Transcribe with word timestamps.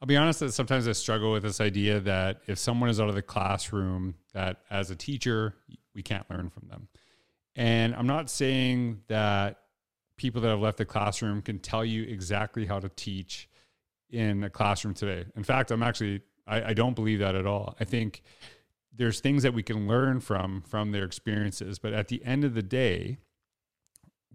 I'll 0.00 0.06
be 0.06 0.16
honest 0.16 0.40
that 0.40 0.52
sometimes 0.52 0.88
I 0.88 0.92
struggle 0.92 1.32
with 1.32 1.42
this 1.42 1.60
idea 1.60 2.00
that 2.00 2.40
if 2.46 2.58
someone 2.58 2.88
is 2.88 3.00
out 3.00 3.10
of 3.10 3.14
the 3.14 3.22
classroom, 3.22 4.14
that 4.32 4.62
as 4.70 4.90
a 4.90 4.96
teacher, 4.96 5.54
we 5.94 6.02
can't 6.02 6.28
learn 6.30 6.48
from 6.48 6.68
them. 6.68 6.88
And 7.54 7.94
I'm 7.94 8.06
not 8.06 8.30
saying 8.30 9.02
that 9.08 9.58
people 10.16 10.40
that 10.40 10.48
have 10.48 10.60
left 10.60 10.78
the 10.78 10.86
classroom 10.86 11.42
can 11.42 11.58
tell 11.58 11.84
you 11.84 12.04
exactly 12.04 12.64
how 12.64 12.80
to 12.80 12.88
teach 12.88 13.48
in 14.08 14.44
a 14.44 14.50
classroom 14.50 14.94
today. 14.94 15.26
In 15.36 15.44
fact, 15.44 15.70
I'm 15.70 15.82
actually 15.82 16.22
I, 16.46 16.70
I 16.70 16.74
don't 16.74 16.94
believe 16.94 17.20
that 17.20 17.34
at 17.34 17.46
all. 17.46 17.76
I 17.78 17.84
think 17.84 18.22
there's 18.94 19.20
things 19.20 19.42
that 19.44 19.54
we 19.54 19.62
can 19.62 19.86
learn 19.86 20.20
from 20.20 20.62
from 20.62 20.92
their 20.92 21.04
experiences, 21.04 21.78
but 21.78 21.92
at 21.92 22.08
the 22.08 22.24
end 22.24 22.44
of 22.44 22.54
the 22.54 22.62
day, 22.62 23.18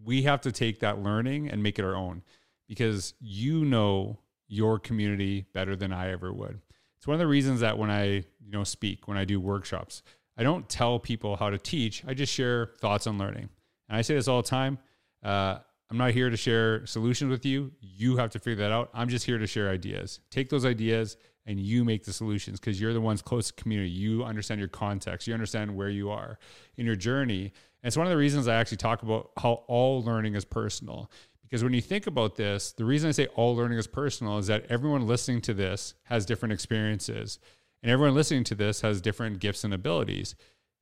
we 0.04 0.24
have 0.24 0.42
to 0.42 0.52
take 0.52 0.80
that 0.80 1.02
learning 1.02 1.50
and 1.50 1.62
make 1.62 1.80
it 1.80 1.86
our 1.86 1.96
own 1.96 2.24
because 2.68 3.14
you 3.20 3.66
know 3.66 4.20
your 4.48 4.80
community 4.80 5.46
better 5.54 5.76
than 5.76 5.92
I 5.92 6.12
ever 6.12 6.32
would. 6.32 6.60
It's 6.98 7.08
one 7.08 7.16
of 7.16 7.20
the 7.20 7.28
reasons 7.28 7.60
that 7.60 7.78
when 7.78 7.90
I, 7.90 8.06
you 8.06 8.52
know, 8.52 8.64
speak, 8.64 9.08
when 9.08 9.18
I 9.18 9.26
do 9.26 9.40
workshops, 9.40 10.02
I 10.38 10.44
don't 10.44 10.68
tell 10.68 11.00
people 11.00 11.36
how 11.36 11.50
to 11.50 11.58
teach. 11.58 12.04
I 12.08 12.14
just 12.14 12.34
share 12.34 12.72
thoughts 12.80 13.08
on 13.08 13.18
learning. 13.18 13.50
And 13.90 13.98
I 13.98 14.02
say 14.02 14.16
this 14.16 14.28
all 14.28 14.42
the 14.42 14.48
time. 14.48 14.80
Uh, 15.24 15.60
I'm 15.90 15.98
not 15.98 16.12
here 16.12 16.30
to 16.30 16.38
share 16.38 16.86
solutions 16.86 17.30
with 17.30 17.46
you. 17.46 17.72
You 17.80 18.18
have 18.18 18.32
to 18.32 18.40
figure 18.40 18.64
that 18.64 18.72
out. 18.72 18.90
I'm 18.94 19.08
just 19.08 19.26
here 19.26 19.38
to 19.38 19.48
share 19.48 19.70
ideas. 19.70 20.20
Take 20.32 20.50
those 20.50 20.66
ideas 20.66 21.18
and 21.46 21.60
you 21.60 21.86
make 21.86 22.04
the 22.04 22.14
solutions 22.14 22.60
because 22.60 22.82
you're 22.82 22.94
the 22.94 23.02
ones 23.02 23.22
close 23.22 23.48
to 23.48 23.54
community. 23.54 23.92
You 23.92 24.24
understand 24.24 24.60
your 24.60 24.68
context. 24.68 25.28
You 25.28 25.34
understand 25.34 25.76
where 25.76 25.90
you 25.90 26.10
are 26.10 26.40
in 26.78 26.86
your 26.86 26.96
journey. 26.96 27.44
And 27.84 27.88
it's 27.88 27.98
one 27.98 28.08
of 28.08 28.12
the 28.12 28.18
reasons 28.18 28.48
I 28.48 28.56
actually 28.56 28.78
talk 28.78 29.04
about 29.04 29.30
how 29.38 29.64
all 29.68 30.04
learning 30.04 30.34
is 30.34 30.44
personal. 30.44 31.12
Because 31.46 31.64
when 31.64 31.74
you 31.74 31.82
think 31.82 32.08
about 32.08 32.36
this, 32.36 32.72
the 32.72 32.86
reason 32.86 33.10
I 33.10 33.12
say 33.12 33.28
all 33.36 33.56
learning 33.56 33.78
is 33.78 33.88
personal 33.88 34.40
is 34.40 34.48
that 34.48 34.66
everyone 34.68 35.06
listening 35.06 35.42
to 35.42 35.54
this 35.54 35.94
has 36.06 36.26
different 36.26 36.54
experiences. 36.54 37.40
And 37.84 37.92
everyone 37.92 38.16
listening 38.16 38.44
to 38.46 38.56
this 38.56 38.82
has 38.82 39.00
different 39.00 39.40
gifts 39.40 39.64
and 39.64 39.74
abilities. 39.74 40.36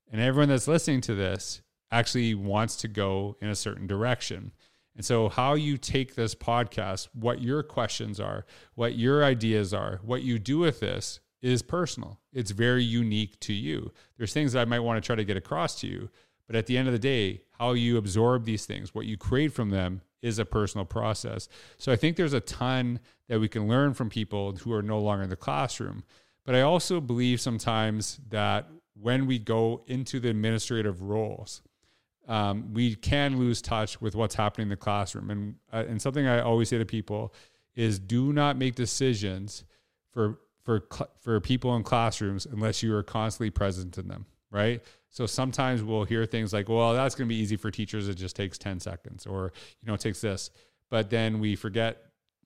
And 0.10 0.22
everyone 0.22 0.50
that's 0.50 0.68
listening 0.68 1.02
to 1.02 1.16
this 1.16 1.62
actually 1.92 2.34
wants 2.34 2.78
to 2.78 2.88
go 2.88 3.36
in 3.42 3.50
a 3.50 3.56
certain 3.56 3.88
direction. 3.88 4.54
And 4.96 5.04
so, 5.04 5.28
how 5.28 5.56
you 5.56 5.78
take 5.78 6.16
this 6.16 6.36
podcast, 6.36 7.10
what 7.14 7.42
your 7.42 7.64
questions 7.64 8.20
are, 8.20 8.46
what 8.76 8.96
your 8.96 9.24
ideas 9.24 9.74
are, 9.74 10.00
what 10.04 10.22
you 10.22 10.40
do 10.40 10.60
with 10.60 10.80
this 10.80 11.20
is 11.42 11.62
personal. 11.62 12.20
It's 12.32 12.52
very 12.52 12.84
unique 12.84 13.40
to 13.42 13.54
you. 13.54 13.92
There's 14.18 14.34
things 14.34 14.54
that 14.54 14.62
I 14.62 14.66
might 14.66 14.80
want 14.80 15.04
to 15.04 15.06
try 15.06 15.16
to 15.16 15.26
get 15.26 15.36
across 15.36 15.80
to 15.82 15.88
you, 15.88 16.10
but 16.48 16.56
at 16.56 16.68
the 16.68 16.78
end 16.78 16.88
of 16.88 16.94
the 16.94 17.00
day, 17.00 17.42
how 17.60 17.74
you 17.74 17.98
absorb 17.98 18.46
these 18.46 18.66
things, 18.66 18.96
what 18.96 19.08
you 19.08 19.18
create 19.18 19.52
from 19.52 19.72
them 19.72 20.02
is 20.24 20.40
a 20.40 20.46
personal 20.46 20.86
process. 20.86 21.48
So, 21.78 21.92
I 21.92 21.96
think 21.96 22.18
there's 22.18 22.34
a 22.34 22.40
ton 22.40 23.00
that 23.30 23.40
we 23.40 23.48
can 23.48 23.68
learn 23.68 23.94
from 23.94 24.10
people 24.10 24.54
who 24.54 24.74
are 24.74 24.82
no 24.82 25.00
longer 25.00 25.24
in 25.24 25.30
the 25.30 25.36
classroom. 25.36 26.04
But 26.46 26.56
I 26.56 26.62
also 26.62 27.00
believe 27.00 27.40
sometimes 27.40 28.20
that 28.30 28.68
when 29.00 29.28
we 29.28 29.40
go 29.40 29.84
into 29.88 30.20
the 30.20 30.30
administrative 30.30 31.02
roles, 31.02 31.62
um, 32.28 32.74
we 32.74 32.96
can 32.96 33.38
lose 33.38 33.62
touch 33.62 34.00
with 34.02 34.16
what's 34.16 34.36
happening 34.36 34.66
in 34.66 34.70
the 34.70 34.78
classroom. 34.78 35.30
And 35.30 35.56
uh, 35.72 35.86
and 35.88 36.02
something 36.02 36.26
I 36.26 36.42
always 36.42 36.70
say 36.70 36.78
to 36.78 36.86
people 36.86 37.34
is 37.76 38.00
do 38.00 38.34
not 38.34 38.58
make 38.58 38.76
decisions 38.76 39.66
for 40.12 40.40
for 40.64 40.88
for 41.20 41.40
people 41.40 41.76
in 41.76 41.84
classrooms 41.84 42.46
unless 42.46 42.82
you 42.84 42.96
are 42.96 43.04
constantly 43.04 43.50
present 43.50 43.98
in 43.98 44.08
them, 44.08 44.26
right? 44.54 44.82
So 45.10 45.26
sometimes 45.26 45.84
we'll 45.84 46.06
hear 46.06 46.26
things 46.26 46.54
like, 46.54 46.70
"Well, 46.70 46.94
that's 46.94 47.16
going 47.16 47.28
to 47.28 47.34
be 47.34 47.40
easy 47.40 47.58
for 47.58 47.72
teachers. 47.72 48.08
It 48.08 48.16
just 48.16 48.36
takes 48.36 48.58
10 48.58 48.80
seconds," 48.80 49.26
or 49.26 49.52
you 49.82 49.88
know, 49.88 49.96
it 49.96 50.00
takes 50.00 50.22
this. 50.22 50.52
But 50.90 51.10
then 51.10 51.40
we 51.40 51.56
forget, 51.56 52.04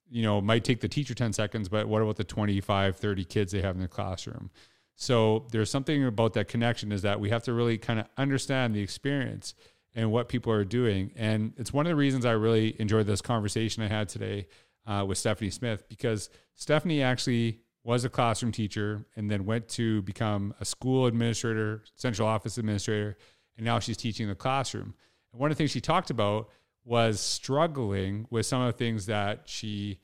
you 0.09 0.23
know, 0.23 0.39
it 0.39 0.43
might 0.43 0.63
take 0.63 0.79
the 0.79 0.87
teacher 0.87 1.13
10 1.13 1.33
seconds, 1.33 1.69
but 1.69 1.87
what 1.87 2.01
about 2.01 2.15
the 2.15 2.23
25, 2.23 2.95
30 2.95 3.25
kids 3.25 3.51
they 3.51 3.61
have 3.61 3.75
in 3.75 3.81
the 3.81 3.87
classroom? 3.87 4.49
So 4.95 5.45
there's 5.51 5.69
something 5.69 6.05
about 6.05 6.33
that 6.33 6.47
connection 6.47 6.91
is 6.91 7.03
that 7.03 7.19
we 7.19 7.29
have 7.29 7.43
to 7.43 7.53
really 7.53 7.77
kind 7.77 7.99
of 7.99 8.07
understand 8.17 8.73
the 8.73 8.81
experience 8.81 9.53
and 9.93 10.11
what 10.11 10.29
people 10.29 10.51
are 10.51 10.63
doing. 10.63 11.11
And 11.15 11.53
it's 11.57 11.73
one 11.73 11.85
of 11.85 11.89
the 11.89 11.95
reasons 11.95 12.25
I 12.25 12.31
really 12.31 12.79
enjoyed 12.79 13.05
this 13.05 13.21
conversation 13.21 13.83
I 13.83 13.87
had 13.87 14.09
today 14.09 14.47
uh, 14.85 15.05
with 15.07 15.17
Stephanie 15.17 15.49
Smith 15.49 15.87
because 15.87 16.29
Stephanie 16.55 17.03
actually 17.03 17.59
was 17.87 18.03
a 18.03 18.09
classroom 18.09 18.51
teacher 18.51 19.05
and 19.15 19.31
then 19.31 19.45
went 19.45 19.69
to 19.69 20.01
become 20.01 20.53
a 20.59 20.65
school 20.65 21.05
administrator, 21.05 21.81
central 21.95 22.27
office 22.27 22.57
administrator, 22.57 23.17
and 23.55 23.65
now 23.65 23.79
she's 23.79 23.95
teaching 23.95 24.27
the 24.27 24.35
classroom. 24.35 24.93
And 25.31 25.39
one 25.39 25.49
of 25.49 25.55
the 25.55 25.61
things 25.61 25.71
she 25.71 25.79
talked 25.79 26.09
about 26.09 26.49
was 26.83 27.21
struggling 27.21 28.27
with 28.29 28.45
some 28.45 28.61
of 28.61 28.67
the 28.67 28.77
things 28.77 29.05
that 29.05 29.43
she 29.45 29.99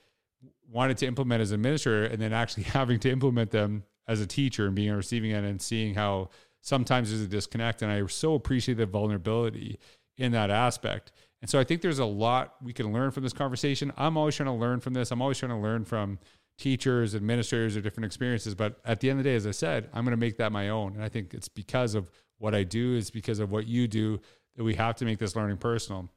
wanted 0.72 0.96
to 0.96 1.06
implement 1.06 1.42
as 1.42 1.52
an 1.52 1.56
administrator 1.56 2.06
and 2.06 2.22
then 2.22 2.32
actually 2.32 2.64
having 2.80 3.02
to 3.02 3.12
implement 3.12 3.52
them 3.52 3.84
as 4.08 4.22
a 4.22 4.28
teacher 4.28 4.66
and 4.68 4.76
being 4.76 4.94
receiving 4.94 5.34
end 5.34 5.46
and 5.46 5.62
seeing 5.62 5.94
how 5.94 6.30
sometimes 6.62 7.10
there's 7.10 7.22
a 7.22 7.28
disconnect. 7.28 7.82
And 7.82 7.92
I 7.92 8.06
so 8.08 8.34
appreciate 8.34 8.76
the 8.76 8.86
vulnerability 8.86 9.78
in 10.16 10.32
that 10.32 10.50
aspect. 10.50 11.12
And 11.42 11.50
so 11.50 11.60
I 11.60 11.66
think 11.66 11.82
there's 11.82 12.00
a 12.00 12.06
lot 12.06 12.56
we 12.62 12.72
can 12.72 12.94
learn 12.94 13.12
from 13.12 13.24
this 13.24 13.34
conversation. 13.34 13.92
I'm 13.98 14.16
always 14.16 14.38
trying 14.38 14.48
to 14.48 14.54
learn 14.54 14.80
from 14.80 14.94
this. 14.94 15.12
I'm 15.12 15.22
always 15.22 15.38
trying 15.38 15.52
to 15.52 15.58
learn 15.58 15.84
from 15.84 16.20
teachers, 16.58 17.16
administrators, 17.16 17.76
or 17.76 17.82
different 17.82 18.06
experiences. 18.06 18.56
But 18.56 18.80
at 18.86 19.00
the 19.00 19.10
end 19.10 19.20
of 19.20 19.24
the 19.24 19.32
day, 19.32 19.36
as 19.36 19.48
I 19.48 19.52
said, 19.52 19.90
I'm 19.94 20.04
going 20.04 20.12
to 20.12 20.18
make 20.18 20.38
that 20.38 20.52
my 20.52 20.70
own. 20.70 20.94
And 20.94 21.04
I 21.04 21.10
think 21.10 21.34
it's 21.34 21.48
because 21.48 21.96
of 21.96 22.10
what 22.38 22.54
I 22.54 22.64
do, 22.64 22.96
it's 22.96 23.10
because 23.10 23.40
of 23.40 23.52
what 23.52 23.68
you 23.68 23.88
do 23.88 24.20
that 24.56 24.64
we 24.64 24.76
have 24.76 24.96
to 24.98 25.06
make 25.06 25.20
this 25.20 25.36
learning 25.36 25.58
personal. 25.58 26.10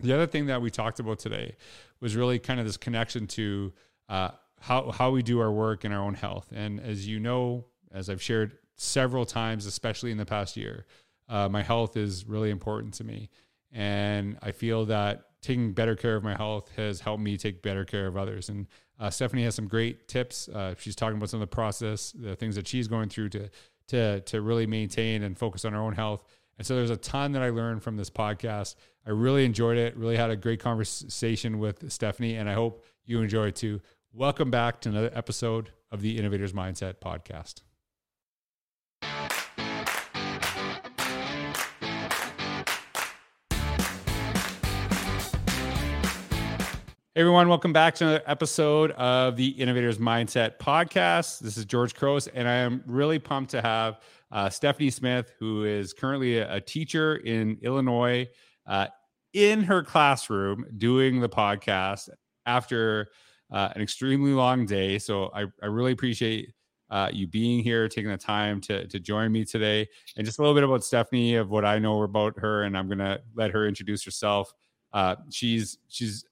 The 0.00 0.12
other 0.12 0.26
thing 0.26 0.46
that 0.46 0.62
we 0.62 0.70
talked 0.70 1.00
about 1.00 1.18
today 1.18 1.56
was 2.00 2.16
really 2.16 2.38
kind 2.38 2.60
of 2.60 2.66
this 2.66 2.76
connection 2.76 3.26
to 3.28 3.72
uh, 4.08 4.30
how 4.60 4.90
how 4.90 5.10
we 5.10 5.22
do 5.22 5.40
our 5.40 5.50
work 5.50 5.84
and 5.84 5.92
our 5.92 6.02
own 6.02 6.14
health. 6.14 6.48
And 6.54 6.80
as 6.80 7.06
you 7.06 7.20
know, 7.20 7.66
as 7.92 8.08
I've 8.08 8.22
shared 8.22 8.58
several 8.76 9.24
times, 9.24 9.66
especially 9.66 10.10
in 10.10 10.18
the 10.18 10.26
past 10.26 10.56
year, 10.56 10.86
uh, 11.28 11.48
my 11.48 11.62
health 11.62 11.96
is 11.96 12.26
really 12.26 12.50
important 12.50 12.94
to 12.94 13.04
me, 13.04 13.28
and 13.72 14.38
I 14.42 14.52
feel 14.52 14.86
that 14.86 15.24
taking 15.48 15.72
better 15.72 15.96
care 15.96 16.14
of 16.14 16.22
my 16.22 16.36
health 16.36 16.70
has 16.76 17.00
helped 17.00 17.22
me 17.22 17.38
take 17.38 17.62
better 17.62 17.82
care 17.82 18.06
of 18.06 18.18
others. 18.18 18.50
And 18.50 18.66
uh, 19.00 19.08
Stephanie 19.08 19.44
has 19.44 19.54
some 19.54 19.66
great 19.66 20.06
tips. 20.06 20.46
Uh, 20.46 20.74
she's 20.78 20.94
talking 20.94 21.16
about 21.16 21.30
some 21.30 21.40
of 21.40 21.48
the 21.48 21.54
process, 21.54 22.12
the 22.12 22.36
things 22.36 22.54
that 22.56 22.68
she's 22.68 22.86
going 22.86 23.08
through 23.08 23.30
to 23.30 23.48
to 23.88 24.20
to 24.20 24.42
really 24.42 24.66
maintain 24.66 25.22
and 25.22 25.38
focus 25.38 25.64
on 25.64 25.72
her 25.72 25.78
own 25.78 25.94
health. 25.94 26.22
And 26.58 26.66
so 26.66 26.76
there's 26.76 26.90
a 26.90 26.96
ton 26.98 27.32
that 27.32 27.42
I 27.42 27.48
learned 27.48 27.82
from 27.82 27.96
this 27.96 28.10
podcast. 28.10 28.74
I 29.06 29.10
really 29.10 29.46
enjoyed 29.46 29.78
it. 29.78 29.96
Really 29.96 30.16
had 30.16 30.30
a 30.30 30.36
great 30.36 30.60
conversation 30.60 31.58
with 31.58 31.90
Stephanie, 31.90 32.34
and 32.34 32.50
I 32.50 32.52
hope 32.52 32.84
you 33.06 33.22
enjoy 33.22 33.46
it 33.46 33.56
too. 33.56 33.80
Welcome 34.12 34.50
back 34.50 34.82
to 34.82 34.90
another 34.90 35.10
episode 35.14 35.70
of 35.90 36.02
the 36.02 36.18
Innovators 36.18 36.52
Mindset 36.52 36.96
Podcast. 36.96 37.62
Everyone, 47.18 47.48
welcome 47.48 47.72
back 47.72 47.96
to 47.96 48.04
another 48.04 48.22
episode 48.28 48.92
of 48.92 49.34
the 49.34 49.48
Innovators 49.48 49.98
Mindset 49.98 50.56
Podcast. 50.58 51.40
This 51.40 51.56
is 51.56 51.64
George 51.64 51.92
Couros, 51.92 52.28
and 52.28 52.46
I 52.46 52.54
am 52.54 52.80
really 52.86 53.18
pumped 53.18 53.50
to 53.50 53.60
have 53.60 53.98
uh, 54.30 54.48
Stephanie 54.48 54.88
Smith, 54.88 55.32
who 55.40 55.64
is 55.64 55.92
currently 55.92 56.38
a, 56.38 56.54
a 56.54 56.60
teacher 56.60 57.16
in 57.16 57.58
Illinois, 57.60 58.28
uh, 58.68 58.86
in 59.32 59.64
her 59.64 59.82
classroom 59.82 60.64
doing 60.76 61.18
the 61.18 61.28
podcast 61.28 62.08
after 62.46 63.08
uh, 63.50 63.70
an 63.74 63.82
extremely 63.82 64.30
long 64.30 64.64
day. 64.64 64.96
So 64.96 65.32
I, 65.34 65.46
I 65.60 65.66
really 65.66 65.90
appreciate 65.90 66.52
uh, 66.88 67.10
you 67.12 67.26
being 67.26 67.64
here, 67.64 67.88
taking 67.88 68.12
the 68.12 68.16
time 68.16 68.60
to, 68.60 68.86
to 68.86 69.00
join 69.00 69.32
me 69.32 69.44
today. 69.44 69.88
And 70.16 70.24
just 70.24 70.38
a 70.38 70.42
little 70.42 70.54
bit 70.54 70.62
about 70.62 70.84
Stephanie, 70.84 71.34
of 71.34 71.50
what 71.50 71.64
I 71.64 71.80
know 71.80 72.00
about 72.00 72.38
her, 72.38 72.62
and 72.62 72.78
I'm 72.78 72.86
going 72.86 72.98
to 72.98 73.20
let 73.34 73.50
her 73.50 73.66
introduce 73.66 74.04
herself. 74.04 74.52
Uh, 74.92 75.16
she's 75.30 75.78
she's 75.88 76.24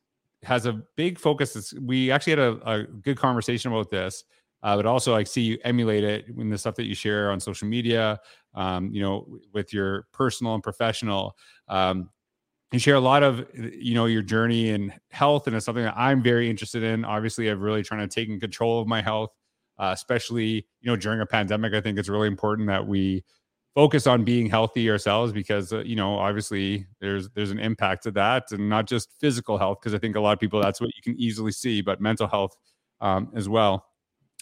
has 0.47 0.67
a 0.67 0.81
big 0.97 1.19
focus. 1.19 1.75
We 1.81 2.11
actually 2.11 2.33
had 2.33 2.39
a, 2.39 2.71
a 2.71 2.83
good 2.85 3.19
conversation 3.19 3.73
about 3.73 3.91
this, 3.91 4.25
uh, 4.63 4.77
but 4.77 4.87
also 4.87 5.15
I 5.15 5.25
see 5.25 5.43
you 5.43 5.59
emulate 5.65 6.05
it 6.05 6.27
in 6.29 6.49
the 6.51 6.59
stuff 6.59 6.75
that 6.77 6.87
you 6.87 6.95
share 6.95 7.31
on 7.31 7.41
social 7.41 7.69
media. 7.69 8.19
Um, 8.55 8.91
you 8.91 9.03
know, 9.03 9.27
with 9.53 9.73
your 9.73 10.07
personal 10.13 10.55
and 10.55 10.63
professional. 10.63 11.37
Um, 11.69 12.11
you 12.73 12.79
share 12.79 12.97
a 12.97 13.01
lot 13.01 13.23
of 13.23 13.47
you 13.55 13.95
know 13.95 14.07
your 14.07 14.23
journey 14.23 14.71
in 14.71 14.93
health 15.11 15.47
and 15.47 15.55
it's 15.55 15.65
something 15.65 15.85
that 15.85 15.95
i'm 15.97 16.23
very 16.23 16.51
interested 16.51 16.83
in 16.83 17.05
obviously 17.05 17.51
i've 17.51 17.61
really 17.61 17.83
trying 17.83 18.07
to 18.07 18.13
take 18.13 18.41
control 18.41 18.81
of 18.81 18.89
my 18.89 19.01
health 19.01 19.31
uh, 19.79 19.91
especially 19.95 20.67
you 20.81 20.91
know 20.91 20.97
during 20.97 21.21
a 21.21 21.27
pandemic 21.27 21.75
i 21.75 21.81
think 21.81 21.99
it's 21.99 22.09
really 22.09 22.27
important 22.27 22.67
that 22.67 22.87
we 22.87 23.25
focus 23.77 24.09
on 24.09 24.25
being 24.25 24.51
healthy 24.51 24.91
ourselves 24.91 25.33
because 25.33 25.73
uh, 25.73 25.81
you 25.85 25.95
know 25.95 26.17
obviously 26.17 26.87
there's 27.01 27.29
there's 27.31 27.53
an 27.53 27.61
impact 27.61 28.03
to 28.03 28.11
that 28.11 28.51
and 28.51 28.69
not 28.69 28.87
just 28.87 29.13
physical 29.21 29.59
health 29.59 29.79
because 29.79 29.95
i 29.95 29.99
think 29.99 30.17
a 30.17 30.21
lot 30.21 30.33
of 30.33 30.41
people 30.41 30.61
that's 30.61 30.81
what 30.81 30.91
you 30.97 31.03
can 31.05 31.15
easily 31.21 31.53
see 31.53 31.81
but 31.83 32.01
mental 32.01 32.27
health 32.27 32.57
um, 33.01 33.31
as 33.35 33.49
well. 33.49 33.87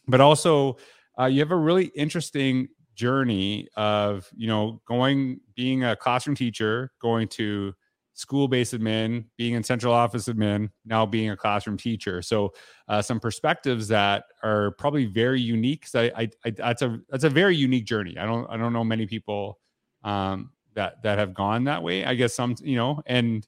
But 0.06 0.20
also 0.20 0.76
uh, 1.18 1.26
you 1.26 1.40
have 1.40 1.50
a 1.50 1.56
really 1.56 1.86
interesting 1.94 2.68
journey 2.94 3.66
of 3.76 4.28
you 4.36 4.46
know 4.46 4.80
going 4.86 5.40
being 5.56 5.84
a 5.84 5.96
classroom 5.96 6.36
teacher 6.36 6.92
going 7.00 7.26
to 7.26 7.74
school-based 8.14 8.72
admin, 8.74 9.24
being 9.36 9.54
in 9.54 9.62
central 9.62 9.92
office 9.92 10.26
admin, 10.28 10.70
now 10.84 11.04
being 11.04 11.30
a 11.30 11.36
classroom 11.36 11.76
teacher. 11.76 12.22
So 12.22 12.54
uh, 12.88 13.02
some 13.02 13.20
perspectives 13.20 13.88
that 13.88 14.24
are 14.42 14.70
probably 14.72 15.06
very 15.06 15.40
unique. 15.40 15.82
Because 15.82 15.94
I, 15.94 16.22
I, 16.22 16.30
I, 16.44 16.50
that's 16.50 16.82
a 16.82 17.00
that's 17.10 17.24
a 17.24 17.30
very 17.30 17.56
unique 17.56 17.84
journey. 17.84 18.16
I 18.16 18.24
don't 18.24 18.48
I 18.48 18.56
don't 18.56 18.72
know 18.72 18.84
many 18.84 19.06
people 19.06 19.58
um, 20.02 20.52
that 20.74 21.02
that 21.02 21.18
have 21.18 21.34
gone 21.34 21.64
that 21.64 21.82
way. 21.82 22.04
I 22.04 22.14
guess 22.14 22.34
some 22.34 22.54
you 22.62 22.76
know 22.76 23.02
and 23.06 23.46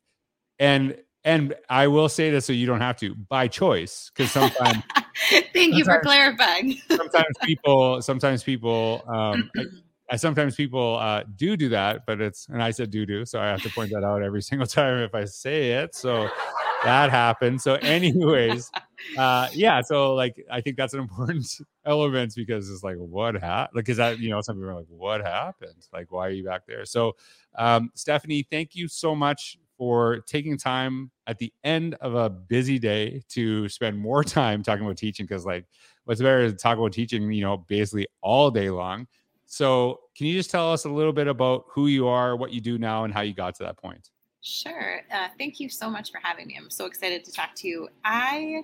and 0.59 0.97
and 1.25 1.55
I 1.69 1.89
will 1.89 2.09
say 2.09 2.31
this 2.31 2.47
so 2.47 2.53
you 2.53 2.67
don't 2.67 2.81
have 2.81 2.97
to 2.99 3.15
by 3.15 3.49
choice 3.49 4.11
because 4.15 4.33
sometimes. 4.33 4.83
Thank 5.55 5.75
you 5.75 5.85
for 5.85 6.01
clarifying. 6.01 6.79
sometimes 6.89 7.35
people, 7.43 8.03
sometimes 8.03 8.43
people, 8.43 9.03
um, 9.09 9.51
I, 10.09 10.17
sometimes 10.17 10.55
people 10.55 10.97
uh, 10.97 11.25
do 11.37 11.57
do 11.57 11.69
that, 11.71 12.07
but 12.07 12.21
it's 12.21 12.49
and 12.49 12.63
I 12.63 12.71
said 12.71 12.91
do 12.91 13.05
do, 13.07 13.25
so 13.25 13.41
I 13.41 13.47
have 13.47 13.63
to 13.63 13.71
point 13.71 13.91
that 13.91 14.05
out 14.05 14.23
every 14.23 14.43
single 14.51 14.67
time 14.67 14.99
if 14.99 15.15
I 15.15 15.25
say 15.25 15.73
it. 15.73 15.95
So 15.95 16.29
that 16.85 17.11
happened. 17.11 17.61
So, 17.61 17.75
anyways, 17.75 18.71
uh, 19.19 19.49
yeah. 19.53 19.81
So 19.81 20.15
like, 20.15 20.45
I 20.51 20.61
think 20.61 20.77
that's 20.77 20.95
an 20.95 21.01
important 21.01 21.47
element 21.85 22.35
because 22.37 22.71
it's 22.71 22.85
like, 22.85 22.97
what 22.97 23.35
happened? 23.35 23.77
Like, 23.77 23.89
is 23.89 23.97
that 23.97 24.19
you 24.21 24.31
know, 24.31 24.41
some 24.41 24.57
people 24.57 24.71
are 24.71 24.77
like, 24.77 24.87
what 24.89 25.23
happened? 25.23 25.87
Like, 25.93 26.13
why 26.13 26.29
are 26.29 26.31
you 26.31 26.45
back 26.45 26.67
there? 26.67 26.85
So, 26.85 27.17
um, 27.57 27.91
Stephanie, 27.95 28.47
thank 28.51 28.75
you 28.75 28.89
so 28.89 29.15
much 29.15 29.59
for 29.77 30.21
taking 30.21 30.57
time 30.57 31.11
at 31.27 31.39
the 31.39 31.53
end 31.65 31.95
of 32.01 32.15
a 32.15 32.31
busy 32.31 32.79
day 32.79 33.23
to 33.29 33.69
spend 33.69 33.99
more 33.99 34.25
time 34.25 34.63
talking 34.63 34.85
about 34.85 34.97
teaching 34.97 35.27
because 35.27 35.45
like 35.45 35.67
what's 36.05 36.21
better 36.21 36.51
to 36.51 36.57
talk 36.57 36.79
about 36.79 36.93
teaching 36.93 37.31
you 37.31 37.43
know 37.43 37.59
basically 37.59 38.07
all 38.23 38.51
day 38.51 38.71
long 38.71 39.07
so 39.47 40.01
can 40.17 40.27
you 40.27 40.35
just 40.35 40.51
tell 40.51 40.73
us 40.73 40.85
a 40.85 40.89
little 40.89 41.13
bit 41.13 41.29
about 41.29 41.65
who 41.69 41.87
you 41.87 42.07
are 42.07 42.37
what 42.37 42.53
you 42.53 42.61
do 42.61 42.79
now 42.79 43.05
and 43.05 43.15
how 43.15 43.21
you 43.21 43.33
got 43.33 43.55
to 43.55 43.63
that 43.63 43.77
point 43.77 44.11
sure 44.43 45.01
uh, 45.13 45.29
thank 45.39 45.59
you 45.59 45.69
so 45.69 45.89
much 45.89 46.11
for 46.11 46.21
having 46.23 46.47
me 46.47 46.57
i'm 46.59 46.71
so 46.71 46.87
excited 46.87 47.25
to 47.25 47.33
talk 47.33 47.55
to 47.55 47.69
you 47.69 47.89
i 48.05 48.63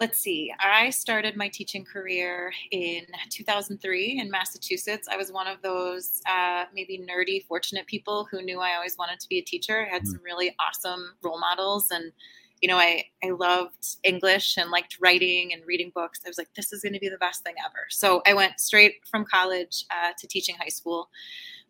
let's 0.00 0.18
see, 0.18 0.50
I 0.58 0.88
started 0.88 1.36
my 1.36 1.48
teaching 1.48 1.84
career 1.84 2.52
in 2.70 3.02
2003 3.28 4.18
in 4.18 4.30
Massachusetts. 4.30 5.06
I 5.12 5.18
was 5.18 5.30
one 5.30 5.46
of 5.46 5.60
those 5.60 6.22
uh, 6.26 6.64
maybe 6.74 6.98
nerdy, 6.98 7.44
fortunate 7.44 7.86
people 7.86 8.26
who 8.30 8.40
knew 8.40 8.60
I 8.60 8.76
always 8.76 8.96
wanted 8.96 9.20
to 9.20 9.28
be 9.28 9.38
a 9.38 9.42
teacher. 9.42 9.86
I 9.86 9.92
had 9.92 10.02
mm-hmm. 10.02 10.12
some 10.12 10.20
really 10.24 10.56
awesome 10.58 11.16
role 11.22 11.38
models 11.38 11.90
and 11.90 12.12
you 12.60 12.68
know, 12.68 12.76
I, 12.76 13.04
I 13.24 13.30
loved 13.30 13.96
English 14.04 14.56
and 14.56 14.70
liked 14.70 14.98
writing 15.00 15.52
and 15.52 15.62
reading 15.66 15.92
books. 15.94 16.20
I 16.24 16.28
was 16.28 16.38
like, 16.38 16.48
this 16.54 16.72
is 16.72 16.82
going 16.82 16.92
to 16.92 16.98
be 16.98 17.08
the 17.08 17.18
best 17.18 17.42
thing 17.42 17.54
ever. 17.64 17.86
So 17.88 18.22
I 18.26 18.34
went 18.34 18.60
straight 18.60 18.96
from 19.10 19.24
college 19.24 19.84
uh, 19.90 20.12
to 20.18 20.26
teaching 20.26 20.56
high 20.60 20.68
school, 20.68 21.08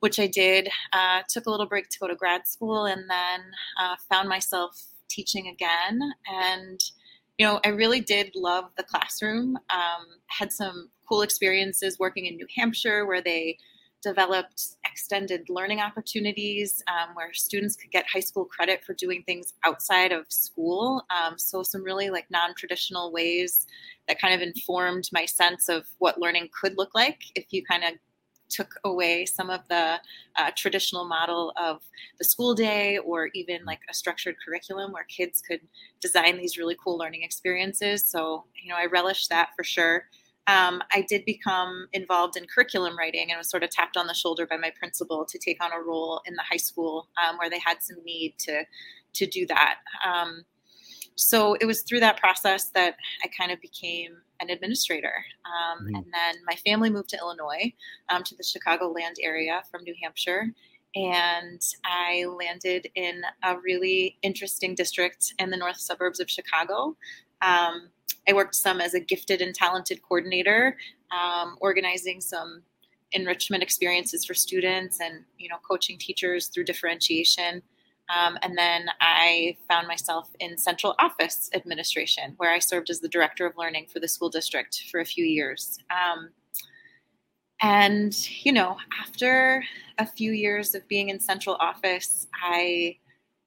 which 0.00 0.19
I 0.19 0.26
did. 0.26 0.69
Uh, 0.92 1.22
took 1.28 1.46
a 1.46 1.50
little 1.50 1.66
break 1.66 1.88
to 1.90 1.98
go 1.98 2.08
to 2.08 2.16
grad 2.16 2.48
school 2.48 2.87
and 2.87 3.08
then 3.08 3.40
uh, 3.81 3.96
found 4.08 4.28
myself 4.28 4.81
teaching 5.08 5.48
again. 5.48 6.00
And 6.26 6.81
you 7.38 7.46
know, 7.46 7.58
I 7.64 7.69
really 7.69 8.00
did 8.00 8.32
love 8.34 8.66
the 8.76 8.82
classroom. 8.82 9.56
Um, 9.70 10.06
had 10.26 10.52
some 10.52 10.90
cool 11.08 11.22
experiences 11.22 11.98
working 11.98 12.26
in 12.26 12.36
New 12.36 12.46
Hampshire 12.54 13.06
where 13.06 13.22
they 13.22 13.56
developed 14.02 14.76
extended 14.85 15.49
learning 15.49 15.81
opportunities 15.81 16.82
um, 16.88 17.14
where 17.14 17.32
students 17.32 17.76
could 17.76 17.91
get 17.91 18.06
high 18.12 18.20
school 18.20 18.44
credit 18.44 18.85
for 18.85 18.94
doing 18.94 19.23
things 19.25 19.55
outside 19.64 20.12
of 20.12 20.25
school. 20.29 21.05
Um, 21.11 21.38
so, 21.38 21.62
some 21.62 21.82
really 21.82 22.11
like 22.11 22.26
non 22.31 22.55
traditional 22.55 23.12
ways 23.12 23.67
that 24.08 24.20
kind 24.20 24.35
of 24.35 24.41
informed 24.41 25.08
my 25.12 25.25
sense 25.25 25.69
of 25.69 25.87
what 25.99 26.20
learning 26.20 26.49
could 26.58 26.76
look 26.76 26.94
like 26.94 27.20
if 27.35 27.47
you 27.50 27.64
kind 27.64 27.85
of 27.85 27.93
took 28.50 28.75
away 28.85 29.25
some 29.25 29.49
of 29.49 29.61
the 29.69 29.99
uh, 30.37 30.50
traditional 30.56 31.06
model 31.06 31.53
of 31.56 31.81
the 32.19 32.25
school 32.25 32.55
day 32.55 32.99
or 32.99 33.31
even 33.35 33.64
like 33.64 33.81
a 33.88 33.94
structured 33.94 34.35
curriculum 34.44 34.93
where 34.93 35.05
kids 35.05 35.41
could 35.41 35.61
design 36.00 36.37
these 36.37 36.58
really 36.58 36.76
cool 36.82 36.99
learning 36.99 37.23
experiences. 37.23 38.05
So, 38.05 38.44
you 38.61 38.69
know, 38.69 38.76
I 38.76 38.87
relish 38.87 39.29
that 39.29 39.50
for 39.56 39.64
sure. 39.64 40.05
Um, 40.50 40.82
I 40.93 41.05
did 41.08 41.25
become 41.25 41.87
involved 41.93 42.37
in 42.37 42.44
curriculum 42.52 42.99
writing 42.99 43.31
and 43.31 43.38
was 43.38 43.49
sort 43.49 43.62
of 43.62 43.70
tapped 43.70 43.97
on 43.97 44.08
the 44.08 44.14
shoulder 44.14 44.47
by 44.47 44.56
my 44.56 44.73
principal 44.76 45.25
to 45.25 45.38
take 45.38 45.62
on 45.62 45.70
a 45.73 45.81
role 45.81 46.23
in 46.26 46.35
the 46.35 46.43
high 46.43 46.56
school 46.56 47.08
um, 47.23 47.38
where 47.38 47.49
they 47.49 47.61
had 47.61 47.82
some 47.82 48.02
need 48.05 48.35
to 48.38 48.64
to 49.12 49.26
do 49.26 49.47
that. 49.47 49.76
Um, 50.05 50.44
so 51.14 51.55
it 51.61 51.67
was 51.67 51.82
through 51.82 52.00
that 52.00 52.17
process 52.17 52.70
that 52.70 52.97
I 53.25 53.29
kind 53.29 53.52
of 53.52 53.61
became 53.61 54.12
an 54.41 54.50
administrator. 54.50 55.12
Um, 55.44 55.87
mm-hmm. 55.87 55.94
And 55.97 56.05
then 56.06 56.35
my 56.47 56.55
family 56.55 56.91
moved 56.91 57.11
to 57.11 57.19
Illinois, 57.19 57.75
um, 58.08 58.23
to 58.25 58.35
the 58.37 58.44
Chicagoland 58.44 59.17
area 59.23 59.62
from 59.70 59.82
New 59.82 59.94
Hampshire. 60.03 60.46
And 60.94 61.61
I 61.85 62.25
landed 62.25 62.88
in 62.94 63.23
a 63.43 63.56
really 63.58 64.17
interesting 64.23 64.75
district 64.75 65.35
in 65.38 65.50
the 65.50 65.56
north 65.56 65.79
suburbs 65.79 66.20
of 66.20 66.31
Chicago. 66.31 66.96
I 68.31 68.32
worked 68.32 68.55
some 68.55 68.81
as 68.81 68.94
a 68.94 69.00
gifted 69.00 69.43
and 69.43 69.55
talented 69.55 70.00
coordinator, 70.03 70.77
um, 71.11 71.56
organizing 71.61 72.21
some 72.21 72.62
enrichment 73.12 73.62
experiences 73.62 74.25
for 74.25 74.35
students 74.35 75.00
and 75.00 75.25
you 75.37 75.49
know 75.49 75.56
coaching 75.69 75.99
teachers 75.99 76.47
through 76.47 76.62
differentiation 76.62 77.61
um, 78.11 78.38
and 78.43 78.59
then 78.59 78.91
I 79.00 79.56
found 79.69 79.87
myself 79.87 80.31
in 80.41 80.59
central 80.59 80.97
office 80.99 81.49
administration, 81.55 82.35
where 82.38 82.50
I 82.50 82.59
served 82.59 82.91
as 82.91 83.00
the 83.00 83.09
director 83.09 83.47
of 83.47 83.56
learning 83.56 83.87
for 83.87 84.00
the 84.00 84.09
school 84.09 84.29
district 84.29 84.85
for 84.91 85.00
a 85.00 85.05
few 85.05 85.25
years. 85.25 85.79
Um, 85.91 86.31
and, 87.62 88.15
you 88.44 88.53
know, 88.53 88.79
after 89.00 89.62
a 89.99 90.06
few 90.06 90.32
years 90.32 90.75
of 90.75 90.88
being 90.88 91.11
in 91.11 91.21
central 91.21 91.56
office, 91.61 92.27
I, 92.43 92.97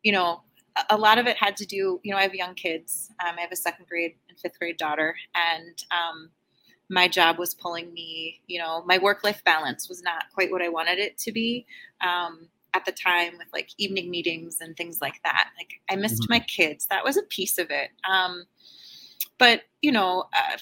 you 0.02 0.12
know, 0.14 0.44
a 0.90 0.98
lot 0.98 1.18
of 1.18 1.28
it 1.28 1.36
had 1.36 1.58
to 1.58 1.66
do, 1.66 2.00
you 2.04 2.12
know, 2.12 2.18
I 2.18 2.22
have 2.22 2.34
young 2.34 2.56
kids. 2.56 3.10
Um, 3.26 3.36
I 3.38 3.42
have 3.42 3.52
a 3.52 3.58
second 3.58 3.88
grade 3.88 4.16
and 4.34 4.40
fifth 4.40 4.60
grade 4.60 4.78
daughter. 4.78 5.16
And 5.36 5.84
um, 5.92 6.30
my 6.90 7.08
job 7.08 7.38
was 7.38 7.54
pulling 7.54 7.94
me, 7.94 8.42
you 8.48 8.60
know, 8.60 8.84
my 8.86 8.98
work 8.98 9.24
life 9.24 9.44
balance 9.44 9.88
was 9.88 10.02
not 10.02 10.26
quite 10.34 10.52
what 10.52 10.62
I 10.62 10.70
wanted 10.70 11.00
it 11.00 11.18
to 11.20 11.32
be. 11.32 11.66
Um, 12.02 12.50
at 12.74 12.86
the 12.86 12.92
time 12.92 13.34
with 13.38 13.48
like 13.54 13.70
evening 13.78 14.10
meetings 14.10 14.58
and 14.60 14.76
things 14.76 15.00
like 15.00 15.22
that. 15.24 15.50
Like 15.58 15.80
I 15.90 15.96
missed 15.96 16.24
mm-hmm. 16.24 16.34
my 16.34 16.40
kids. 16.40 16.88
That 16.88 17.04
was 17.04 17.18
a 17.18 17.24
piece 17.24 17.58
of 17.58 17.70
it. 17.70 17.92
Um, 18.10 18.46
but 19.38 19.62
you 19.82 19.92
know, 19.92 20.26
uh, 20.34 20.58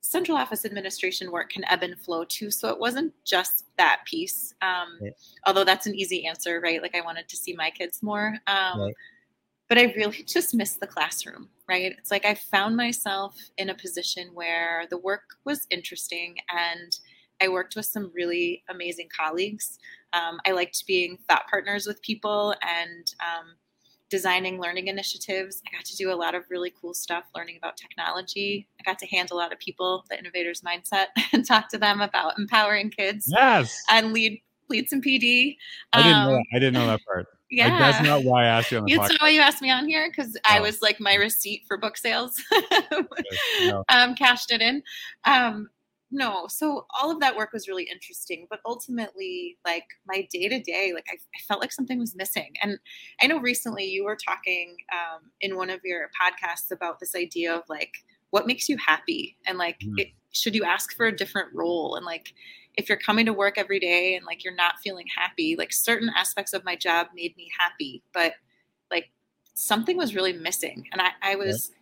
central 0.00 0.36
office 0.36 0.64
administration 0.64 1.30
work 1.30 1.50
can 1.50 1.64
ebb 1.66 1.82
and 1.82 1.98
flow 1.98 2.24
too. 2.24 2.50
So 2.50 2.68
it 2.68 2.78
wasn't 2.78 3.12
just 3.24 3.66
that 3.78 4.02
piece. 4.06 4.54
Um, 4.62 4.98
right. 5.00 5.12
Although 5.46 5.64
that's 5.64 5.86
an 5.86 5.94
easy 5.94 6.26
answer, 6.26 6.60
right? 6.60 6.82
Like 6.82 6.94
I 6.94 7.00
wanted 7.00 7.28
to 7.28 7.36
see 7.36 7.54
my 7.54 7.70
kids 7.70 8.02
more. 8.02 8.36
Um, 8.46 8.80
right. 8.80 8.94
But 9.68 9.78
I 9.78 9.92
really 9.96 10.22
just 10.26 10.54
missed 10.54 10.80
the 10.80 10.86
classroom, 10.86 11.48
right? 11.70 11.94
It's 11.96 12.10
like 12.10 12.24
I 12.24 12.34
found 12.34 12.76
myself 12.76 13.36
in 13.56 13.70
a 13.70 13.74
position 13.74 14.30
where 14.34 14.86
the 14.90 14.98
work 14.98 15.22
was 15.44 15.68
interesting 15.70 16.34
and 16.52 16.98
I 17.40 17.48
worked 17.48 17.76
with 17.76 17.86
some 17.86 18.10
really 18.12 18.64
amazing 18.68 19.08
colleagues. 19.16 19.78
Um, 20.12 20.40
I 20.44 20.50
liked 20.50 20.84
being 20.86 21.16
thought 21.28 21.48
partners 21.48 21.86
with 21.86 22.02
people 22.02 22.56
and 22.60 23.14
um, 23.20 23.54
designing 24.10 24.60
learning 24.60 24.88
initiatives. 24.88 25.62
I 25.66 25.76
got 25.76 25.84
to 25.84 25.96
do 25.96 26.12
a 26.12 26.14
lot 26.14 26.34
of 26.34 26.42
really 26.50 26.72
cool 26.78 26.92
stuff 26.92 27.24
learning 27.36 27.56
about 27.56 27.76
technology. 27.76 28.66
I 28.80 28.82
got 28.90 28.98
to 28.98 29.06
handle 29.06 29.36
a 29.36 29.40
lot 29.40 29.52
of 29.52 29.60
people, 29.60 30.04
the 30.10 30.18
innovators 30.18 30.62
mindset, 30.62 31.06
and 31.32 31.46
talk 31.46 31.68
to 31.68 31.78
them 31.78 32.00
about 32.00 32.36
empowering 32.36 32.90
kids. 32.90 33.32
Yes. 33.32 33.80
And 33.88 34.12
lead 34.12 34.42
lead 34.68 34.88
some 34.88 35.00
PD. 35.00 35.56
I 35.92 36.02
didn't 36.02 36.12
know 36.12 36.30
um, 36.30 36.32
that. 36.32 36.44
I 36.52 36.58
didn't 36.58 36.74
know 36.74 36.86
that 36.88 37.00
part. 37.06 37.26
Yeah, 37.50 37.68
like, 37.68 37.78
that's 37.78 38.06
not 38.06 38.24
why 38.24 38.44
I 38.44 38.46
asked 38.46 38.70
you 38.70 38.78
on 38.78 38.84
the 38.84 38.96
That's 38.96 39.10
not 39.10 39.22
why 39.22 39.30
you 39.30 39.40
asked 39.40 39.60
me 39.60 39.70
on 39.70 39.88
here 39.88 40.08
because 40.08 40.36
oh. 40.36 40.40
I 40.48 40.60
was 40.60 40.80
like 40.82 41.00
my 41.00 41.14
receipt 41.14 41.64
for 41.66 41.76
book 41.76 41.96
sales. 41.96 42.40
no. 43.62 43.84
um, 43.88 44.14
cashed 44.14 44.52
it 44.52 44.60
in. 44.60 44.82
Um, 45.24 45.68
no 46.10 46.46
so 46.48 46.86
all 46.98 47.10
of 47.10 47.20
that 47.20 47.36
work 47.36 47.52
was 47.52 47.68
really 47.68 47.84
interesting 47.84 48.46
but 48.50 48.60
ultimately 48.66 49.56
like 49.64 49.84
my 50.06 50.26
day 50.32 50.48
to 50.48 50.60
day 50.60 50.92
like 50.94 51.06
I, 51.08 51.14
I, 51.14 51.40
felt 51.46 51.60
like 51.60 51.72
something 51.72 51.98
was 51.98 52.16
missing 52.16 52.52
and 52.62 52.78
i 53.22 53.26
know 53.26 53.38
recently 53.38 53.84
you 53.84 54.04
were 54.04 54.16
talking 54.16 54.76
um, 54.92 55.30
in 55.40 55.56
one 55.56 55.70
of 55.70 55.80
your 55.84 56.10
podcasts 56.20 56.70
about 56.70 56.98
this 56.98 57.14
idea 57.14 57.54
of 57.54 57.62
like 57.68 57.92
what 58.30 58.46
makes 58.46 58.68
you 58.68 58.76
happy 58.84 59.36
and 59.46 59.58
like 59.58 59.78
mm. 59.80 59.92
it, 59.98 60.08
should 60.32 60.54
you 60.54 60.64
ask 60.64 60.96
for 60.96 61.06
a 61.06 61.16
different 61.16 61.48
role 61.54 61.96
and 61.96 62.06
like 62.06 62.32
if 62.76 62.88
you're 62.88 62.98
coming 62.98 63.26
to 63.26 63.32
work 63.32 63.58
every 63.58 63.80
day 63.80 64.14
and 64.14 64.24
like 64.24 64.44
you're 64.44 64.54
not 64.54 64.78
feeling 64.82 65.06
happy 65.16 65.56
like 65.56 65.72
certain 65.72 66.10
aspects 66.16 66.52
of 66.52 66.64
my 66.64 66.76
job 66.76 67.08
made 67.14 67.36
me 67.36 67.50
happy 67.58 68.02
but 68.12 68.34
like 68.90 69.10
something 69.54 69.96
was 69.96 70.14
really 70.14 70.32
missing 70.32 70.86
and 70.92 71.00
i, 71.00 71.10
I 71.22 71.36
was 71.36 71.70
yeah 71.70 71.76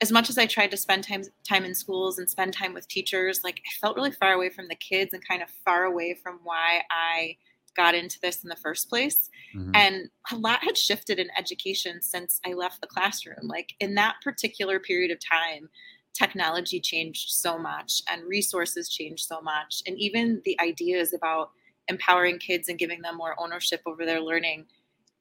as 0.00 0.10
much 0.10 0.30
as 0.30 0.38
I 0.38 0.46
tried 0.46 0.70
to 0.70 0.76
spend 0.76 1.04
time 1.04 1.22
time 1.46 1.64
in 1.64 1.74
schools 1.74 2.18
and 2.18 2.28
spend 2.28 2.54
time 2.54 2.72
with 2.72 2.88
teachers, 2.88 3.44
like 3.44 3.60
I 3.66 3.70
felt 3.80 3.96
really 3.96 4.12
far 4.12 4.32
away 4.32 4.48
from 4.48 4.68
the 4.68 4.74
kids 4.74 5.12
and 5.12 5.26
kind 5.26 5.42
of 5.42 5.48
far 5.64 5.84
away 5.84 6.14
from 6.14 6.40
why 6.42 6.82
I 6.90 7.36
got 7.76 7.94
into 7.94 8.18
this 8.20 8.42
in 8.42 8.48
the 8.48 8.56
first 8.56 8.88
place. 8.88 9.28
Mm-hmm. 9.54 9.72
And 9.74 10.10
a 10.32 10.36
lot 10.36 10.64
had 10.64 10.76
shifted 10.76 11.18
in 11.18 11.28
education 11.36 12.00
since 12.02 12.40
I 12.46 12.54
left 12.54 12.80
the 12.80 12.86
classroom. 12.86 13.42
Like 13.42 13.74
in 13.78 13.94
that 13.96 14.16
particular 14.24 14.80
period 14.80 15.10
of 15.10 15.18
time, 15.20 15.68
technology 16.14 16.80
changed 16.80 17.30
so 17.30 17.58
much 17.58 18.02
and 18.10 18.24
resources 18.24 18.88
changed 18.88 19.26
so 19.26 19.40
much. 19.40 19.82
And 19.86 19.98
even 19.98 20.42
the 20.44 20.58
ideas 20.60 21.12
about 21.12 21.50
empowering 21.88 22.38
kids 22.38 22.68
and 22.68 22.78
giving 22.78 23.02
them 23.02 23.16
more 23.16 23.34
ownership 23.38 23.80
over 23.86 24.04
their 24.04 24.20
learning, 24.20 24.66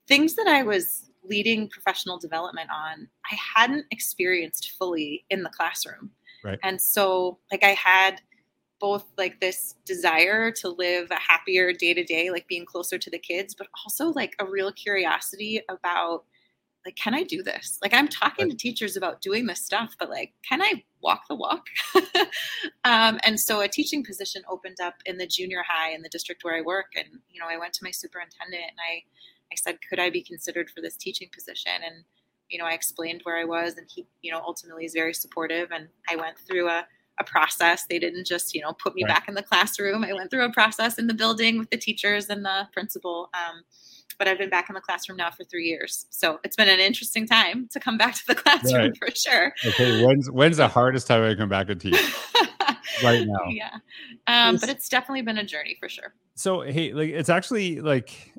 things 0.07 0.35
that 0.35 0.47
I 0.47 0.63
was 0.63 1.09
leading 1.23 1.69
professional 1.69 2.17
development 2.17 2.69
on, 2.71 3.07
I 3.31 3.37
hadn't 3.55 3.85
experienced 3.91 4.71
fully 4.77 5.25
in 5.29 5.43
the 5.43 5.49
classroom. 5.49 6.11
Right. 6.43 6.59
And 6.63 6.79
so, 6.81 7.39
like, 7.51 7.63
I 7.63 7.71
had 7.71 8.21
both 8.79 9.05
like 9.17 9.39
this 9.39 9.75
desire 9.85 10.51
to 10.51 10.69
live 10.69 11.11
a 11.11 11.19
happier 11.19 11.73
day 11.73 11.93
to 11.93 12.03
day, 12.03 12.31
like 12.31 12.47
being 12.47 12.65
closer 12.65 12.97
to 12.97 13.09
the 13.09 13.19
kids, 13.19 13.53
but 13.53 13.67
also 13.83 14.07
like 14.13 14.35
a 14.39 14.45
real 14.45 14.71
curiosity 14.71 15.61
about 15.69 16.23
like, 16.89 16.95
can 16.95 17.13
I 17.13 17.21
do 17.21 17.43
this? 17.43 17.77
Like, 17.83 17.93
I'm 17.93 18.07
talking 18.07 18.47
right. 18.47 18.51
to 18.51 18.57
teachers 18.57 18.97
about 18.97 19.21
doing 19.21 19.45
this 19.45 19.63
stuff, 19.63 19.95
but 19.99 20.09
like, 20.09 20.33
can 20.47 20.59
I 20.59 20.83
walk 21.01 21.27
the 21.29 21.35
walk? 21.35 21.67
um, 22.83 23.19
and 23.23 23.39
so 23.39 23.61
a 23.61 23.67
teaching 23.67 24.03
position 24.03 24.41
opened 24.49 24.77
up 24.81 24.95
in 25.05 25.19
the 25.19 25.27
junior 25.27 25.61
high 25.67 25.91
in 25.91 26.01
the 26.01 26.09
district 26.09 26.43
where 26.43 26.57
I 26.57 26.61
work. 26.61 26.87
And, 26.95 27.05
you 27.29 27.39
know, 27.39 27.45
I 27.47 27.59
went 27.59 27.73
to 27.73 27.83
my 27.83 27.91
superintendent 27.91 28.63
and 28.63 28.79
I, 28.79 29.03
I 29.51 29.55
said, 29.55 29.77
could 29.87 29.99
I 29.99 30.09
be 30.09 30.23
considered 30.23 30.71
for 30.71 30.81
this 30.81 30.97
teaching 30.97 31.29
position? 31.31 31.73
And, 31.85 32.03
you 32.49 32.57
know, 32.57 32.65
I 32.65 32.71
explained 32.71 33.21
where 33.23 33.37
I 33.37 33.45
was 33.45 33.77
and 33.77 33.85
he, 33.93 34.07
you 34.23 34.31
know, 34.31 34.41
ultimately 34.43 34.85
is 34.85 34.93
very 34.93 35.13
supportive. 35.13 35.69
And 35.71 35.89
I 36.09 36.15
went 36.15 36.39
through 36.39 36.69
a, 36.69 36.87
a 37.19 37.23
process. 37.23 37.85
They 37.87 37.99
didn't 37.99 38.25
just, 38.25 38.55
you 38.55 38.61
know, 38.61 38.73
put 38.73 38.95
me 38.95 39.03
right. 39.03 39.13
back 39.13 39.27
in 39.27 39.35
the 39.35 39.43
classroom. 39.43 40.03
I 40.03 40.13
went 40.13 40.31
through 40.31 40.45
a 40.45 40.53
process 40.53 40.97
in 40.97 41.05
the 41.05 41.13
building 41.13 41.59
with 41.59 41.69
the 41.69 41.77
teachers 41.77 42.29
and 42.29 42.43
the 42.43 42.67
principal. 42.73 43.29
Um, 43.35 43.61
but 44.17 44.27
I've 44.27 44.37
been 44.37 44.49
back 44.49 44.69
in 44.69 44.73
the 44.73 44.81
classroom 44.81 45.17
now 45.17 45.31
for 45.31 45.43
three 45.43 45.65
years. 45.65 46.05
So 46.09 46.39
it's 46.43 46.55
been 46.55 46.69
an 46.69 46.79
interesting 46.79 47.27
time 47.27 47.67
to 47.71 47.79
come 47.79 47.97
back 47.97 48.15
to 48.15 48.27
the 48.27 48.35
classroom 48.43 48.81
right. 48.81 48.97
for 48.97 49.09
sure. 49.15 49.53
Okay. 49.65 50.05
When's, 50.05 50.29
when's 50.31 50.57
the 50.57 50.67
hardest 50.67 51.07
time 51.07 51.23
I 51.23 51.35
come 51.35 51.49
back 51.49 51.67
to 51.67 51.75
teach? 51.75 51.95
right 53.03 53.25
now. 53.25 53.49
Yeah. 53.49 53.75
Um, 54.27 54.55
it's, 54.55 54.65
but 54.65 54.69
it's 54.69 54.89
definitely 54.89 55.21
been 55.21 55.37
a 55.37 55.45
journey 55.45 55.77
for 55.79 55.89
sure. 55.89 56.13
So, 56.35 56.61
hey, 56.61 56.93
like, 56.93 57.09
it's 57.09 57.29
actually 57.29 57.81
like, 57.81 58.33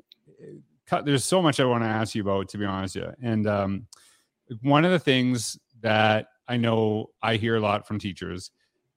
there's 1.05 1.23
so 1.23 1.41
much 1.41 1.59
I 1.59 1.65
want 1.65 1.83
to 1.83 1.89
ask 1.89 2.15
you 2.15 2.21
about, 2.21 2.49
to 2.49 2.57
be 2.57 2.65
honest 2.65 2.95
with 2.95 3.05
you. 3.05 3.13
And 3.21 3.47
um, 3.47 3.87
one 4.61 4.85
of 4.85 4.91
the 4.91 4.99
things 4.99 5.57
that 5.81 6.27
I 6.47 6.57
know 6.57 7.07
I 7.21 7.37
hear 7.37 7.55
a 7.55 7.61
lot 7.61 7.87
from 7.87 7.99
teachers 7.99 8.51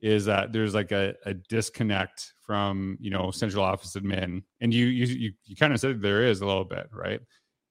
is 0.04 0.26
that 0.26 0.52
there's 0.52 0.74
like 0.74 0.92
a, 0.92 1.14
a 1.24 1.32
disconnect 1.32 2.34
from 2.44 2.98
you 3.00 3.10
know 3.10 3.30
central 3.30 3.64
office 3.64 3.96
admin. 3.96 4.42
And 4.60 4.72
you 4.72 4.84
you 4.86 5.06
you, 5.06 5.32
you 5.46 5.56
kind 5.56 5.72
of 5.72 5.80
said 5.80 6.02
there 6.02 6.22
is 6.24 6.42
a 6.42 6.46
little 6.46 6.66
bit 6.66 6.88
right? 6.92 7.20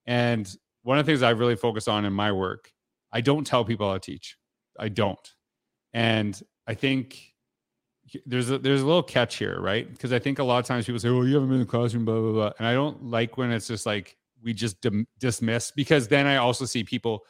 And 0.04 0.52
one 0.82 0.98
of 0.98 1.06
the 1.06 1.12
things 1.12 1.22
i 1.22 1.30
really 1.30 1.56
focus 1.56 1.88
on 1.88 2.04
in 2.04 2.12
my 2.12 2.30
work 2.32 2.70
i 3.12 3.20
don't 3.20 3.46
tell 3.46 3.64
people 3.64 3.86
how 3.86 3.94
to 3.94 4.00
teach. 4.00 4.36
I 4.78 4.88
don't. 4.88 5.26
And 5.94 6.38
i 6.66 6.74
think 6.74 7.34
there's 8.26 8.50
a 8.50 8.58
there's 8.58 8.82
a 8.82 8.86
little 8.86 9.02
catch 9.04 9.36
here 9.36 9.60
right? 9.60 9.88
Because 9.88 10.12
i 10.12 10.18
think 10.18 10.40
a 10.40 10.44
lot 10.44 10.58
of 10.58 10.66
times 10.66 10.86
people 10.86 10.98
say 10.98 11.10
oh 11.10 11.22
you 11.22 11.34
haven't 11.34 11.50
been 11.50 11.60
in 11.60 11.66
the 11.66 11.70
classroom 11.70 12.04
blah 12.04 12.18
blah 12.18 12.32
blah. 12.32 12.52
And 12.58 12.66
i 12.66 12.74
don't 12.74 13.04
like 13.04 13.38
when 13.38 13.52
it's 13.52 13.68
just 13.68 13.86
like 13.86 14.16
we 14.42 14.52
just 14.52 14.80
dim- 14.80 15.06
dismiss 15.20 15.70
because 15.70 16.08
then 16.08 16.26
i 16.26 16.36
also 16.36 16.64
see 16.64 16.82
people 16.82 17.24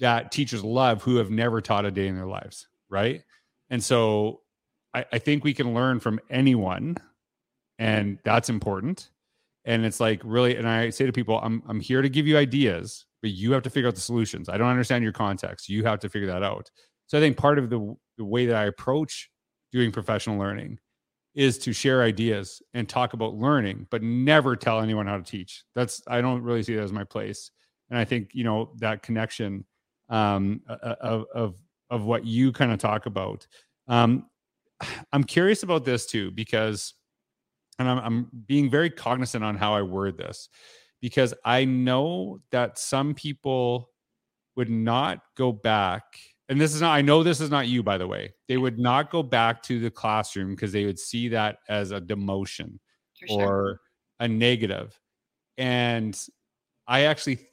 that 0.00 0.32
teachers 0.32 0.64
love 0.64 1.02
who 1.04 1.16
have 1.16 1.30
never 1.30 1.60
taught 1.60 1.86
a 1.86 1.90
day 1.92 2.08
in 2.08 2.16
their 2.16 2.26
lives 2.26 2.68
right 2.90 3.22
and 3.70 3.82
so 3.82 4.40
I, 4.94 5.04
I 5.12 5.18
think 5.18 5.44
we 5.44 5.54
can 5.54 5.74
learn 5.74 6.00
from 6.00 6.20
anyone, 6.30 6.96
and 7.78 8.18
that's 8.24 8.48
important. 8.48 9.10
And 9.64 9.84
it's 9.84 10.00
like 10.00 10.20
really, 10.24 10.56
and 10.56 10.68
I 10.68 10.90
say 10.90 11.06
to 11.06 11.12
people, 11.12 11.40
I'm 11.42 11.62
I'm 11.68 11.80
here 11.80 12.02
to 12.02 12.08
give 12.08 12.26
you 12.26 12.36
ideas, 12.36 13.06
but 13.22 13.30
you 13.30 13.52
have 13.52 13.62
to 13.62 13.70
figure 13.70 13.88
out 13.88 13.94
the 13.94 14.00
solutions. 14.00 14.48
I 14.48 14.58
don't 14.58 14.68
understand 14.68 15.04
your 15.04 15.12
context. 15.12 15.68
You 15.68 15.84
have 15.84 16.00
to 16.00 16.08
figure 16.08 16.28
that 16.28 16.42
out. 16.42 16.70
So 17.06 17.18
I 17.18 17.20
think 17.20 17.36
part 17.36 17.58
of 17.58 17.70
the 17.70 17.94
the 18.18 18.24
way 18.24 18.46
that 18.46 18.56
I 18.56 18.64
approach 18.64 19.30
doing 19.72 19.92
professional 19.92 20.38
learning 20.38 20.78
is 21.34 21.58
to 21.58 21.72
share 21.72 22.02
ideas 22.02 22.60
and 22.74 22.88
talk 22.88 23.12
about 23.12 23.34
learning, 23.34 23.86
but 23.90 24.02
never 24.02 24.56
tell 24.56 24.80
anyone 24.80 25.06
how 25.06 25.16
to 25.16 25.22
teach. 25.22 25.64
That's 25.74 26.02
I 26.08 26.20
don't 26.20 26.42
really 26.42 26.62
see 26.62 26.74
that 26.74 26.82
as 26.82 26.92
my 26.92 27.04
place. 27.04 27.50
And 27.88 27.98
I 27.98 28.04
think 28.04 28.30
you 28.32 28.44
know 28.44 28.72
that 28.78 29.02
connection 29.02 29.64
um, 30.08 30.62
of 30.68 31.26
of 31.34 31.54
of 31.90 32.04
what 32.04 32.24
you 32.24 32.52
kind 32.52 32.72
of 32.72 32.78
talk 32.78 33.06
about. 33.06 33.46
Um, 33.88 34.26
I'm 35.12 35.24
curious 35.24 35.62
about 35.62 35.84
this 35.84 36.06
too 36.06 36.30
because, 36.30 36.94
and 37.78 37.88
I'm, 37.88 37.98
I'm 37.98 38.28
being 38.46 38.70
very 38.70 38.90
cognizant 38.90 39.44
on 39.44 39.56
how 39.56 39.74
I 39.74 39.82
word 39.82 40.16
this 40.16 40.48
because 41.00 41.34
I 41.44 41.64
know 41.64 42.40
that 42.50 42.78
some 42.78 43.14
people 43.14 43.90
would 44.56 44.70
not 44.70 45.20
go 45.36 45.52
back. 45.52 46.02
And 46.48 46.60
this 46.60 46.74
is 46.74 46.80
not, 46.80 46.94
I 46.94 47.00
know 47.00 47.22
this 47.22 47.40
is 47.40 47.50
not 47.50 47.68
you, 47.68 47.82
by 47.82 47.96
the 47.96 48.06
way. 48.06 48.34
They 48.48 48.56
would 48.56 48.78
not 48.78 49.10
go 49.10 49.22
back 49.22 49.62
to 49.64 49.78
the 49.80 49.90
classroom 49.90 50.50
because 50.50 50.72
they 50.72 50.84
would 50.84 50.98
see 50.98 51.28
that 51.28 51.58
as 51.68 51.92
a 51.92 52.00
demotion 52.00 52.78
sure. 53.14 53.42
or 53.42 53.80
a 54.18 54.28
negative. 54.28 54.98
And 55.56 56.18
I 56.86 57.02
actually 57.02 57.49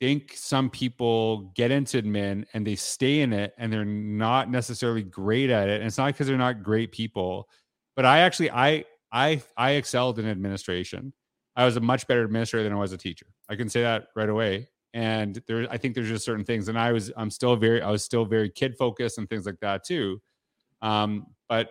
think 0.00 0.32
some 0.34 0.70
people 0.70 1.52
get 1.54 1.70
into 1.70 2.02
admin 2.02 2.44
and 2.54 2.66
they 2.66 2.74
stay 2.74 3.20
in 3.20 3.32
it 3.32 3.52
and 3.58 3.72
they're 3.72 3.84
not 3.84 4.50
necessarily 4.50 5.02
great 5.02 5.50
at 5.50 5.68
it. 5.68 5.80
And 5.80 5.86
it's 5.86 5.98
not 5.98 6.06
because 6.06 6.26
they're 6.26 6.38
not 6.38 6.62
great 6.62 6.90
people, 6.90 7.48
but 7.94 8.04
I 8.04 8.20
actually 8.20 8.50
I 8.50 8.84
I 9.12 9.42
I 9.56 9.72
excelled 9.72 10.18
in 10.18 10.26
administration. 10.26 11.12
I 11.54 11.66
was 11.66 11.76
a 11.76 11.80
much 11.80 12.06
better 12.06 12.24
administrator 12.24 12.64
than 12.64 12.72
I 12.72 12.80
was 12.80 12.92
a 12.92 12.96
teacher. 12.96 13.26
I 13.48 13.56
can 13.56 13.68
say 13.68 13.82
that 13.82 14.08
right 14.16 14.28
away. 14.28 14.68
And 14.94 15.40
there 15.46 15.68
I 15.70 15.76
think 15.76 15.94
there's 15.94 16.08
just 16.08 16.24
certain 16.24 16.44
things. 16.44 16.68
And 16.68 16.78
I 16.78 16.92
was 16.92 17.12
I'm 17.16 17.30
still 17.30 17.54
very 17.54 17.82
I 17.82 17.90
was 17.90 18.02
still 18.02 18.24
very 18.24 18.48
kid 18.48 18.76
focused 18.78 19.18
and 19.18 19.28
things 19.28 19.44
like 19.44 19.60
that 19.60 19.84
too. 19.84 20.20
Um, 20.80 21.26
but 21.48 21.70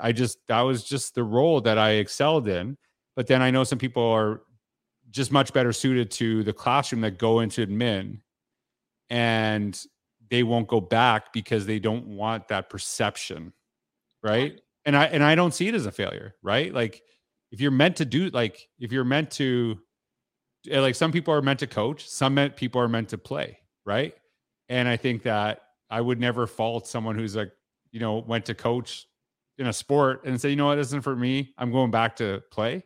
I 0.00 0.10
just 0.12 0.38
that 0.48 0.60
was 0.62 0.82
just 0.82 1.14
the 1.14 1.22
role 1.22 1.60
that 1.60 1.78
I 1.78 1.92
excelled 1.92 2.48
in. 2.48 2.76
But 3.14 3.26
then 3.26 3.40
I 3.40 3.50
know 3.50 3.64
some 3.64 3.78
people 3.78 4.02
are 4.02 4.42
just 5.10 5.32
much 5.32 5.52
better 5.52 5.72
suited 5.72 6.10
to 6.10 6.42
the 6.42 6.52
classroom 6.52 7.00
that 7.02 7.18
go 7.18 7.40
into 7.40 7.66
admin 7.66 8.20
and 9.10 9.84
they 10.30 10.42
won't 10.42 10.68
go 10.68 10.80
back 10.80 11.32
because 11.32 11.64
they 11.66 11.78
don't 11.78 12.06
want 12.06 12.48
that 12.48 12.68
perception 12.70 13.52
right? 14.22 14.60
And 14.84 14.96
i 14.96 15.04
and 15.06 15.22
i 15.22 15.34
don't 15.34 15.54
see 15.54 15.68
it 15.68 15.74
as 15.74 15.86
a 15.86 15.92
failure 15.92 16.34
right? 16.42 16.72
Like 16.72 17.02
if 17.50 17.60
you're 17.60 17.70
meant 17.70 17.96
to 17.96 18.04
do 18.04 18.30
like 18.30 18.68
if 18.78 18.92
you're 18.92 19.04
meant 19.04 19.30
to 19.32 19.78
like 20.70 20.94
some 20.94 21.12
people 21.12 21.32
are 21.32 21.42
meant 21.42 21.60
to 21.60 21.66
coach 21.66 22.08
some 22.08 22.36
people 22.56 22.80
are 22.80 22.88
meant 22.88 23.08
to 23.10 23.18
play 23.18 23.58
right? 23.86 24.14
And 24.68 24.88
i 24.88 24.96
think 24.96 25.22
that 25.22 25.62
i 25.90 26.00
would 26.00 26.20
never 26.20 26.46
fault 26.46 26.86
someone 26.86 27.16
who's 27.16 27.36
like 27.36 27.52
you 27.90 28.00
know 28.00 28.18
went 28.18 28.44
to 28.46 28.54
coach 28.54 29.06
in 29.58 29.66
a 29.66 29.72
sport 29.72 30.24
and 30.24 30.40
say 30.40 30.50
you 30.50 30.56
know 30.56 30.66
what? 30.66 30.78
Isn't 30.78 31.02
for 31.02 31.16
me. 31.16 31.52
I'm 31.58 31.72
going 31.72 31.90
back 31.90 32.16
to 32.16 32.42
play 32.50 32.84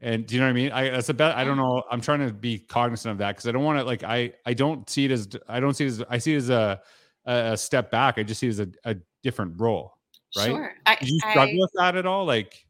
and 0.00 0.26
do 0.26 0.34
you 0.34 0.40
know 0.40 0.46
what 0.46 0.50
I 0.50 0.54
mean? 0.54 0.72
I 0.72 0.90
that's 0.90 1.08
a 1.08 1.14
bet. 1.14 1.36
I 1.36 1.44
don't 1.44 1.56
know. 1.56 1.82
I'm 1.90 2.00
trying 2.00 2.26
to 2.26 2.32
be 2.32 2.58
cognizant 2.58 3.12
of 3.12 3.18
that 3.18 3.32
because 3.32 3.48
I 3.48 3.52
don't 3.52 3.64
want 3.64 3.80
to 3.80 3.84
like 3.84 4.04
I 4.04 4.32
I 4.46 4.54
don't 4.54 4.88
see 4.88 5.06
it 5.06 5.10
as 5.10 5.28
I 5.48 5.58
don't 5.58 5.74
see 5.74 5.84
it 5.84 5.88
as 5.88 6.02
I 6.08 6.18
see 6.18 6.34
it 6.34 6.38
as 6.38 6.50
a 6.50 6.80
a 7.26 7.56
step 7.56 7.90
back. 7.90 8.16
I 8.16 8.22
just 8.22 8.40
see 8.40 8.46
it 8.46 8.50
as 8.50 8.60
a, 8.60 8.68
a 8.84 8.96
different 9.22 9.60
role. 9.60 9.94
Right? 10.36 10.46
Sure. 10.46 10.74
I, 10.86 10.96
Did 10.96 11.08
you 11.08 11.18
struggle 11.18 11.42
I, 11.42 11.58
with 11.58 11.70
that 11.74 11.96
at 11.96 12.06
all? 12.06 12.24
Like, 12.24 12.64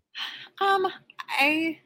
um, 0.60 0.86
I 1.38 1.78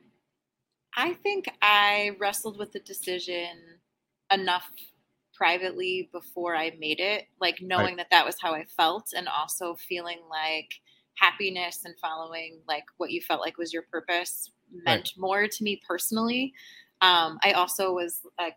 I 0.97 1.15
think 1.15 1.47
I 1.61 2.17
wrestled 2.21 2.59
with 2.59 2.73
the 2.73 2.81
decision 2.81 3.49
enough 4.33 4.71
privately 5.35 6.09
before 6.13 6.55
I 6.55 6.73
made 6.79 7.01
it, 7.01 7.25
like 7.41 7.59
knowing 7.61 7.85
right. 7.85 7.97
that 7.97 8.11
that 8.11 8.25
was 8.25 8.37
how 8.41 8.55
I 8.55 8.65
felt, 8.77 9.09
and 9.17 9.27
also 9.27 9.75
feeling 9.75 10.19
like 10.31 10.69
happiness 11.17 11.81
and 11.85 11.95
following 12.01 12.61
like 12.67 12.85
what 12.97 13.11
you 13.11 13.21
felt 13.21 13.41
like 13.41 13.59
was 13.59 13.73
your 13.73 13.83
purpose 13.83 14.51
meant 14.73 15.12
right. 15.17 15.19
more 15.19 15.47
to 15.47 15.64
me 15.64 15.81
personally. 15.87 16.52
Um, 17.00 17.38
I 17.45 17.52
also 17.52 17.93
was 17.93 18.21
like 18.38 18.57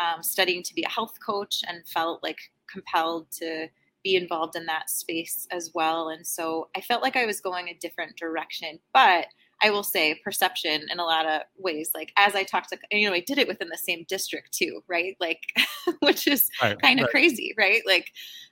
um, 0.00 0.22
studying 0.22 0.62
to 0.62 0.74
be 0.74 0.82
a 0.82 0.88
health 0.88 1.18
coach 1.24 1.62
and 1.66 1.86
felt 1.86 2.22
like 2.22 2.38
compelled 2.70 3.30
to 3.32 3.68
be 4.02 4.16
involved 4.16 4.56
in 4.56 4.66
that 4.66 4.90
space 4.90 5.46
as 5.50 5.70
well. 5.74 6.08
And 6.08 6.26
so 6.26 6.68
I 6.76 6.80
felt 6.80 7.02
like 7.02 7.16
I 7.16 7.26
was 7.26 7.40
going 7.40 7.68
a 7.68 7.74
different 7.74 8.16
direction, 8.16 8.78
but 8.92 9.26
I 9.62 9.70
will 9.70 9.82
say 9.84 10.20
perception 10.24 10.86
in 10.90 10.98
a 10.98 11.04
lot 11.04 11.26
of 11.26 11.42
ways. 11.56 11.90
Like 11.94 12.12
as 12.16 12.34
I 12.34 12.42
talked 12.42 12.70
to, 12.70 12.78
you 12.90 13.08
know, 13.08 13.14
I 13.14 13.20
did 13.20 13.38
it 13.38 13.46
within 13.46 13.68
the 13.68 13.78
same 13.78 14.04
district 14.08 14.52
too, 14.52 14.82
right? 14.88 15.16
Like, 15.20 15.40
which 16.00 16.26
is 16.26 16.48
right, 16.60 16.80
kind 16.80 16.98
of 16.98 17.04
right. 17.04 17.10
crazy, 17.10 17.54
right? 17.56 17.82
Like, 17.86 18.10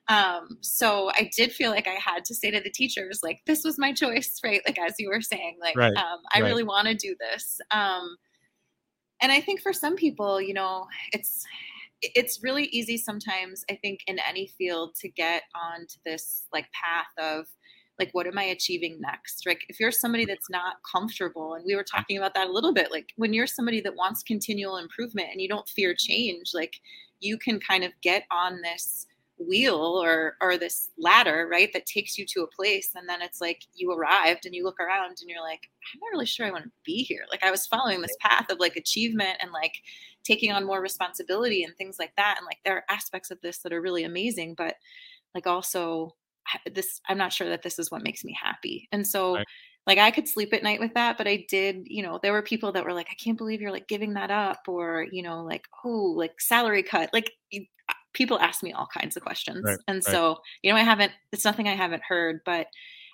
um, 0.08 0.58
so 0.60 1.10
I 1.16 1.30
did 1.36 1.52
feel 1.52 1.70
like 1.70 1.88
I 1.88 1.94
had 1.94 2.24
to 2.26 2.34
say 2.34 2.50
to 2.50 2.60
the 2.60 2.70
teachers, 2.70 3.20
like, 3.22 3.40
this 3.46 3.64
was 3.64 3.78
my 3.78 3.92
choice, 3.92 4.40
right? 4.44 4.62
Like 4.66 4.78
as 4.78 4.94
you 4.98 5.08
were 5.08 5.20
saying, 5.20 5.58
like, 5.60 5.76
right, 5.76 5.94
um, 5.96 6.20
I 6.34 6.40
really 6.40 6.64
want 6.64 6.86
to 6.86 6.94
do 6.94 7.16
this. 7.18 7.60
Um, 7.70 8.16
and 9.20 9.30
I 9.32 9.40
think 9.40 9.60
for 9.60 9.72
some 9.72 9.96
people, 9.96 10.40
you 10.40 10.54
know, 10.54 10.86
it's 11.12 11.44
it's 12.02 12.42
really 12.42 12.64
easy 12.66 12.96
sometimes. 12.96 13.64
I 13.70 13.74
think 13.74 14.00
in 14.06 14.18
any 14.26 14.46
field 14.46 14.94
to 15.00 15.08
get 15.08 15.42
onto 15.54 15.96
this 16.04 16.46
like 16.52 16.66
path 16.72 17.12
of 17.18 17.46
like 18.00 18.12
what 18.12 18.26
am 18.26 18.38
i 18.38 18.44
achieving 18.44 18.98
next? 19.00 19.46
Like 19.46 19.64
if 19.68 19.78
you're 19.78 19.92
somebody 19.92 20.24
mm-hmm. 20.24 20.30
that's 20.30 20.50
not 20.50 20.76
comfortable 20.90 21.54
and 21.54 21.64
we 21.64 21.76
were 21.76 21.84
talking 21.84 22.16
about 22.16 22.34
that 22.34 22.48
a 22.48 22.52
little 22.52 22.72
bit 22.72 22.90
like 22.90 23.12
when 23.16 23.32
you're 23.32 23.46
somebody 23.46 23.80
that 23.82 23.94
wants 23.94 24.22
continual 24.22 24.78
improvement 24.78 25.28
and 25.30 25.40
you 25.40 25.48
don't 25.48 25.68
fear 25.68 25.94
change 25.94 26.52
like 26.54 26.80
you 27.20 27.38
can 27.38 27.60
kind 27.60 27.84
of 27.84 27.92
get 28.02 28.24
on 28.30 28.60
this 28.62 29.06
wheel 29.38 29.76
or 29.76 30.36
or 30.42 30.58
this 30.58 30.90
ladder 30.98 31.48
right 31.50 31.72
that 31.72 31.86
takes 31.86 32.18
you 32.18 32.26
to 32.26 32.42
a 32.42 32.46
place 32.46 32.90
and 32.94 33.08
then 33.08 33.22
it's 33.22 33.40
like 33.40 33.62
you 33.74 33.90
arrived 33.90 34.44
and 34.44 34.54
you 34.54 34.64
look 34.64 34.78
around 34.78 35.16
and 35.20 35.28
you're 35.30 35.42
like 35.42 35.70
i'm 35.94 36.00
not 36.00 36.12
really 36.12 36.26
sure 36.26 36.46
i 36.46 36.50
want 36.50 36.64
to 36.64 36.70
be 36.84 37.02
here. 37.02 37.24
Like 37.30 37.42
i 37.42 37.50
was 37.50 37.66
following 37.66 38.02
this 38.02 38.16
path 38.20 38.50
of 38.50 38.58
like 38.58 38.76
achievement 38.76 39.38
and 39.40 39.50
like 39.50 39.74
taking 40.24 40.52
on 40.52 40.66
more 40.66 40.82
responsibility 40.82 41.64
and 41.64 41.74
things 41.76 41.98
like 41.98 42.14
that 42.16 42.36
and 42.38 42.44
like 42.44 42.58
there 42.64 42.76
are 42.76 42.84
aspects 42.90 43.30
of 43.30 43.40
this 43.40 43.58
that 43.58 43.72
are 43.72 43.80
really 43.80 44.04
amazing 44.04 44.54
but 44.54 44.76
like 45.34 45.46
also 45.46 46.14
this 46.72 47.00
i'm 47.08 47.18
not 47.18 47.32
sure 47.32 47.48
that 47.48 47.62
this 47.62 47.78
is 47.78 47.90
what 47.90 48.02
makes 48.02 48.24
me 48.24 48.36
happy 48.40 48.88
and 48.92 49.06
so 49.06 49.36
right. 49.36 49.46
like 49.86 49.98
i 49.98 50.10
could 50.10 50.28
sleep 50.28 50.52
at 50.52 50.62
night 50.62 50.80
with 50.80 50.92
that 50.94 51.16
but 51.18 51.26
i 51.26 51.44
did 51.48 51.82
you 51.86 52.02
know 52.02 52.18
there 52.22 52.32
were 52.32 52.42
people 52.42 52.72
that 52.72 52.84
were 52.84 52.92
like 52.92 53.08
i 53.10 53.22
can't 53.22 53.38
believe 53.38 53.60
you're 53.60 53.72
like 53.72 53.88
giving 53.88 54.14
that 54.14 54.30
up 54.30 54.60
or 54.68 55.06
you 55.12 55.22
know 55.22 55.42
like 55.42 55.64
oh 55.84 56.14
like 56.16 56.40
salary 56.40 56.82
cut 56.82 57.10
like 57.12 57.32
people 58.12 58.38
ask 58.40 58.62
me 58.62 58.72
all 58.72 58.88
kinds 58.92 59.16
of 59.16 59.22
questions 59.22 59.62
right. 59.64 59.78
and 59.86 59.96
right. 59.96 60.04
so 60.04 60.38
you 60.62 60.70
know 60.70 60.78
i 60.78 60.82
haven't 60.82 61.12
it's 61.32 61.44
nothing 61.44 61.68
i 61.68 61.74
haven't 61.74 62.02
heard 62.06 62.40
but 62.44 62.66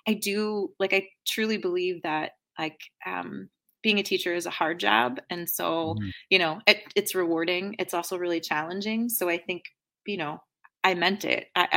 i 0.07 0.13
do 0.13 0.69
like 0.79 0.93
i 0.93 1.07
truly 1.27 1.57
believe 1.57 2.01
that 2.03 2.31
like 2.57 2.79
um 3.05 3.49
being 3.83 3.99
a 3.99 4.03
teacher 4.03 4.33
is 4.33 4.45
a 4.45 4.51
hard 4.51 4.79
job 4.79 5.19
and 5.29 5.49
so 5.49 5.95
mm-hmm. 5.97 6.09
you 6.29 6.39
know 6.39 6.59
it, 6.67 6.81
it's 6.95 7.15
rewarding 7.15 7.75
it's 7.79 7.93
also 7.93 8.17
really 8.17 8.39
challenging 8.39 9.07
so 9.07 9.29
i 9.29 9.37
think 9.37 9.63
you 10.05 10.17
know 10.17 10.41
I 10.83 10.93
meant 10.93 11.25
it. 11.25 11.47
I 11.55 11.67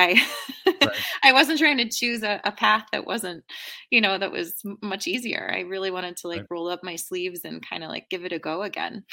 I, 0.66 0.73
right. 0.87 0.97
I 1.25 1.33
wasn't 1.33 1.59
trying 1.59 1.78
to 1.78 1.88
choose 1.88 2.23
a, 2.23 2.40
a, 2.45 2.52
path 2.52 2.87
that 2.92 3.07
wasn't, 3.07 3.45
you 3.90 4.00
know, 4.00 4.19
that 4.19 4.30
was 4.30 4.62
much 4.83 5.07
easier. 5.07 5.50
I 5.52 5.61
really 5.61 5.90
wanted 5.90 6.16
to 6.19 6.28
like 6.28 6.40
right. 6.40 6.47
roll 6.50 6.69
up 6.69 6.85
my 6.85 6.97
sleeves 6.97 7.40
and 7.45 7.66
kind 7.66 7.83
of 7.83 7.90
like 7.90 8.09
give 8.11 8.25
it 8.25 8.33
a 8.33 8.38
go 8.38 8.62
again. 8.62 9.04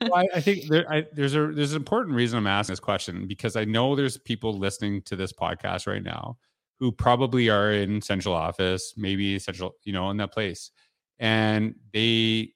well, 0.00 0.16
I, 0.16 0.26
I, 0.36 0.40
think 0.40 0.68
there, 0.68 0.90
I, 0.90 1.04
there's 1.12 1.34
a 1.34 1.52
there's 1.52 1.72
an 1.72 1.78
important 1.78 2.16
reason 2.16 2.38
I'm 2.38 2.46
asking 2.46 2.72
this 2.72 2.80
question 2.80 3.26
because 3.26 3.56
I 3.56 3.64
know 3.64 3.94
there's 3.94 4.16
people 4.18 4.58
listening 4.58 5.02
to 5.02 5.16
this 5.16 5.32
podcast 5.32 5.86
right 5.86 6.02
now 6.02 6.38
who 6.78 6.90
probably 6.90 7.48
are 7.48 7.72
in 7.72 8.00
central 8.00 8.34
office, 8.34 8.94
maybe 8.96 9.38
central, 9.38 9.74
you 9.84 9.92
know, 9.92 10.10
in 10.10 10.16
that 10.16 10.32
place, 10.32 10.70
and 11.18 11.74
they 11.92 12.54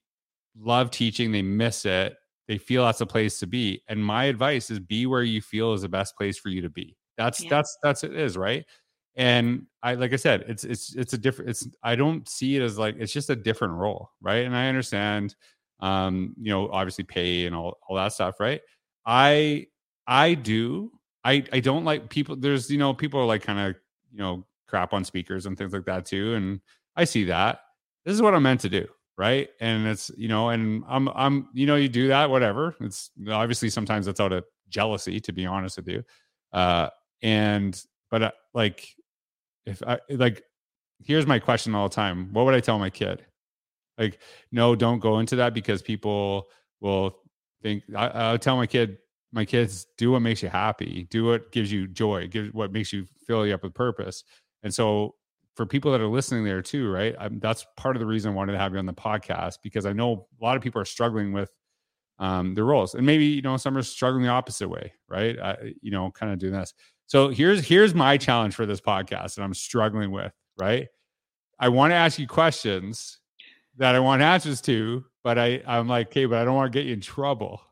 love 0.59 0.91
teaching, 0.91 1.33
they 1.33 1.43
miss 1.43 1.85
it, 1.85 2.17
they 2.49 2.59
feel 2.59 2.85
that's 2.85 3.01
a 3.01 3.07
place 3.07 3.39
to 3.41 3.47
be 3.47 3.83
and 3.89 4.05
my 4.05 4.25
advice 4.25 4.71
is 4.71 4.79
be 4.79 5.07
where 5.07 5.23
you 5.23 5.41
feel 5.41 5.73
is 5.73 5.83
the 5.83 5.89
best 5.89 6.17
place 6.17 6.39
for 6.39 6.49
you 6.49 6.63
to 6.63 6.71
be. 6.71 6.97
That's 7.17 7.43
yeah. 7.43 7.51
that's 7.51 7.79
that's 7.83 8.05
it 8.05 8.15
is 8.15 8.37
right? 8.37 8.65
And 9.17 9.67
i 9.83 9.95
like 9.95 10.13
i 10.13 10.17
said 10.17 10.45
it's 10.47 10.65
it's 10.65 10.95
it's 10.95 11.15
a 11.15 11.19
different 11.19 11.51
it's 11.51 11.67
i 11.83 11.97
don't 11.97 12.29
see 12.29 12.57
it 12.57 12.63
as 12.63 12.79
like 12.79 12.97
it's 12.99 13.13
just 13.13 13.31
a 13.31 13.37
different 13.37 13.73
role 13.75 14.11
right? 14.21 14.45
And 14.45 14.55
i 14.55 14.69
understand 14.69 15.35
um 15.81 16.35
you 16.39 16.51
know 16.51 16.69
obviously 16.71 17.05
pay 17.05 17.47
and 17.47 17.57
all, 17.57 17.79
all 17.89 17.97
that 17.97 18.13
stuff 18.13 18.39
right? 18.41 18.61
I 19.07 19.69
i 20.07 20.35
do 20.35 20.93
i 21.25 21.43
i 21.53 21.61
don't 21.61 21.85
like 21.85 22.11
people 22.11 22.37
there's 22.37 22.71
you 22.71 22.79
know 22.79 22.93
people 22.93 23.19
are 23.19 23.25
like 23.25 23.43
kind 23.43 23.59
of 23.59 23.77
you 24.13 24.19
know 24.19 24.45
crap 24.69 24.93
on 24.93 25.05
speakers 25.05 25.47
and 25.47 25.57
things 25.57 25.73
like 25.73 25.85
that 25.87 26.05
too 26.05 26.35
and 26.35 26.61
i 26.97 27.05
see 27.05 27.25
that. 27.25 27.61
This 28.05 28.15
is 28.15 28.23
what 28.23 28.35
i'm 28.35 28.43
meant 28.43 28.61
to 28.61 28.69
do 28.69 28.87
right? 29.17 29.49
And 29.61 29.87
it's 29.87 30.11
you 30.17 30.29
know 30.29 30.51
and 30.51 30.85
i'm 30.89 31.09
i'm 31.09 31.49
you 31.53 31.67
know 31.67 31.77
you 31.77 31.89
do 31.89 32.09
that 32.09 32.31
whatever. 32.31 32.75
It's 32.81 33.11
obviously 33.31 33.71
sometimes 33.71 34.07
it's 34.09 34.21
out 34.21 34.33
of 34.33 34.45
jealousy 34.69 35.21
to 35.21 35.33
be 35.33 35.47
honest 35.47 35.77
with 35.77 35.89
you. 35.89 36.05
Uh 36.53 36.91
and 37.23 37.81
but 38.11 38.23
uh, 38.23 38.31
like 38.55 38.89
if 39.65 39.83
i 39.83 39.99
like 40.11 40.43
here's 41.03 41.27
my 41.27 41.39
question 41.39 41.75
all 41.75 41.89
the 41.89 41.95
time. 41.95 42.33
What 42.33 42.45
would 42.45 42.55
i 42.55 42.61
tell 42.61 42.79
my 42.79 42.91
kid? 42.91 43.25
Like 43.99 44.21
no 44.53 44.77
don't 44.77 44.99
go 45.01 45.19
into 45.19 45.37
that 45.37 45.55
because 45.55 45.83
people 45.83 46.49
will 46.81 47.17
think 47.63 47.85
I, 47.97 48.09
i'll 48.09 48.39
tell 48.39 48.57
my 48.57 48.67
kid 48.67 48.99
my 49.33 49.45
kids 49.45 49.87
do 49.99 50.13
what 50.13 50.21
makes 50.21 50.43
you 50.43 50.49
happy. 50.49 51.07
Do 51.11 51.25
what 51.25 51.53
gives 51.53 51.73
you 51.73 51.89
joy 51.89 52.29
give 52.29 52.49
what 52.55 52.73
makes 52.73 52.93
you 52.93 53.07
fill 53.27 53.47
you 53.47 53.55
up 53.55 53.63
with 53.63 53.75
purpose. 53.75 54.25
And 54.63 54.75
so 54.75 55.15
for 55.57 55.65
people 55.65 55.91
that 55.91 56.01
are 56.01 56.07
listening 56.07 56.45
there 56.45 56.61
too, 56.61 56.91
right? 56.91 57.17
I'm, 57.19 57.41
that's 57.41 57.67
part 57.77 57.97
of 57.97 58.01
the 58.01 58.07
reason 58.07 58.31
I 58.31 58.35
wanted 58.35 58.53
to 58.53 58.59
have 58.59 58.73
you 58.73 58.79
on 58.79 58.87
the 58.87 58.93
podcast 58.93 59.55
because 59.63 59.87
I 59.87 59.93
know 59.93 60.29
a 60.41 60.45
lot 60.45 60.57
of 60.57 60.63
people 60.63 60.81
are 60.81 60.87
struggling 60.87 61.33
with 61.33 61.51
um, 62.19 62.55
their 62.55 62.65
roles, 62.65 62.95
and 62.95 63.05
maybe 63.05 63.25
you 63.25 63.43
know 63.43 63.57
some 63.57 63.77
are 63.77 63.83
struggling 63.83 64.23
the 64.25 64.31
opposite 64.31 64.69
way, 64.69 64.93
right? 65.09 65.39
I, 65.39 65.75
you 65.81 65.91
know, 65.91 66.11
kind 66.11 66.33
of 66.33 66.39
doing 66.39 66.53
this. 66.53 66.75
So 67.07 67.29
here's 67.29 67.67
here's 67.67 67.95
my 67.95 68.17
challenge 68.17 68.55
for 68.55 68.67
this 68.67 68.81
podcast 68.81 69.35
that 69.35 69.43
I'm 69.43 69.55
struggling 69.55 70.11
with, 70.11 70.33
right? 70.59 70.89
I 71.59 71.71
want 71.71 71.91
to 71.93 71.95
ask 71.95 72.19
you 72.19 72.27
questions 72.27 73.21
that 73.79 73.95
I 73.95 74.01
want 74.01 74.23
answers 74.23 74.61
to, 74.63 75.05
but 75.25 75.39
I 75.39 75.63
I'm 75.67 75.89
like, 75.89 76.09
okay, 76.09 76.27
but 76.27 76.39
I 76.39 76.45
don't 76.45 76.55
want 76.55 76.73
to 76.73 76.79
get 76.79 76.87
you 76.87 76.95
in 76.95 77.01
trouble, 77.01 77.63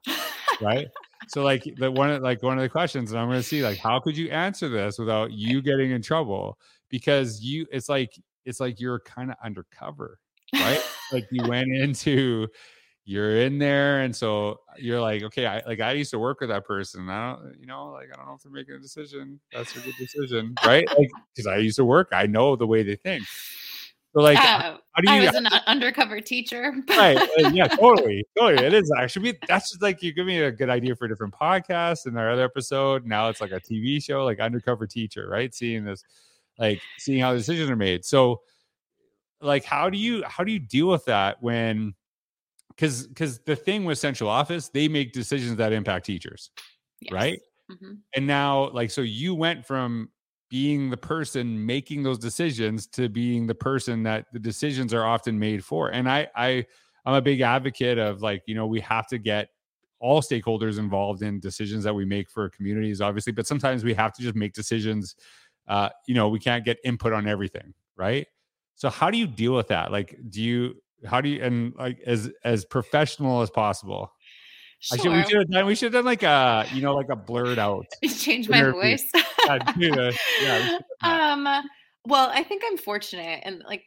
right? 0.60 0.86
so 1.28 1.42
like 1.42 1.64
the 1.78 1.90
one 1.90 2.20
like 2.22 2.42
one 2.42 2.58
of 2.58 2.62
the 2.62 2.68
questions, 2.68 3.12
and 3.12 3.20
I'm 3.20 3.28
going 3.28 3.40
to 3.40 3.46
see 3.46 3.62
like 3.62 3.78
how 3.78 4.00
could 4.00 4.16
you 4.16 4.30
answer 4.30 4.68
this 4.68 4.98
without 4.98 5.32
you 5.32 5.62
getting 5.62 5.90
in 5.90 6.02
trouble? 6.02 6.58
Because 6.94 7.40
you 7.42 7.66
it's 7.72 7.88
like 7.88 8.16
it's 8.44 8.60
like 8.60 8.78
you're 8.78 9.00
kind 9.00 9.28
of 9.28 9.36
undercover, 9.42 10.20
right? 10.54 10.80
like 11.12 11.26
you 11.32 11.42
went 11.48 11.66
into 11.72 12.46
you're 13.04 13.40
in 13.40 13.58
there 13.58 14.02
and 14.02 14.14
so 14.14 14.60
you're 14.78 15.00
like 15.00 15.22
okay 15.22 15.44
i 15.44 15.60
like 15.66 15.78
i 15.78 15.92
used 15.92 16.10
to 16.10 16.18
work 16.18 16.40
with 16.40 16.48
that 16.48 16.64
person 16.64 17.10
i 17.10 17.32
don't 17.32 17.54
you 17.60 17.66
know 17.66 17.90
like 17.90 18.08
i 18.10 18.16
don't 18.16 18.26
know 18.26 18.32
if 18.32 18.42
they're 18.42 18.50
making 18.50 18.74
a 18.74 18.78
decision 18.78 19.38
that's 19.52 19.76
a 19.76 19.80
good 19.80 19.92
decision 19.98 20.54
right? 20.64 20.88
Like 20.96 21.10
because 21.34 21.46
i 21.46 21.58
used 21.58 21.76
to 21.76 21.84
work 21.84 22.08
i 22.12 22.24
know 22.24 22.56
the 22.56 22.66
way 22.66 22.82
they 22.82 22.96
think. 22.96 23.24
So 24.14 24.22
like 24.22 24.38
uh, 24.38 24.78
how 24.92 25.02
do 25.02 25.12
you 25.12 25.20
i 25.20 25.26
was 25.26 25.34
an 25.34 25.48
undercover 25.66 26.22
teacher 26.22 26.72
right 26.88 27.18
yeah 27.52 27.66
totally 27.66 28.24
totally 28.38 28.64
it 28.64 28.72
is 28.72 28.90
actually 28.98 29.36
that's 29.48 29.72
just 29.72 29.82
like 29.82 30.02
you 30.02 30.14
give 30.14 30.24
me 30.24 30.40
a 30.40 30.50
good 30.50 30.70
idea 30.70 30.96
for 30.96 31.04
a 31.04 31.08
different 31.08 31.34
podcast 31.34 32.06
and 32.06 32.18
our 32.18 32.30
other 32.30 32.44
episode 32.44 33.04
now 33.04 33.28
it's 33.28 33.42
like 33.42 33.52
a 33.52 33.60
tv 33.60 34.02
show 34.02 34.24
like 34.24 34.40
undercover 34.40 34.86
teacher 34.86 35.28
right? 35.28 35.54
Seeing 35.54 35.84
this 35.84 36.02
like 36.58 36.80
seeing 36.98 37.20
how 37.20 37.34
decisions 37.34 37.70
are 37.70 37.76
made. 37.76 38.04
So 38.04 38.40
like 39.44 39.64
how 39.64 39.90
do 39.90 39.98
you 39.98 40.24
how 40.26 40.42
do 40.42 40.50
you 40.50 40.58
deal 40.58 40.88
with 40.88 41.04
that 41.04 41.40
when 41.42 41.94
because 42.70 43.06
because 43.06 43.38
the 43.40 43.54
thing 43.54 43.84
with 43.84 43.98
central 43.98 44.28
office 44.28 44.68
they 44.70 44.88
make 44.88 45.12
decisions 45.12 45.56
that 45.56 45.72
impact 45.72 46.06
teachers 46.06 46.50
yes. 47.00 47.12
right 47.12 47.40
mm-hmm. 47.70 47.92
and 48.14 48.26
now 48.26 48.70
like 48.70 48.90
so 48.90 49.02
you 49.02 49.34
went 49.34 49.64
from 49.64 50.08
being 50.50 50.90
the 50.90 50.96
person 50.96 51.64
making 51.64 52.02
those 52.02 52.18
decisions 52.18 52.86
to 52.86 53.08
being 53.08 53.46
the 53.46 53.54
person 53.54 54.02
that 54.02 54.26
the 54.32 54.38
decisions 54.38 54.92
are 54.94 55.04
often 55.04 55.38
made 55.38 55.64
for 55.64 55.90
and 55.90 56.08
i 56.08 56.26
i 56.34 56.64
i'm 57.04 57.14
a 57.14 57.22
big 57.22 57.40
advocate 57.40 57.98
of 57.98 58.22
like 58.22 58.42
you 58.46 58.54
know 58.54 58.66
we 58.66 58.80
have 58.80 59.06
to 59.06 59.18
get 59.18 59.48
all 60.00 60.20
stakeholders 60.20 60.78
involved 60.78 61.22
in 61.22 61.40
decisions 61.40 61.82
that 61.84 61.94
we 61.94 62.04
make 62.04 62.28
for 62.28 62.48
communities 62.50 63.00
obviously 63.00 63.32
but 63.32 63.46
sometimes 63.46 63.84
we 63.84 63.94
have 63.94 64.12
to 64.12 64.22
just 64.22 64.34
make 64.34 64.52
decisions 64.52 65.16
uh, 65.68 65.90
you 66.06 66.14
know, 66.14 66.28
we 66.28 66.38
can't 66.38 66.64
get 66.64 66.78
input 66.84 67.12
on 67.12 67.26
everything, 67.26 67.74
right? 67.96 68.26
So 68.74 68.90
how 68.90 69.10
do 69.10 69.18
you 69.18 69.26
deal 69.26 69.54
with 69.54 69.68
that? 69.68 69.92
Like, 69.92 70.16
do 70.28 70.42
you 70.42 70.74
how 71.06 71.20
do 71.20 71.28
you 71.28 71.42
and 71.42 71.74
like 71.76 72.00
as 72.06 72.30
as 72.44 72.64
professional 72.64 73.42
as 73.42 73.50
possible? 73.50 74.12
Sure. 74.80 74.98
Should, 74.98 75.12
we 75.12 75.22
should 75.22 75.38
have 75.38 75.50
done 75.50 75.66
we 75.66 75.74
should 75.74 75.94
have 75.94 76.04
done 76.04 76.04
like 76.04 76.22
a 76.22 76.66
you 76.72 76.82
know 76.82 76.94
like 76.94 77.08
a 77.08 77.16
blurred 77.16 77.58
out. 77.58 77.86
Change 78.18 78.48
my 78.48 78.70
voice. 78.70 79.04
yeah, 79.78 80.10
yeah 80.42 80.78
um. 81.02 81.48
Well, 82.06 82.30
I 82.34 82.42
think 82.42 82.62
I'm 82.66 82.76
fortunate, 82.76 83.40
and 83.44 83.62
like 83.66 83.84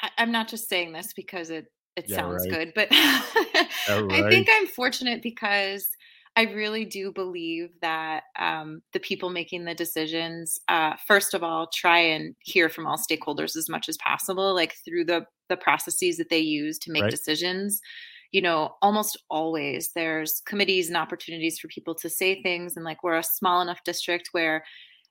I, 0.00 0.10
am 0.18 0.32
not 0.32 0.48
just 0.48 0.68
saying 0.68 0.92
this 0.92 1.12
because 1.14 1.50
it 1.50 1.66
it 1.96 2.06
yeah, 2.08 2.16
sounds 2.16 2.44
right. 2.50 2.58
good, 2.58 2.72
but 2.74 2.88
yeah, 2.90 3.22
right. 3.88 4.24
I 4.24 4.30
think 4.30 4.48
I'm 4.50 4.66
fortunate 4.66 5.22
because 5.22 5.86
I 6.34 6.42
really 6.44 6.86
do 6.86 7.12
believe 7.12 7.70
that 7.82 8.24
um, 8.38 8.82
the 8.94 9.00
people 9.00 9.28
making 9.28 9.64
the 9.64 9.74
decisions, 9.74 10.58
uh, 10.68 10.94
first 11.06 11.34
of 11.34 11.42
all, 11.42 11.66
try 11.66 11.98
and 11.98 12.34
hear 12.40 12.70
from 12.70 12.86
all 12.86 12.96
stakeholders 12.96 13.54
as 13.54 13.68
much 13.68 13.88
as 13.88 13.98
possible, 13.98 14.54
like 14.54 14.74
through 14.84 15.04
the 15.04 15.26
the 15.48 15.56
processes 15.58 16.16
that 16.16 16.30
they 16.30 16.38
use 16.38 16.78
to 16.78 16.92
make 16.92 17.02
right. 17.02 17.10
decisions. 17.10 17.80
You 18.30 18.40
know, 18.40 18.76
almost 18.80 19.22
always 19.28 19.90
there's 19.94 20.40
committees 20.46 20.88
and 20.88 20.96
opportunities 20.96 21.58
for 21.58 21.68
people 21.68 21.94
to 21.96 22.08
say 22.08 22.42
things, 22.42 22.76
and 22.76 22.84
like 22.84 23.02
we're 23.02 23.18
a 23.18 23.22
small 23.22 23.60
enough 23.60 23.84
district 23.84 24.30
where, 24.32 24.64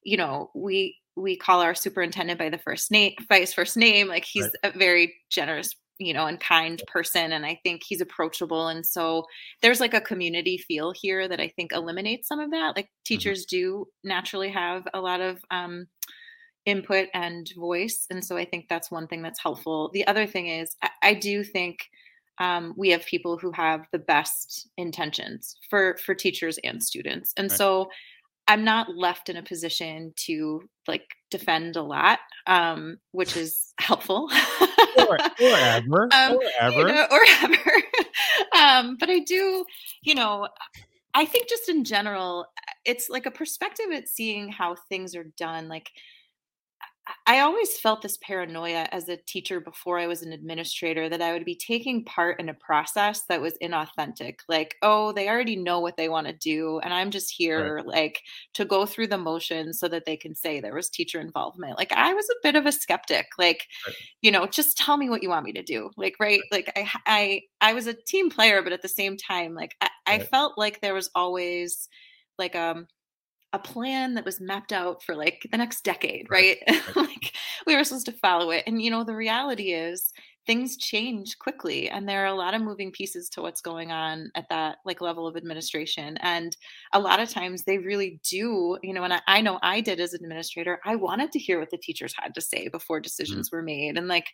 you 0.04 0.18
know, 0.18 0.50
we 0.56 0.98
we 1.16 1.38
call 1.38 1.62
our 1.62 1.76
superintendent 1.76 2.40
by 2.40 2.50
the 2.50 2.58
first 2.58 2.90
name 2.90 3.14
by 3.30 3.40
his 3.40 3.54
first 3.54 3.76
name 3.78 4.08
like 4.08 4.26
he's 4.26 4.50
right. 4.64 4.74
a 4.74 4.78
very 4.78 5.14
generous 5.30 5.76
you 6.06 6.14
know 6.14 6.26
and 6.26 6.40
kind 6.40 6.82
person 6.88 7.32
and 7.32 7.46
i 7.46 7.60
think 7.64 7.82
he's 7.86 8.02
approachable 8.02 8.68
and 8.68 8.86
so 8.86 9.24
there's 9.62 9.80
like 9.80 9.94
a 9.94 10.02
community 10.02 10.58
feel 10.58 10.92
here 10.92 11.28
that 11.28 11.40
i 11.40 11.48
think 11.48 11.72
eliminates 11.72 12.28
some 12.28 12.40
of 12.40 12.52
that 12.52 12.76
like 12.76 12.86
mm-hmm. 12.86 13.06
teachers 13.06 13.46
mm-hmm. 13.46 13.58
do 13.58 13.86
naturally 14.04 14.50
have 14.50 14.88
a 14.94 15.02
lot 15.02 15.22
of 15.22 15.44
um, 15.52 15.88
input 16.66 17.08
and 17.14 17.52
voice 17.58 18.06
and 18.10 18.24
so 18.24 18.38
i 18.38 18.46
think 18.46 18.66
that's 18.70 18.92
one 18.92 19.08
thing 19.08 19.22
that's 19.22 19.42
helpful 19.42 19.90
the 19.94 20.06
other 20.08 20.28
thing 20.28 20.48
is 20.48 20.76
i, 20.82 20.90
I 21.04 21.14
do 21.14 21.44
think 21.44 21.80
um, 22.38 22.74
we 22.76 22.90
have 22.90 23.06
people 23.06 23.38
who 23.38 23.52
have 23.52 23.86
the 23.92 24.00
best 24.00 24.68
intentions 24.78 25.58
for 25.70 25.98
for 26.04 26.16
teachers 26.16 26.58
and 26.64 26.82
students 26.82 27.34
and 27.38 27.52
right. 27.52 27.58
so 27.58 27.90
i'm 28.52 28.64
not 28.64 28.96
left 28.96 29.30
in 29.30 29.38
a 29.38 29.44
position 29.44 30.14
to 30.16 30.62
like 30.88 31.06
defend 31.30 31.76
a 31.76 31.82
lot 31.82 32.20
um, 32.48 32.98
which 33.12 33.38
is 33.38 33.74
helpful 33.80 34.30
or, 34.98 35.08
or 35.08 35.18
ever, 35.40 36.10
um, 36.14 36.36
or 36.36 36.44
ever, 36.60 36.78
you 36.80 36.86
know, 36.86 37.08
or 37.12 37.22
ever. 37.44 37.82
um, 38.58 38.98
but 39.00 39.10
I 39.10 39.20
do, 39.20 39.66
you 40.02 40.16
know, 40.16 40.48
I 41.14 41.26
think 41.26 41.50
just 41.50 41.70
in 41.70 41.84
general, 41.84 42.46
it's 42.86 43.10
like 43.10 43.26
a 43.26 43.32
perspective 43.32 43.88
at 43.94 44.08
seeing 44.08 44.50
how 44.50 44.76
things 44.90 45.16
are 45.16 45.26
done 45.38 45.68
like 45.68 45.92
I 47.28 47.40
always 47.40 47.78
felt 47.78 48.02
this 48.02 48.18
paranoia 48.18 48.88
as 48.92 49.10
a 49.10 49.18
teacher 49.18 49.60
before 49.60 50.00
I 50.00 50.08
was 50.08 50.22
an 50.22 50.34
administrator 50.34 51.10
that 51.10 51.22
I 51.22 51.34
would 51.34 51.46
be 51.46 51.56
taking 51.56 52.04
part 52.06 52.40
in 52.40 52.50
a 52.50 52.54
process 52.54 53.24
that 53.30 53.42
was 53.42 53.58
inauthentic. 53.62 54.40
Like, 54.48 54.76
oh, 54.82 55.12
they 55.12 55.30
already 55.30 55.56
know 55.56 55.80
what 55.80 55.98
they 55.98 56.10
want 56.10 56.28
to 56.28 56.34
do. 56.34 56.80
And 56.80 56.94
I'm 56.94 57.12
just 57.12 57.32
here, 57.32 57.76
right. 57.76 57.86
like, 57.86 58.22
to 58.54 58.66
go 58.66 58.86
through 58.86 59.08
the 59.08 59.18
motions 59.18 59.80
so 59.80 59.88
that 59.88 60.06
they 60.06 60.18
can 60.18 60.36
say 60.36 60.60
there 60.60 60.76
was 60.76 60.90
teacher 60.90 61.20
involvement. 61.22 61.78
Like, 61.78 61.92
I 61.92 62.14
was 62.14 62.30
a 62.30 62.42
bit 62.44 62.56
of 62.56 62.66
a 62.66 62.72
skeptic. 62.72 63.28
Like, 63.38 63.68
right. 63.88 63.96
you 64.22 64.32
know, 64.32 64.46
just 64.48 64.78
tell 64.78 64.98
me 64.98 65.10
what 65.10 65.24
you 65.24 65.30
want 65.30 65.46
me 65.46 65.54
to 65.54 65.64
do. 65.64 65.90
Like, 65.98 66.16
right. 66.20 66.42
Like, 66.52 66.72
I, 66.76 66.90
I, 67.06 67.42
I 67.62 67.74
was 67.74 67.88
a 67.88 67.94
team 67.94 68.30
player, 68.30 68.62
but 68.62 68.74
at 68.74 68.82
the 68.82 68.88
same 68.88 69.18
time, 69.18 69.54
like, 69.56 69.76
I, 69.82 69.90
right. 70.08 70.22
I 70.22 70.26
felt 70.26 70.58
like 70.58 70.82
there 70.82 70.94
was 70.94 71.10
always, 71.16 71.88
like 72.38 72.56
um 72.56 72.88
a 73.54 73.60
plan 73.60 74.14
that 74.14 74.26
was 74.26 74.40
mapped 74.40 74.72
out 74.72 75.04
for 75.04 75.16
like 75.16 75.46
the 75.52 75.58
next 75.58 75.84
decade, 75.84 76.28
right? 76.30 76.58
right. 76.68 76.96
like 76.96 77.34
we 77.68 77.76
were 77.76 77.84
supposed 77.84 78.06
to 78.06 78.14
follow 78.14 78.52
it. 78.52 78.64
And 78.66 78.82
you 78.82 78.90
know, 78.90 79.04
the 79.04 79.16
reality 79.16 79.74
is 79.74 80.12
things 80.48 80.76
change 80.78 81.38
quickly 81.38 81.90
and 81.90 82.08
there 82.08 82.24
are 82.24 82.34
a 82.34 82.36
lot 82.36 82.54
of 82.54 82.62
moving 82.62 82.92
pieces 82.92 83.30
to 83.30 83.42
what's 83.42 83.62
going 83.62 83.92
on 83.92 84.32
at 84.36 84.50
that 84.50 84.78
like 84.86 85.00
level 85.00 85.28
of 85.28 85.38
administration 85.38 86.18
and 86.18 86.58
a 86.94 87.00
lot 87.00 87.20
of 87.20 87.30
times 87.30 87.64
they 87.64 87.78
really 87.78 88.20
do 88.28 88.78
you 88.82 88.92
know 88.92 89.04
and 89.04 89.14
i, 89.14 89.22
I 89.28 89.42
know 89.42 89.60
i 89.62 89.82
did 89.82 90.00
as 90.00 90.16
administrator 90.16 90.80
i 90.84 90.96
wanted 90.96 91.32
to 91.34 91.40
hear 91.40 91.60
what 91.60 91.70
the 91.70 91.78
teachers 91.78 92.16
had 92.18 92.34
to 92.34 92.42
say 92.42 92.70
before 92.70 92.98
mm-hmm. 92.98 93.04
decisions 93.04 93.50
mm-hmm. 93.50 93.58
were 93.58 93.64
made 93.64 93.98
and 93.98 94.08
like 94.08 94.28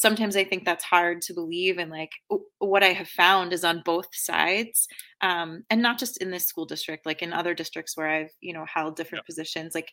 sometimes 0.00 0.34
I 0.34 0.44
think 0.44 0.64
that's 0.64 0.82
hard 0.82 1.20
to 1.22 1.34
believe. 1.34 1.76
And 1.76 1.90
like 1.90 2.12
what 2.58 2.82
I 2.82 2.94
have 2.94 3.08
found 3.08 3.52
is 3.52 3.64
on 3.64 3.82
both 3.84 4.08
sides, 4.12 4.88
um, 5.20 5.64
and 5.68 5.82
not 5.82 5.98
just 5.98 6.16
in 6.22 6.30
this 6.30 6.46
school 6.46 6.64
district, 6.64 7.04
like 7.04 7.20
in 7.20 7.34
other 7.34 7.52
districts 7.52 7.98
where 7.98 8.08
I've, 8.08 8.30
you 8.40 8.54
know, 8.54 8.64
held 8.64 8.96
different 8.96 9.20
yep. 9.20 9.26
positions, 9.26 9.74
like 9.74 9.92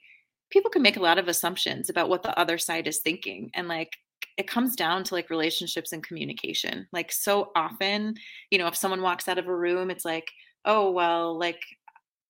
people 0.49 0.71
can 0.71 0.81
make 0.81 0.95
a 0.95 1.01
lot 1.01 1.19
of 1.19 1.27
assumptions 1.27 1.89
about 1.89 2.07
what 2.07 2.23
the 2.23 2.39
other 2.39 2.57
side 2.57 2.87
is 2.87 2.99
thinking. 2.99 3.51
And 3.53 3.67
like, 3.67 3.91
it 4.37 4.47
comes 4.47 4.77
down 4.77 5.03
to 5.03 5.13
like 5.13 5.29
relationships 5.29 5.91
and 5.91 6.01
communication. 6.01 6.87
Like 6.93 7.11
so 7.11 7.51
often, 7.53 8.15
you 8.49 8.59
know, 8.59 8.67
if 8.67 8.77
someone 8.77 9.01
walks 9.01 9.27
out 9.27 9.37
of 9.37 9.47
a 9.47 9.55
room, 9.55 9.91
it's 9.91 10.05
like, 10.05 10.29
oh, 10.63 10.91
well, 10.91 11.37
like 11.37 11.59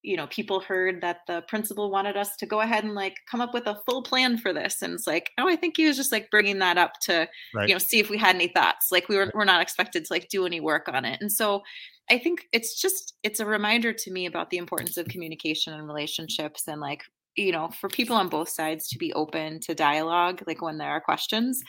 you 0.07 0.15
know 0.15 0.27
people 0.27 0.61
heard 0.61 1.01
that 1.01 1.19
the 1.27 1.41
principal 1.49 1.91
wanted 1.91 2.15
us 2.15 2.35
to 2.37 2.45
go 2.45 2.61
ahead 2.61 2.85
and 2.85 2.95
like 2.95 3.17
come 3.29 3.41
up 3.41 3.53
with 3.53 3.67
a 3.67 3.79
full 3.85 4.01
plan 4.01 4.37
for 4.37 4.53
this 4.53 4.81
and 4.81 4.93
it's 4.93 5.05
like 5.05 5.31
oh 5.37 5.49
i 5.49 5.55
think 5.55 5.75
he 5.75 5.85
was 5.85 5.97
just 5.97 6.13
like 6.13 6.31
bringing 6.31 6.59
that 6.59 6.77
up 6.77 6.93
to 7.01 7.27
right. 7.53 7.67
you 7.67 7.75
know 7.75 7.79
see 7.79 7.99
if 7.99 8.09
we 8.09 8.17
had 8.17 8.33
any 8.33 8.47
thoughts 8.47 8.87
like 8.89 9.09
we 9.09 9.17
were 9.17 9.29
we're 9.35 9.43
not 9.43 9.61
expected 9.61 10.05
to 10.05 10.13
like 10.13 10.29
do 10.29 10.45
any 10.45 10.61
work 10.61 10.87
on 10.87 11.03
it 11.03 11.19
and 11.19 11.31
so 11.31 11.61
i 12.09 12.17
think 12.17 12.45
it's 12.53 12.79
just 12.79 13.15
it's 13.21 13.41
a 13.41 13.45
reminder 13.45 13.91
to 13.91 14.09
me 14.09 14.25
about 14.25 14.49
the 14.49 14.57
importance 14.57 14.95
of 14.95 15.07
communication 15.07 15.73
and 15.73 15.85
relationships 15.85 16.63
and 16.67 16.79
like 16.79 17.03
you 17.35 17.51
know 17.51 17.67
for 17.69 17.89
people 17.89 18.15
on 18.15 18.29
both 18.29 18.49
sides 18.49 18.87
to 18.87 18.97
be 18.97 19.11
open 19.13 19.59
to 19.59 19.75
dialogue 19.75 20.41
like 20.47 20.61
when 20.61 20.77
there 20.77 20.89
are 20.89 21.01
questions 21.01 21.61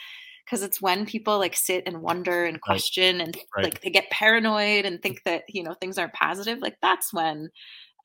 because 0.45 0.63
it's 0.63 0.81
when 0.81 1.05
people 1.05 1.37
like 1.37 1.55
sit 1.55 1.83
and 1.85 2.01
wonder 2.01 2.45
and 2.45 2.61
question 2.61 3.17
right. 3.17 3.27
and 3.27 3.37
right. 3.55 3.65
like 3.65 3.81
they 3.81 3.89
get 3.89 4.09
paranoid 4.09 4.85
and 4.85 5.01
think 5.01 5.21
that 5.25 5.43
you 5.49 5.61
know 5.61 5.73
things 5.73 5.97
aren't 5.97 6.13
positive 6.13 6.59
like 6.59 6.77
that's 6.81 7.13
when 7.13 7.49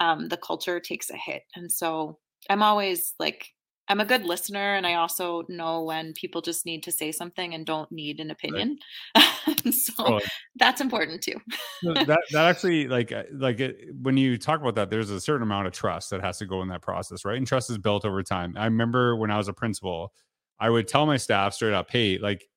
um, 0.00 0.28
the 0.28 0.36
culture 0.36 0.80
takes 0.80 1.10
a 1.10 1.16
hit. 1.16 1.42
And 1.54 1.70
so 1.70 2.18
I'm 2.48 2.62
always 2.62 3.14
like, 3.18 3.48
I'm 3.88 4.00
a 4.00 4.06
good 4.06 4.24
listener, 4.24 4.76
and 4.76 4.86
I 4.86 4.94
also 4.94 5.44
know 5.48 5.82
when 5.82 6.14
people 6.14 6.40
just 6.40 6.64
need 6.64 6.82
to 6.84 6.92
say 6.92 7.12
something 7.12 7.52
and 7.52 7.66
don't 7.66 7.90
need 7.92 8.20
an 8.20 8.30
opinion. 8.30 8.78
Right. 9.46 9.74
so 9.74 10.20
that's 10.56 10.80
important 10.80 11.22
too. 11.22 11.34
that 11.82 12.22
that 12.30 12.46
actually 12.46 12.88
like 12.88 13.12
uh, 13.12 13.24
like 13.32 13.60
it, 13.60 13.76
when 14.00 14.16
you 14.16 14.38
talk 14.38 14.60
about 14.60 14.74
that, 14.76 14.88
there's 14.88 15.10
a 15.10 15.20
certain 15.20 15.42
amount 15.42 15.66
of 15.66 15.74
trust 15.74 16.10
that 16.10 16.22
has 16.22 16.38
to 16.38 16.46
go 16.46 16.62
in 16.62 16.68
that 16.68 16.80
process, 16.80 17.26
right? 17.26 17.36
And 17.36 17.46
trust 17.46 17.68
is 17.68 17.76
built 17.76 18.06
over 18.06 18.22
time. 18.22 18.54
I 18.56 18.64
remember 18.64 19.16
when 19.16 19.30
I 19.30 19.36
was 19.36 19.48
a 19.48 19.52
principal, 19.52 20.14
I 20.58 20.70
would 20.70 20.88
tell 20.88 21.04
my 21.04 21.18
staff 21.18 21.52
straight 21.52 21.74
up, 21.74 21.90
"Hey, 21.90 22.16
like 22.18 22.48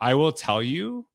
I 0.00 0.14
will 0.14 0.32
tell 0.32 0.62
you 0.62 1.06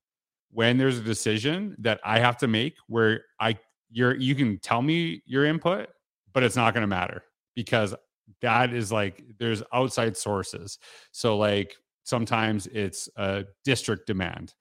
when 0.51 0.77
there's 0.77 0.97
a 0.97 1.03
decision 1.03 1.75
that 1.79 1.99
I 2.03 2.19
have 2.19 2.37
to 2.37 2.47
make 2.47 2.75
where 2.87 3.23
I 3.39 3.57
you're 3.95 4.15
you 4.17 4.35
can 4.35 4.59
tell 4.59 4.81
me 4.81 5.23
your 5.25 5.45
input, 5.45 5.87
but 6.33 6.43
it's 6.43 6.57
not 6.57 6.73
going 6.73 6.81
to 6.81 6.87
matter 6.87 7.23
because 7.55 7.95
that 8.41 8.73
is 8.73 8.91
like 8.91 9.23
there's 9.39 9.63
outside 9.73 10.17
sources. 10.17 10.77
So 11.11 11.37
like 11.37 11.73
sometimes 12.03 12.67
it's 12.67 13.07
a 13.15 13.45
district 13.63 14.05
demand 14.05 14.53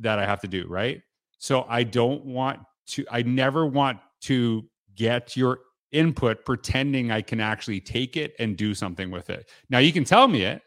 that 0.00 0.18
I 0.18 0.26
have 0.26 0.42
to 0.42 0.48
do, 0.48 0.66
right? 0.68 1.00
So 1.38 1.64
I 1.66 1.82
don't 1.82 2.26
want 2.26 2.60
to 2.88 3.06
I 3.10 3.22
never 3.22 3.66
want 3.66 4.00
to 4.22 4.68
get 4.94 5.34
your 5.34 5.60
input 5.92 6.44
pretending 6.44 7.10
I 7.10 7.22
can 7.22 7.40
actually 7.40 7.80
take 7.80 8.18
it 8.18 8.34
and 8.38 8.54
do 8.54 8.74
something 8.74 9.10
with 9.10 9.30
it. 9.30 9.48
Now 9.70 9.78
you 9.78 9.94
can 9.94 10.04
tell 10.04 10.28
me 10.28 10.42
it, 10.42 10.60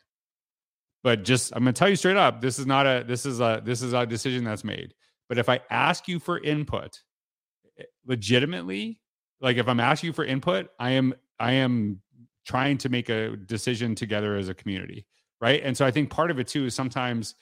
but 1.03 1.23
just 1.23 1.53
I'm 1.55 1.63
going 1.63 1.75
to 1.75 1.77
tell 1.77 1.89
you 1.89 1.95
straight 1.95 2.17
up, 2.17 2.41
this 2.41 2.57
is 2.57 2.65
not 2.65 2.87
a 2.87 3.05
this 3.07 3.27
is 3.27 3.41
a 3.41 3.61
this 3.63 3.83
is 3.83 3.93
a 3.93 4.07
decision 4.07 4.43
that's 4.43 4.63
made. 4.63 4.95
But 5.29 5.37
if 5.37 5.49
I 5.49 5.59
ask 5.69 6.07
you 6.07 6.17
for 6.17 6.39
input 6.39 6.99
Eh, 7.79 7.84
legitimately 8.05 8.99
like 9.39 9.57
if 9.57 9.67
i'm 9.67 9.79
asking 9.79 10.07
you 10.07 10.13
for 10.13 10.25
input 10.25 10.69
i 10.79 10.91
am 10.91 11.13
i 11.39 11.51
am 11.51 12.01
trying 12.45 12.77
to 12.77 12.89
make 12.89 13.10
a 13.10 13.36
decision 13.38 13.95
together 13.95 14.36
as 14.36 14.49
a 14.49 14.53
community 14.53 15.05
right 15.39 15.62
and 15.63 15.75
so 15.75 15.86
i 15.86 15.91
think 15.91 16.10
part 16.10 16.31
of 16.31 16.39
it 16.39 16.47
too 16.47 16.65
is 16.65 16.75
sometimes 16.75 17.36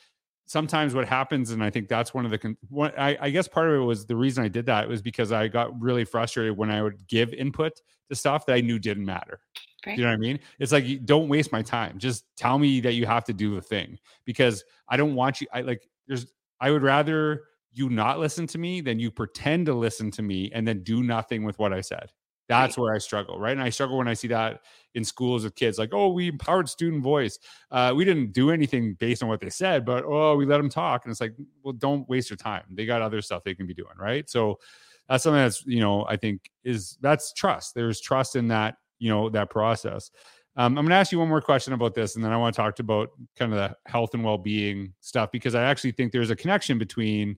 sometimes 0.45 0.93
what 0.93 1.07
happens 1.07 1.51
and 1.51 1.63
i 1.63 1.69
think 1.69 1.87
that's 1.87 2.13
one 2.13 2.25
of 2.25 2.31
the 2.31 2.55
one, 2.69 2.91
I, 2.97 3.17
I 3.21 3.29
guess 3.29 3.47
part 3.47 3.69
of 3.69 3.75
it 3.75 3.83
was 3.83 4.05
the 4.05 4.15
reason 4.15 4.43
i 4.43 4.47
did 4.47 4.65
that 4.65 4.87
was 4.87 5.01
because 5.01 5.31
i 5.31 5.47
got 5.47 5.79
really 5.81 6.05
frustrated 6.05 6.57
when 6.57 6.69
i 6.69 6.81
would 6.81 7.07
give 7.07 7.33
input 7.33 7.73
to 8.09 8.15
stuff 8.15 8.45
that 8.45 8.55
i 8.55 8.61
knew 8.61 8.79
didn't 8.79 9.05
matter 9.05 9.39
Right. 9.85 9.97
You 9.97 10.03
know 10.03 10.09
what 10.09 10.15
I 10.15 10.17
mean? 10.17 10.39
It's 10.59 10.71
like 10.71 11.05
don't 11.05 11.29
waste 11.29 11.51
my 11.51 11.61
time. 11.61 11.97
Just 11.99 12.25
tell 12.35 12.59
me 12.59 12.81
that 12.81 12.93
you 12.93 13.05
have 13.05 13.23
to 13.25 13.33
do 13.33 13.55
the 13.55 13.61
thing 13.61 13.97
because 14.25 14.63
I 14.89 14.97
don't 14.97 15.15
want 15.15 15.39
you. 15.41 15.47
I 15.53 15.61
like 15.61 15.87
there's. 16.07 16.25
I 16.59 16.71
would 16.71 16.83
rather 16.83 17.43
you 17.71 17.89
not 17.89 18.19
listen 18.19 18.47
to 18.47 18.57
me 18.57 18.81
than 18.81 18.99
you 18.99 19.11
pretend 19.11 19.65
to 19.67 19.73
listen 19.73 20.11
to 20.11 20.21
me 20.21 20.51
and 20.53 20.67
then 20.67 20.83
do 20.83 21.03
nothing 21.03 21.43
with 21.43 21.59
what 21.59 21.73
I 21.73 21.81
said. 21.81 22.11
That's 22.49 22.77
right. 22.77 22.81
where 22.81 22.95
I 22.95 22.97
struggle, 22.97 23.39
right? 23.39 23.51
And 23.51 23.61
I 23.61 23.69
struggle 23.69 23.97
when 23.97 24.07
I 24.07 24.15
see 24.15 24.27
that 24.29 24.61
in 24.95 25.03
schools 25.03 25.43
with 25.43 25.53
kids, 25.53 25.77
like, 25.77 25.93
oh, 25.93 26.11
we 26.11 26.29
empowered 26.29 26.67
student 26.67 27.03
voice. 27.03 27.37
Uh, 27.69 27.93
we 27.95 28.03
didn't 28.03 28.33
do 28.33 28.49
anything 28.49 28.95
based 28.95 29.21
on 29.21 29.29
what 29.29 29.39
they 29.39 29.51
said, 29.51 29.85
but 29.85 30.03
oh, 30.03 30.35
we 30.35 30.47
let 30.47 30.57
them 30.57 30.69
talk. 30.69 31.05
And 31.05 31.11
it's 31.11 31.21
like, 31.21 31.35
well, 31.61 31.73
don't 31.73 32.09
waste 32.09 32.31
your 32.31 32.37
time. 32.37 32.63
They 32.71 32.87
got 32.87 33.03
other 33.03 33.21
stuff 33.21 33.43
they 33.43 33.53
can 33.53 33.67
be 33.67 33.75
doing, 33.75 33.93
right? 33.99 34.27
So 34.27 34.59
that's 35.07 35.23
something 35.23 35.41
that's, 35.41 35.63
you 35.67 35.79
know, 35.79 36.05
I 36.09 36.17
think 36.17 36.49
is 36.63 36.97
that's 37.01 37.33
trust. 37.33 37.75
There's 37.75 38.01
trust 38.01 38.35
in 38.35 38.47
that, 38.47 38.77
you 38.97 39.09
know, 39.09 39.29
that 39.29 39.51
process. 39.51 40.09
Um, 40.55 40.77
I'm 40.77 40.85
going 40.85 40.89
to 40.89 40.95
ask 40.95 41.11
you 41.11 41.19
one 41.19 41.29
more 41.29 41.41
question 41.41 41.73
about 41.73 41.93
this, 41.93 42.15
and 42.15 42.25
then 42.25 42.31
I 42.31 42.37
want 42.37 42.55
to 42.55 42.61
talk 42.61 42.79
about 42.79 43.09
kind 43.37 43.53
of 43.53 43.59
the 43.59 43.77
health 43.89 44.15
and 44.15 44.23
well 44.23 44.39
being 44.39 44.93
stuff 45.01 45.31
because 45.31 45.53
I 45.53 45.63
actually 45.63 45.91
think 45.91 46.11
there's 46.11 46.31
a 46.31 46.35
connection 46.35 46.79
between 46.79 47.37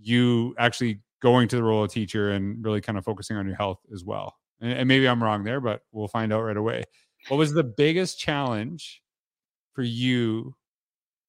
you 0.00 0.54
actually 0.58 1.00
going 1.20 1.48
to 1.48 1.56
the 1.56 1.62
role 1.62 1.84
of 1.84 1.90
teacher 1.90 2.30
and 2.30 2.64
really 2.64 2.80
kind 2.80 2.96
of 2.96 3.04
focusing 3.04 3.36
on 3.36 3.46
your 3.46 3.56
health 3.56 3.80
as 3.92 4.04
well. 4.04 4.36
And, 4.60 4.72
and 4.72 4.88
maybe 4.88 5.08
I'm 5.08 5.22
wrong 5.22 5.44
there, 5.44 5.60
but 5.60 5.82
we'll 5.92 6.08
find 6.08 6.32
out 6.32 6.42
right 6.42 6.56
away. 6.56 6.84
What 7.28 7.36
was 7.36 7.52
the 7.52 7.64
biggest 7.64 8.18
challenge 8.18 9.02
for 9.74 9.82
you 9.82 10.54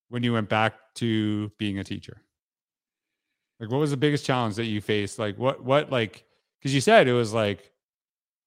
when 0.10 0.23
you 0.23 0.34
went 0.34 0.49
back 0.49 0.73
to 0.95 1.51
being 1.58 1.79
a 1.79 1.84
teacher? 1.84 2.21
Like, 3.60 3.71
what 3.71 3.79
was 3.79 3.91
the 3.91 3.97
biggest 3.97 4.25
challenge 4.25 4.55
that 4.55 4.65
you 4.65 4.79
faced? 4.79 5.19
Like, 5.19 5.38
what, 5.38 5.63
what, 5.63 5.91
like, 5.91 6.23
because 6.60 6.73
you 6.73 6.82
said 6.82 7.08
it 7.08 7.13
was 7.13 7.34
like, 7.34 7.71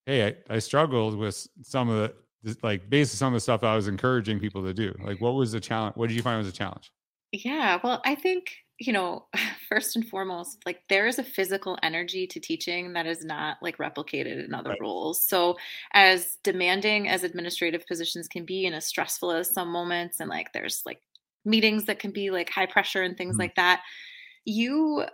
hey, 0.06 0.26
I, 0.26 0.54
I 0.54 0.58
struggled 0.58 1.16
with 1.18 1.46
some 1.62 1.88
of 1.88 2.12
the, 2.44 2.56
like, 2.62 2.88
basically 2.88 3.18
some 3.18 3.28
of 3.28 3.34
the 3.34 3.40
stuff 3.40 3.62
I 3.62 3.76
was 3.76 3.88
encouraging 3.88 4.40
people 4.40 4.62
to 4.64 4.72
do. 4.72 4.94
Like, 5.04 5.20
what 5.20 5.34
was 5.34 5.52
the 5.52 5.60
challenge? 5.60 5.96
What 5.96 6.08
did 6.08 6.16
you 6.16 6.22
find 6.22 6.38
was 6.38 6.48
a 6.48 6.52
challenge? 6.52 6.90
Yeah, 7.32 7.78
well, 7.82 8.00
I 8.04 8.14
think 8.14 8.56
you 8.86 8.92
know, 8.92 9.26
first 9.68 9.96
and 9.96 10.06
foremost, 10.06 10.62
like 10.66 10.82
there 10.88 11.06
is 11.06 11.18
a 11.18 11.24
physical 11.24 11.78
energy 11.82 12.26
to 12.26 12.40
teaching 12.40 12.92
that 12.94 13.06
is 13.06 13.24
not 13.24 13.58
like 13.62 13.78
replicated 13.78 14.44
in 14.44 14.54
other 14.54 14.70
right. 14.70 14.80
roles. 14.80 15.26
So, 15.26 15.56
as 15.92 16.38
demanding 16.42 17.08
as 17.08 17.22
administrative 17.22 17.86
positions 17.86 18.28
can 18.28 18.44
be 18.44 18.66
and 18.66 18.74
as 18.74 18.86
stressful 18.86 19.30
as 19.32 19.52
some 19.52 19.68
moments, 19.68 20.20
and 20.20 20.28
like 20.28 20.52
there's 20.52 20.82
like 20.84 21.00
meetings 21.44 21.84
that 21.86 21.98
can 21.98 22.10
be 22.10 22.30
like 22.30 22.50
high 22.50 22.66
pressure 22.66 23.02
and 23.02 23.16
things 23.16 23.34
mm-hmm. 23.34 23.42
like 23.42 23.54
that, 23.56 23.82
you 24.44 25.04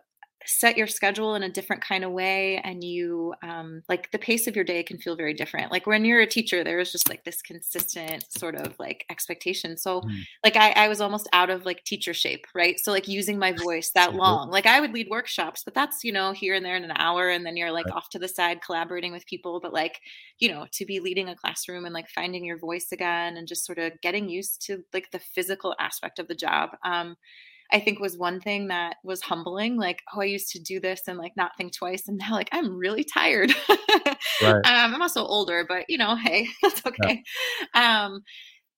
set 0.49 0.79
your 0.79 0.87
schedule 0.87 1.35
in 1.35 1.43
a 1.43 1.49
different 1.49 1.85
kind 1.85 2.05
of 2.05 2.11
way 2.11 2.57
and 2.65 2.83
you 2.83 3.35
um, 3.43 3.83
like 3.89 4.11
the 4.13 4.19
pace 4.19 4.47
of 4.47 4.57
your 4.57 4.65
day 4.65 4.83
can 4.83 4.97
feel 4.97 5.15
very 5.15 5.35
different. 5.35 5.71
Like 5.71 5.87
when 5.87 6.07
you're 6.07 6.23
a 6.23 6.27
teacher 6.27 6.65
there 6.65 6.81
is 6.81 6.91
just 6.91 7.09
like 7.09 7.23
this 7.25 7.43
consistent 7.43 8.25
sort 8.31 8.55
of 8.55 8.75
like 8.79 9.05
expectation. 9.11 9.77
So 9.77 10.01
mm. 10.01 10.23
like 10.43 10.57
I, 10.57 10.71
I 10.71 10.89
was 10.89 11.03
almost 11.03 11.29
out 11.35 11.51
of 11.51 11.67
like 11.67 11.85
teacher 11.85 12.15
shape 12.15 12.47
right? 12.55 12.81
So 12.81 12.91
like 12.91 13.07
using 13.07 13.39
my 13.39 13.53
voice 13.53 13.91
that 13.95 14.15
long. 14.15 14.51
Like 14.51 14.67
i 14.67 14.81
would 14.81 14.93
lead 14.93 15.09
workshops 15.11 15.63
but 15.65 15.75
that's 15.75 16.03
you 16.03 16.13
know 16.13 16.33
here 16.33 16.55
and 16.55 16.65
there 16.65 16.77
in 16.77 16.85
an 16.85 16.97
hour 16.97 17.29
and 17.29 17.45
then 17.45 17.57
you're 17.57 17.73
like 17.73 17.87
right. 17.87 17.97
off 17.97 18.09
to 18.11 18.19
the 18.19 18.29
side 18.29 18.63
collaborating 18.63 19.13
with 19.13 19.27
people. 19.27 19.61
But 19.61 19.75
like 19.75 20.01
you 20.39 20.49
know 20.49 20.67
to 20.73 20.87
be 20.87 20.99
leading 20.99 21.29
a 21.29 21.37
classroom 21.37 21.85
and 21.85 21.95
like 21.95 22.09
finding 22.09 22.45
your 22.45 22.59
voice 22.59 22.89
again 22.91 23.37
and 23.37 23.47
just 23.47 23.67
sort 23.67 23.79
of 23.79 23.93
getting 24.01 24.31
used 24.31 24.65
to 24.67 24.83
like 24.95 25.11
the 25.11 25.19
physical 25.19 25.75
aspect 25.79 26.19
of 26.19 26.29
the 26.29 26.35
job 26.35 26.71
um 26.85 27.17
I 27.73 27.81
think 27.81 28.01
was 28.01 28.17
one 28.17 28.41
thing 28.41 28.69
that 28.69 28.97
was 29.05 29.21
humbling. 29.21 29.77
Like, 29.77 30.03
oh, 30.15 30.21
I 30.21 30.25
used 30.25 30.51
to 30.53 30.61
do 30.61 30.81
this 30.81 31.03
and 31.07 31.19
like 31.19 31.37
not 31.37 31.53
think 31.57 31.75
twice, 31.75 32.09
and 32.09 32.19
now 32.19 32.33
like 32.33 32.49
I'm 32.53 32.77
really 32.77 33.05
tired. 33.05 33.53
right. 33.69 34.55
um, 34.65 34.95
I'm 34.95 35.03
also 35.03 35.25
older, 35.25 35.65
but 35.69 35.85
you 35.89 35.99
know, 35.99 36.17
hey, 36.17 36.49
that's 36.63 36.85
okay. 36.87 37.23
Yeah. 37.75 38.07
Um, 38.07 38.23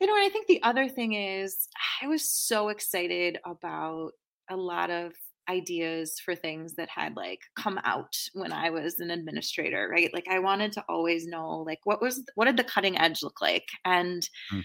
you 0.01 0.07
know, 0.07 0.15
and 0.15 0.25
I 0.25 0.31
think 0.31 0.47
the 0.47 0.63
other 0.63 0.89
thing 0.89 1.13
is 1.13 1.69
I 2.03 2.07
was 2.07 2.31
so 2.31 2.71
excited 2.71 3.39
about 3.45 4.13
a 4.51 4.57
lot 4.57 4.91
of 4.91 5.13
ideas 5.49 6.21
for 6.25 6.35
things 6.35 6.75
that 6.77 6.89
had 6.89 7.17
like 7.17 7.41
come 7.57 7.79
out 7.85 8.15
when 8.35 8.53
I 8.53 8.71
was 8.71 9.01
an 9.01 9.11
administrator, 9.11 9.89
right? 9.91 10.13
Like 10.15 10.27
I 10.31 10.39
wanted 10.39 10.73
to 10.73 10.85
always 10.89 11.27
know 11.27 11.59
like 11.67 11.81
what 11.85 12.01
was 12.01 12.23
what 12.35 12.47
did 12.47 12.57
the 12.57 12.65
cutting 12.65 12.99
edge 12.99 13.23
look 13.23 13.41
like? 13.41 13.67
And 13.85 14.27
mm. 14.53 14.63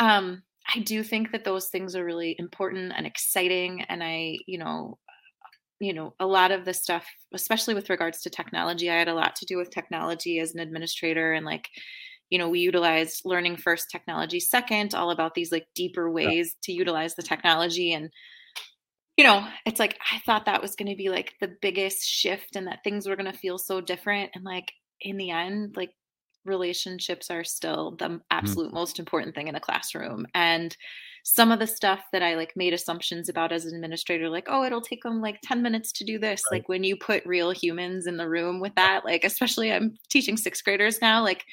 um 0.00 0.42
I 0.72 0.80
do 0.80 1.02
think 1.02 1.32
that 1.32 1.44
those 1.44 1.68
things 1.68 1.94
are 1.94 2.04
really 2.04 2.36
important 2.38 2.92
and 2.96 3.06
exciting 3.06 3.82
and 3.82 4.02
I, 4.02 4.38
you 4.46 4.58
know, 4.58 4.98
you 5.80 5.92
know, 5.92 6.14
a 6.20 6.26
lot 6.26 6.52
of 6.52 6.64
the 6.64 6.72
stuff, 6.72 7.06
especially 7.34 7.74
with 7.74 7.90
regards 7.90 8.22
to 8.22 8.30
technology, 8.30 8.88
I 8.90 8.98
had 8.98 9.08
a 9.08 9.14
lot 9.14 9.36
to 9.36 9.46
do 9.46 9.56
with 9.56 9.70
technology 9.70 10.38
as 10.38 10.54
an 10.54 10.60
administrator 10.60 11.32
and 11.32 11.44
like 11.44 11.68
you 12.30 12.38
know 12.38 12.48
we 12.48 12.60
utilized 12.60 13.22
learning 13.24 13.56
first 13.56 13.90
technology 13.90 14.40
second 14.40 14.94
all 14.94 15.10
about 15.10 15.34
these 15.34 15.52
like 15.52 15.66
deeper 15.74 16.10
ways 16.10 16.54
yeah. 16.54 16.60
to 16.64 16.72
utilize 16.72 17.14
the 17.14 17.22
technology 17.22 17.92
and 17.92 18.10
you 19.16 19.24
know 19.24 19.46
it's 19.66 19.78
like 19.78 19.96
i 20.12 20.18
thought 20.20 20.46
that 20.46 20.62
was 20.62 20.74
going 20.74 20.88
to 20.88 20.96
be 20.96 21.10
like 21.10 21.34
the 21.40 21.54
biggest 21.62 22.04
shift 22.04 22.56
and 22.56 22.66
that 22.66 22.80
things 22.82 23.06
were 23.06 23.16
going 23.16 23.30
to 23.30 23.38
feel 23.38 23.58
so 23.58 23.80
different 23.80 24.30
and 24.34 24.44
like 24.44 24.72
in 25.00 25.16
the 25.16 25.30
end 25.30 25.76
like 25.76 25.90
relationships 26.44 27.30
are 27.30 27.44
still 27.44 27.92
the 27.98 28.06
mm-hmm. 28.06 28.16
absolute 28.30 28.66
mm-hmm. 28.66 28.76
most 28.76 28.98
important 28.98 29.34
thing 29.34 29.48
in 29.48 29.54
a 29.54 29.60
classroom 29.60 30.26
and 30.34 30.76
some 31.22 31.50
of 31.50 31.58
the 31.58 31.66
stuff 31.66 32.00
that 32.12 32.22
i 32.22 32.34
like 32.34 32.52
made 32.56 32.74
assumptions 32.74 33.28
about 33.28 33.52
as 33.52 33.64
an 33.64 33.74
administrator 33.74 34.28
like 34.28 34.46
oh 34.48 34.64
it'll 34.64 34.80
take 34.80 35.02
them 35.02 35.20
like 35.20 35.38
10 35.42 35.62
minutes 35.62 35.92
to 35.92 36.04
do 36.04 36.18
this 36.18 36.42
right. 36.50 36.58
like 36.58 36.68
when 36.68 36.84
you 36.84 36.96
put 36.96 37.24
real 37.24 37.50
humans 37.50 38.06
in 38.06 38.16
the 38.16 38.28
room 38.28 38.60
with 38.60 38.74
that 38.74 39.04
like 39.04 39.24
especially 39.24 39.72
i'm 39.72 39.96
teaching 40.10 40.36
sixth 40.36 40.64
graders 40.64 41.00
now 41.00 41.22
like 41.22 41.44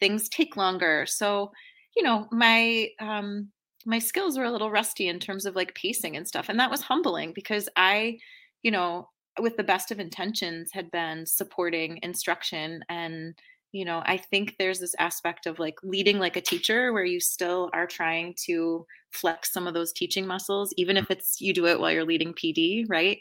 things 0.00 0.28
take 0.28 0.56
longer 0.56 1.06
so 1.06 1.52
you 1.96 2.02
know 2.02 2.26
my 2.32 2.88
um 3.00 3.48
my 3.84 3.98
skills 3.98 4.38
were 4.38 4.44
a 4.44 4.50
little 4.50 4.70
rusty 4.70 5.08
in 5.08 5.18
terms 5.18 5.44
of 5.44 5.56
like 5.56 5.74
pacing 5.74 6.16
and 6.16 6.26
stuff 6.26 6.48
and 6.48 6.58
that 6.58 6.70
was 6.70 6.82
humbling 6.82 7.32
because 7.32 7.68
i 7.76 8.16
you 8.62 8.70
know 8.70 9.08
with 9.40 9.56
the 9.56 9.64
best 9.64 9.90
of 9.90 10.00
intentions 10.00 10.70
had 10.72 10.90
been 10.90 11.24
supporting 11.24 11.98
instruction 12.02 12.82
and 12.88 13.34
you 13.72 13.84
know 13.84 14.02
i 14.06 14.16
think 14.16 14.56
there's 14.58 14.78
this 14.78 14.94
aspect 14.98 15.46
of 15.46 15.58
like 15.58 15.76
leading 15.82 16.18
like 16.18 16.36
a 16.36 16.40
teacher 16.40 16.92
where 16.92 17.04
you 17.04 17.20
still 17.20 17.70
are 17.72 17.86
trying 17.86 18.34
to 18.36 18.86
flex 19.10 19.52
some 19.52 19.66
of 19.66 19.74
those 19.74 19.92
teaching 19.92 20.26
muscles 20.26 20.72
even 20.76 20.96
if 20.96 21.10
it's 21.10 21.40
you 21.40 21.52
do 21.52 21.66
it 21.66 21.80
while 21.80 21.90
you're 21.90 22.04
leading 22.04 22.32
pd 22.32 22.84
right 22.88 23.20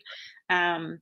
um 0.50 1.00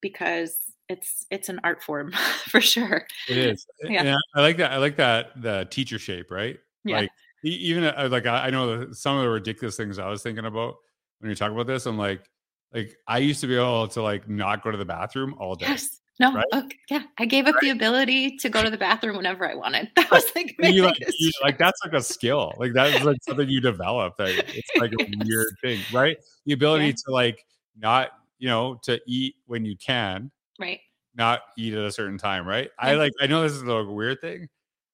because 0.00 0.56
it's 0.88 1.26
it's 1.30 1.48
an 1.48 1.60
art 1.64 1.82
form 1.82 2.12
for 2.46 2.60
sure 2.60 3.06
it 3.28 3.36
is 3.36 3.66
yeah. 3.82 4.02
yeah 4.02 4.16
i 4.34 4.40
like 4.40 4.56
that 4.56 4.72
i 4.72 4.76
like 4.76 4.96
that 4.96 5.28
the 5.40 5.66
teacher 5.70 5.98
shape 5.98 6.30
right 6.30 6.58
yeah. 6.84 7.00
like 7.00 7.10
even 7.42 7.84
uh, 7.84 8.08
like 8.10 8.26
I 8.26 8.50
know 8.50 8.92
some 8.92 9.16
of 9.16 9.22
the 9.22 9.30
ridiculous 9.30 9.76
things 9.76 9.98
I 9.98 10.08
was 10.08 10.22
thinking 10.22 10.44
about 10.44 10.76
when 11.20 11.30
you 11.30 11.36
talk 11.36 11.52
about 11.52 11.66
this. 11.66 11.86
I'm 11.86 11.98
like, 11.98 12.28
like 12.72 12.94
I 13.06 13.18
used 13.18 13.40
to 13.40 13.46
be 13.46 13.56
able 13.56 13.88
to 13.88 14.02
like 14.02 14.28
not 14.28 14.62
go 14.62 14.70
to 14.70 14.76
the 14.76 14.84
bathroom 14.84 15.34
all 15.38 15.54
day. 15.54 15.66
Yes. 15.68 15.99
No. 16.20 16.34
Right? 16.34 16.44
Okay. 16.52 16.76
Yeah. 16.90 17.02
I 17.18 17.24
gave 17.24 17.46
up 17.46 17.54
right? 17.54 17.62
the 17.62 17.70
ability 17.70 18.36
to 18.36 18.50
go 18.50 18.62
to 18.62 18.68
the 18.68 18.76
bathroom 18.76 19.16
whenever 19.16 19.50
I 19.50 19.54
wanted. 19.54 19.90
That 19.96 20.10
was 20.10 20.24
like, 20.36 20.54
you, 20.58 20.84
like, 20.84 20.98
you, 21.18 21.30
like 21.42 21.56
that's 21.56 21.80
like 21.82 21.94
a 21.94 22.02
skill. 22.02 22.52
Like 22.58 22.74
that's 22.74 23.02
like 23.02 23.16
something 23.22 23.48
you 23.48 23.62
develop. 23.62 24.18
That 24.18 24.28
it's 24.54 24.70
like 24.76 24.92
a 24.92 24.96
yes. 24.98 25.26
weird 25.26 25.54
thing, 25.62 25.80
right? 25.92 26.18
The 26.44 26.52
ability 26.52 26.86
yeah. 26.86 26.92
to 27.06 27.12
like 27.12 27.44
not, 27.74 28.10
you 28.38 28.48
know, 28.48 28.78
to 28.84 29.00
eat 29.06 29.36
when 29.46 29.64
you 29.64 29.76
can. 29.76 30.30
Right. 30.58 30.80
Not 31.14 31.40
eat 31.56 31.72
at 31.72 31.84
a 31.84 31.90
certain 31.90 32.18
time, 32.18 32.46
right? 32.46 32.70
Yeah. 32.82 32.90
I 32.90 32.94
like 32.94 33.12
I 33.20 33.26
know 33.26 33.42
this 33.42 33.52
is 33.52 33.62
a 33.62 33.84
weird 33.84 34.20
thing, 34.20 34.48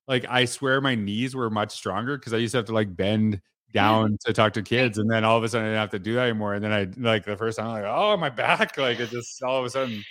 like 0.07 0.25
I 0.29 0.45
swear 0.45 0.81
my 0.81 0.95
knees 0.95 1.35
were 1.35 1.51
much 1.51 1.73
stronger 1.73 2.17
because 2.17 2.33
I 2.33 2.37
used 2.37 2.53
to 2.53 2.59
have 2.59 2.67
to 2.67 2.73
like 2.73 2.95
bend 2.95 3.41
down 3.73 4.17
to 4.25 4.33
talk 4.33 4.53
to 4.55 4.63
kids, 4.63 4.99
and 4.99 5.11
then 5.11 5.25
all 5.25 5.37
of 5.37 5.43
a 5.43 5.49
sudden 5.49 5.67
I 5.67 5.71
didn't 5.71 5.81
have 5.81 5.91
to 5.91 5.99
do 5.99 6.15
that 6.15 6.29
anymore. 6.29 6.55
And 6.55 6.65
then 6.65 6.73
I 6.73 6.89
like 6.97 7.25
the 7.25 7.37
first 7.37 7.59
time 7.59 7.67
I'm 7.67 7.83
like, 7.83 7.85
oh 7.85 8.17
my 8.17 8.31
back, 8.31 8.79
like 8.79 9.01
it 9.01 9.11
just 9.11 9.43
all 9.43 9.59
of 9.59 9.65
a 9.65 9.71
sudden 9.71 10.05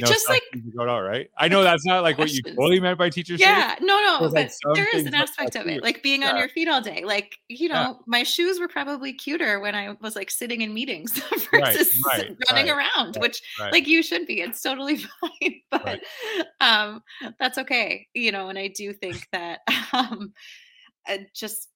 know, 0.00 0.06
just 0.06 0.28
like 0.28 0.42
go 0.74 0.88
out, 0.88 1.02
right? 1.02 1.28
I 1.36 1.48
know 1.48 1.62
that's 1.62 1.84
not 1.84 2.02
like 2.02 2.16
what 2.16 2.30
you 2.32 2.42
totally 2.42 2.80
meant 2.80 2.98
by 2.98 3.10
teacher 3.10 3.34
Yeah, 3.34 3.74
no, 3.80 4.00
no, 4.00 4.20
but 4.20 4.32
like 4.32 4.52
there 4.74 4.88
is 4.94 5.04
an 5.04 5.14
aspect 5.14 5.54
of 5.54 5.66
it, 5.66 5.82
like 5.82 6.02
being 6.02 6.22
yeah. 6.22 6.30
on 6.30 6.38
your 6.38 6.48
feet 6.48 6.66
all 6.66 6.80
day. 6.80 7.04
Like 7.04 7.36
you 7.48 7.68
know, 7.68 7.74
yeah. 7.74 7.92
my 8.06 8.22
shoes 8.22 8.58
were 8.58 8.68
probably 8.68 9.12
cuter 9.12 9.60
when 9.60 9.74
I 9.74 9.94
was 10.00 10.16
like 10.16 10.30
sitting 10.30 10.62
in 10.62 10.72
meetings 10.72 11.12
versus 11.52 12.00
right, 12.06 12.20
right, 12.20 12.36
running 12.50 12.68
right, 12.74 12.86
around, 12.96 13.16
which 13.16 13.42
like 13.70 13.86
you 13.86 14.02
should 14.02 14.26
be. 14.26 14.40
It's 14.40 14.62
totally 14.62 14.96
fine, 15.20 15.60
but 15.70 16.00
um, 16.60 17.02
that's 17.38 17.58
okay, 17.58 18.08
you 18.14 18.32
know. 18.32 18.48
And 18.48 18.58
I 18.58 18.68
do 18.68 18.94
think 18.94 19.28
that 19.32 19.60
um, 19.92 20.32
just 21.34 21.68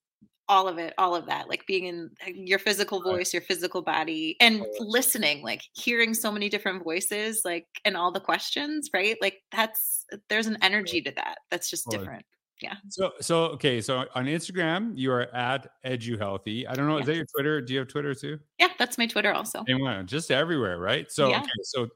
all 0.49 0.67
of 0.67 0.77
it 0.77 0.93
all 0.97 1.15
of 1.15 1.25
that 1.25 1.49
like 1.49 1.65
being 1.67 1.85
in 1.85 2.09
your 2.33 2.59
physical 2.59 3.01
voice 3.01 3.33
your 3.33 3.41
physical 3.41 3.81
body 3.81 4.35
and 4.39 4.65
listening 4.79 5.41
like 5.43 5.61
hearing 5.73 6.13
so 6.13 6.31
many 6.31 6.47
different 6.47 6.83
voices 6.83 7.41
like 7.43 7.67
and 7.83 7.97
all 7.97 8.11
the 8.11 8.19
questions 8.19 8.89
right? 8.93 9.17
Like 9.21 9.41
that's 9.51 10.05
there's 10.29 10.47
an 10.47 10.57
energy 10.61 11.01
to 11.01 11.11
that 11.15 11.39
that's 11.49 11.69
just 11.69 11.89
different. 11.89 12.25
Yeah. 12.61 12.75
So 12.89 13.11
so 13.21 13.43
okay 13.49 13.81
so 13.81 14.05
on 14.15 14.25
instagram 14.25 14.93
you 14.95 15.11
are 15.11 15.33
at 15.35 15.67
edu 15.85 16.17
healthy 16.17 16.65
i 16.67 16.73
don't 16.73 16.87
know 16.87 16.95
yeah. 16.95 17.01
is 17.01 17.05
that 17.07 17.15
your 17.15 17.25
twitter? 17.25 17.61
Do 17.61 17.73
you 17.73 17.79
have 17.79 17.87
twitter 17.87 18.15
too? 18.15 18.39
Yeah 18.59 18.69
that's 18.79 18.97
my 18.97 19.05
twitter 19.05 19.31
also. 19.33 19.63
And 19.67 20.07
just 20.07 20.31
everywhere 20.31 20.79
right? 20.79 21.11
So 21.11 21.29
yeah. 21.29 21.39
okay 21.39 21.49
so 21.63 21.87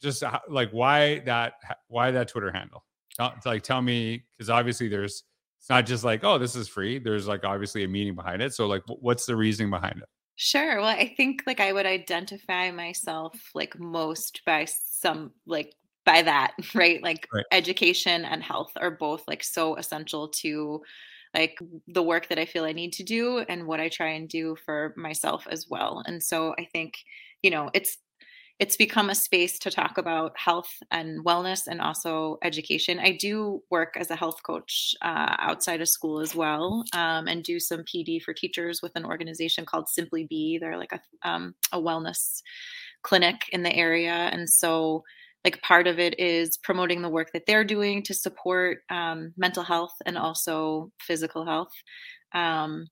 just 0.00 0.22
like 0.48 0.70
why 0.70 1.20
that 1.20 1.54
why 1.88 2.10
that 2.10 2.28
twitter 2.28 2.50
handle? 2.50 2.84
Like 3.44 3.62
tell 3.62 3.82
me 3.82 4.24
because 4.36 4.50
obviously 4.50 4.88
there's 4.88 5.24
it's 5.66 5.70
not 5.70 5.84
just 5.84 6.04
like 6.04 6.22
oh 6.22 6.38
this 6.38 6.54
is 6.54 6.68
free. 6.68 7.00
There's 7.00 7.26
like 7.26 7.42
obviously 7.42 7.82
a 7.82 7.88
meaning 7.88 8.14
behind 8.14 8.40
it. 8.40 8.54
So 8.54 8.68
like 8.68 8.82
what's 8.86 9.26
the 9.26 9.34
reasoning 9.34 9.68
behind 9.68 9.96
it? 9.96 10.08
Sure. 10.36 10.76
Well 10.76 10.86
i 10.86 11.12
think 11.16 11.42
like 11.44 11.58
i 11.58 11.72
would 11.72 11.86
identify 11.86 12.70
myself 12.70 13.32
like 13.52 13.76
most 13.76 14.42
by 14.46 14.64
some 14.66 15.32
like 15.44 15.74
by 16.04 16.22
that 16.22 16.52
right? 16.76 17.02
Like 17.02 17.26
right. 17.34 17.44
education 17.50 18.24
and 18.24 18.44
health 18.44 18.70
are 18.76 18.92
both 18.92 19.24
like 19.26 19.42
so 19.42 19.74
essential 19.74 20.28
to 20.42 20.82
like 21.34 21.58
the 21.88 22.02
work 22.02 22.28
that 22.28 22.38
i 22.38 22.44
feel 22.44 22.62
i 22.62 22.70
need 22.70 22.92
to 22.92 23.02
do 23.02 23.38
and 23.48 23.66
what 23.66 23.80
i 23.80 23.88
try 23.88 24.10
and 24.10 24.28
do 24.28 24.54
for 24.64 24.94
myself 24.96 25.48
as 25.50 25.66
well. 25.68 26.04
And 26.06 26.22
so 26.22 26.54
i 26.60 26.68
think 26.72 26.94
you 27.42 27.50
know 27.50 27.70
it's 27.74 27.98
it's 28.58 28.76
become 28.76 29.10
a 29.10 29.14
space 29.14 29.58
to 29.58 29.70
talk 29.70 29.98
about 29.98 30.32
health 30.38 30.70
and 30.90 31.24
wellness 31.24 31.66
and 31.66 31.80
also 31.80 32.38
education. 32.42 32.98
I 32.98 33.12
do 33.12 33.62
work 33.70 33.94
as 33.98 34.10
a 34.10 34.16
health 34.16 34.42
coach 34.42 34.94
uh, 35.02 35.36
outside 35.38 35.82
of 35.82 35.88
school 35.88 36.20
as 36.20 36.34
well 36.34 36.82
um, 36.94 37.28
and 37.28 37.42
do 37.42 37.60
some 37.60 37.80
PD 37.80 38.20
for 38.22 38.32
teachers 38.32 38.80
with 38.82 38.92
an 38.94 39.04
organization 39.04 39.66
called 39.66 39.88
Simply 39.88 40.26
Bee. 40.28 40.58
They're 40.58 40.78
like 40.78 40.92
a, 40.92 41.28
um, 41.28 41.54
a 41.72 41.80
wellness 41.80 42.40
clinic 43.02 43.42
in 43.52 43.62
the 43.62 43.74
area. 43.74 44.10
And 44.32 44.48
so, 44.48 45.04
like, 45.44 45.60
part 45.60 45.86
of 45.86 45.98
it 45.98 46.18
is 46.18 46.56
promoting 46.56 47.02
the 47.02 47.10
work 47.10 47.32
that 47.34 47.44
they're 47.46 47.62
doing 47.62 48.02
to 48.04 48.14
support 48.14 48.78
um, 48.88 49.34
mental 49.36 49.64
health 49.64 49.94
and 50.06 50.16
also 50.16 50.90
physical 51.00 51.44
health. 51.44 51.72
Um, 52.34 52.88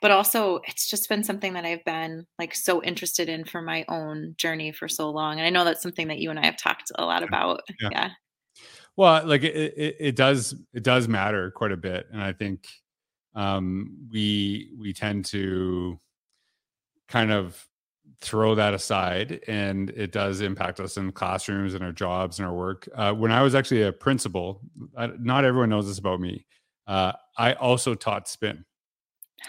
but 0.00 0.10
also 0.10 0.60
it's 0.66 0.88
just 0.88 1.08
been 1.08 1.24
something 1.24 1.54
that 1.54 1.64
I've 1.64 1.84
been 1.84 2.26
like 2.38 2.54
so 2.54 2.82
interested 2.82 3.28
in 3.28 3.44
for 3.44 3.62
my 3.62 3.84
own 3.88 4.34
journey 4.36 4.72
for 4.72 4.88
so 4.88 5.10
long. 5.10 5.38
And 5.38 5.46
I 5.46 5.50
know 5.50 5.64
that's 5.64 5.82
something 5.82 6.08
that 6.08 6.18
you 6.18 6.30
and 6.30 6.38
I 6.38 6.46
have 6.46 6.56
talked 6.56 6.92
a 6.96 7.04
lot 7.04 7.22
about. 7.22 7.60
Yeah. 7.80 7.88
yeah. 7.92 8.10
Well, 8.96 9.26
like 9.26 9.44
it, 9.44 9.74
it, 9.76 9.96
it, 10.00 10.16
does, 10.16 10.54
it 10.74 10.82
does 10.82 11.08
matter 11.08 11.50
quite 11.50 11.72
a 11.72 11.76
bit. 11.76 12.06
And 12.12 12.22
I 12.22 12.32
think 12.32 12.66
um, 13.34 14.08
we, 14.10 14.72
we 14.76 14.92
tend 14.92 15.24
to 15.26 16.00
kind 17.08 17.30
of 17.30 17.64
throw 18.20 18.54
that 18.56 18.74
aside 18.74 19.40
and 19.46 19.90
it 19.90 20.10
does 20.10 20.40
impact 20.40 20.80
us 20.80 20.96
in 20.96 21.12
classrooms 21.12 21.74
and 21.74 21.84
our 21.84 21.92
jobs 21.92 22.38
and 22.38 22.48
our 22.48 22.54
work. 22.54 22.88
Uh, 22.94 23.12
when 23.12 23.30
I 23.30 23.42
was 23.42 23.54
actually 23.54 23.82
a 23.82 23.92
principal, 23.92 24.60
I, 24.96 25.10
not 25.18 25.44
everyone 25.44 25.70
knows 25.70 25.86
this 25.86 25.98
about 25.98 26.20
me. 26.20 26.44
Uh, 26.86 27.12
I 27.36 27.52
also 27.52 27.94
taught 27.94 28.28
spin. 28.28 28.64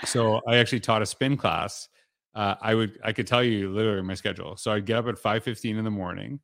So 0.06 0.42
I 0.48 0.58
actually 0.58 0.80
taught 0.80 1.02
a 1.02 1.06
spin 1.06 1.38
class. 1.38 1.90
Uh, 2.36 2.56
I 2.62 2.76
would 2.76 3.00
I 3.04 3.12
could 3.12 3.28
tell 3.28 3.44
you 3.44 3.72
literally 3.72 4.02
my 4.02 4.14
schedule. 4.14 4.56
So 4.56 4.72
I'd 4.72 4.86
get 4.86 4.98
up 4.98 5.08
at 5.08 5.18
five 5.18 5.44
fifteen 5.44 5.78
in 5.78 5.84
the 5.84 5.92
morning. 5.92 6.40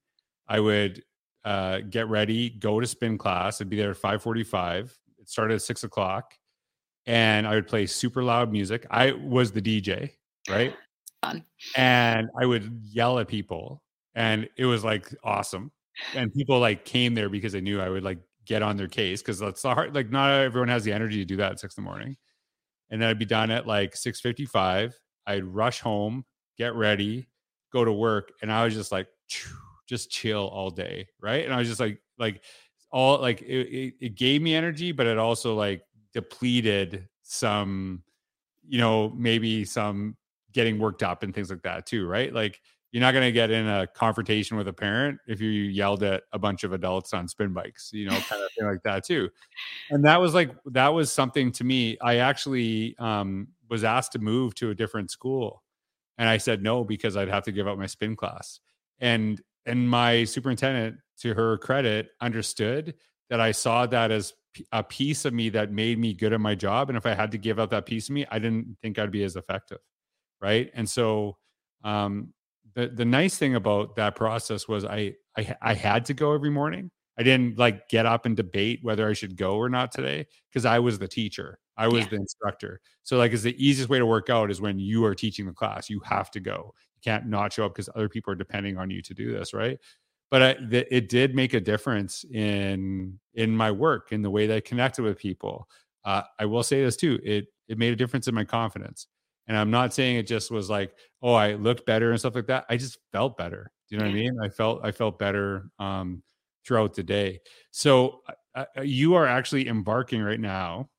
I 0.48 0.60
would 0.60 1.04
uh, 1.44 1.80
get 1.90 2.08
ready, 2.08 2.50
go 2.50 2.80
to 2.80 2.88
spin 2.88 3.18
class. 3.18 3.62
I'd 3.62 3.70
be 3.70 3.78
there 3.78 3.92
at 3.92 3.98
five 3.98 4.22
forty 4.22 4.44
five. 4.44 4.98
It 5.20 5.30
started 5.30 5.56
at 5.56 5.62
six 5.62 5.84
o'clock, 5.84 6.34
and 7.06 7.48
I 7.48 7.56
would 7.56 7.68
play 7.68 7.86
super 7.86 8.24
loud 8.24 8.52
music. 8.52 8.86
I 8.90 9.12
was 9.12 9.52
the 9.52 9.62
DJ, 9.62 10.12
right? 10.50 10.76
Fun. 11.24 11.44
And 11.76 12.30
I 12.40 12.46
would 12.46 12.82
yell 12.84 13.20
at 13.20 13.28
people, 13.28 13.82
and 14.16 14.50
it 14.58 14.66
was 14.66 14.84
like 14.84 15.14
awesome. 15.24 15.72
And 16.14 16.34
people 16.34 16.60
like 16.60 16.84
came 16.84 17.14
there 17.14 17.30
because 17.30 17.54
they 17.54 17.62
knew 17.62 17.80
I 17.80 17.90
would 17.90 18.04
like 18.04 18.20
get 18.46 18.62
on 18.62 18.76
their 18.76 18.88
case 18.88 19.22
because 19.22 19.40
that's 19.40 19.62
the 19.62 19.74
hard. 19.74 19.96
Like 19.96 20.10
not 20.10 20.32
everyone 20.32 20.68
has 20.68 20.84
the 20.84 20.92
energy 20.92 21.18
to 21.18 21.26
do 21.26 21.38
that 21.38 21.54
at 21.54 21.60
six 21.60 21.78
in 21.78 21.84
the 21.84 21.90
morning 21.90 22.18
and 22.90 23.02
then 23.02 23.10
I'd 23.10 23.20
be 23.20 23.26
done 23.26 23.52
at 23.52 23.68
like 23.68 23.96
6:55. 23.96 24.94
I'd 25.28 25.44
rush 25.44 25.80
home, 25.80 26.26
get 26.58 26.76
ready, 26.76 27.28
go 27.72 27.84
to 27.84 27.92
work 27.92 28.32
and 28.42 28.52
I 28.52 28.66
was 28.66 28.74
just 28.74 28.92
like, 28.92 29.08
just 29.88 30.10
chill 30.10 30.48
all 30.48 30.70
day. 30.70 31.08
Right. 31.20 31.46
And 31.46 31.54
I 31.54 31.58
was 31.58 31.68
just 31.68 31.80
like, 31.80 32.00
like, 32.18 32.44
all 32.92 33.20
like 33.20 33.42
it, 33.42 33.68
it, 33.68 33.94
it 34.00 34.16
gave 34.16 34.42
me 34.42 34.56
energy, 34.56 34.92
but 34.92 35.06
it 35.06 35.18
also 35.18 35.56
like 35.56 35.84
depleted 36.14 37.08
some, 37.24 38.04
you 38.68 38.80
know, 38.80 39.10
maybe 39.10 39.66
some 39.66 40.16
getting 40.54 40.80
worked 40.80 41.04
up 41.04 41.24
and 41.24 41.34
things 41.34 41.50
like 41.50 41.64
that 41.64 41.86
too. 41.86 42.08
Right. 42.08 42.34
Like, 42.34 42.62
you're 42.96 43.02
not 43.02 43.12
going 43.12 43.26
to 43.26 43.32
get 43.34 43.52
in 43.52 43.68
a 43.68 43.86
confrontation 43.88 44.56
with 44.56 44.70
a 44.70 44.74
parent 44.74 45.20
if 45.28 45.42
you 45.42 45.50
yelled 45.50 46.02
at 46.02 46.24
a 46.32 46.40
bunch 46.40 46.64
of 46.64 46.72
adults 46.72 47.14
on 47.14 47.28
spin 47.28 47.52
bikes, 47.52 47.90
you 47.92 48.06
know, 48.06 48.18
kind 48.30 48.42
of 48.42 48.50
thing 48.58 48.66
like 48.66 48.84
that 48.84 49.04
too. 49.04 49.30
And 49.90 50.06
that 50.06 50.22
was 50.22 50.34
like 50.34 50.52
that 50.68 50.94
was 50.94 51.12
something 51.12 51.52
to 51.52 51.66
me. 51.66 51.98
I 52.02 52.20
actually 52.20 52.96
um, 52.98 53.50
was 53.70 53.84
asked 53.84 54.14
to 54.14 54.20
move 54.20 54.56
to 54.56 54.70
a 54.70 54.74
different 54.74 55.12
school, 55.12 55.62
and 56.18 56.30
I 56.30 56.38
said 56.38 56.64
no 56.64 56.86
because 56.86 57.18
I'd 57.18 57.28
have 57.28 57.44
to 57.44 57.52
give 57.52 57.68
up 57.68 57.78
my 57.78 57.86
spin 57.86 58.16
class. 58.16 58.62
And 59.00 59.42
and 59.66 59.90
my 59.90 60.24
superintendent, 60.24 60.96
to 61.20 61.34
her 61.34 61.58
credit, 61.58 62.12
understood 62.22 62.94
that 63.30 63.42
I 63.42 63.52
saw 63.52 63.86
that 63.88 64.10
as 64.10 64.32
a 64.72 64.84
piece 64.84 65.26
of 65.26 65.34
me 65.34 65.50
that 65.50 65.70
made 65.70 66.00
me 66.00 66.14
good 66.14 66.32
at 66.32 66.40
my 66.40 66.56
job. 66.56 66.90
And 66.90 66.98
if 66.98 67.06
I 67.06 67.14
had 67.14 67.34
to 67.34 67.38
give 67.38 67.60
up 67.60 67.72
that 67.72 67.88
piece 67.88 68.08
of 68.08 68.14
me, 68.16 68.26
I 68.32 68.40
didn't 68.40 68.78
think 68.82 68.98
I'd 68.98 69.12
be 69.12 69.26
as 69.26 69.36
effective. 69.36 69.80
Right. 70.40 70.72
And 70.74 70.90
so 70.90 71.36
um, 71.84 72.34
the 72.76 72.88
the 72.88 73.06
nice 73.06 73.38
thing 73.38 73.56
about 73.56 73.96
that 73.96 74.16
process 74.16 74.68
was 74.68 74.86
I 74.86 75.16
I, 75.38 75.56
I 75.62 75.74
had 75.74 76.06
to 76.06 76.14
go 76.14 76.34
every 76.34 76.50
morning. 76.50 76.92
I 77.18 77.24
didn't 77.24 77.58
like 77.58 77.88
get 77.88 78.06
up 78.06 78.26
and 78.26 78.36
debate 78.36 78.80
whether 78.82 79.08
I 79.08 79.14
should 79.14 79.38
go 79.38 79.56
or 79.56 79.70
not 79.70 79.92
today 79.92 80.28
because 80.50 80.66
I 80.66 80.80
was 80.80 81.00
the 81.00 81.08
teacher. 81.08 81.60
I 81.78 81.88
was 81.88 82.04
yeah. 82.04 82.10
the 82.12 82.16
instructor. 82.18 82.82
So 83.04 83.18
like, 83.18 83.32
it's 83.32 83.44
the 83.44 83.66
easiest 83.66 83.90
way 83.90 84.00
to 84.00 84.06
work 84.06 84.30
out 84.30 84.52
is 84.52 84.62
when 84.62 84.80
you 84.80 85.06
are 85.06 85.16
teaching 85.16 85.46
the 85.46 85.54
class. 85.54 85.90
You 85.90 86.02
have 86.02 86.32
to 86.32 86.40
go. 86.40 86.74
You 86.96 87.02
can't 87.04 87.28
not 87.28 87.54
show 87.54 87.66
up 87.66 87.74
because 87.74 87.90
other 87.96 88.10
people 88.10 88.34
are 88.34 88.38
depending 88.38 88.78
on 88.78 88.90
you 88.90 89.02
to 89.02 89.14
do 89.14 89.32
this, 89.32 89.54
right? 89.54 89.78
But 90.32 90.42
I, 90.42 90.54
th- 90.56 90.88
it 90.92 91.10
did 91.10 91.36
make 91.36 91.54
a 91.54 91.60
difference 91.60 92.26
in 92.26 93.20
in 93.34 93.56
my 93.56 93.72
work, 93.72 94.12
in 94.12 94.22
the 94.22 94.32
way 94.32 94.48
that 94.48 94.56
I 94.56 94.60
connected 94.60 95.04
with 95.04 95.18
people. 95.18 95.70
Uh, 96.04 96.24
I 96.40 96.46
will 96.46 96.64
say 96.64 96.84
this 96.84 96.98
too. 96.98 97.20
It 97.24 97.46
it 97.68 97.78
made 97.78 97.94
a 97.94 97.96
difference 97.96 98.28
in 98.28 98.36
my 98.36 98.44
confidence. 98.44 99.08
And 99.48 99.58
I'm 99.58 99.72
not 99.72 99.94
saying 99.94 100.18
it 100.18 100.28
just 100.28 100.52
was 100.52 100.70
like, 100.70 100.94
oh, 101.22 101.34
I 101.34 101.54
looked 101.54 101.86
better 101.86 102.12
and 102.12 102.20
stuff 102.20 102.36
like 102.36 102.48
that. 102.48 102.66
I 102.70 102.78
just 102.78 102.98
felt 103.12 103.38
better. 103.38 103.72
Do 103.90 103.96
you 103.96 104.00
know 104.00 104.06
what 104.06 104.12
I 104.12 104.16
mean? 104.16 104.38
I 104.44 104.50
felt 104.50 104.82
I 104.84 104.92
felt 104.92 105.20
better 105.20 105.70
um, 105.80 106.24
throughout 106.66 106.96
the 106.96 107.04
day. 107.04 107.40
So 107.72 108.22
uh, 108.56 108.66
uh, 108.78 108.82
you 108.82 109.14
are 109.16 109.28
actually 109.28 109.68
embarking 109.68 110.22
right 110.22 110.40
now. 110.40 110.90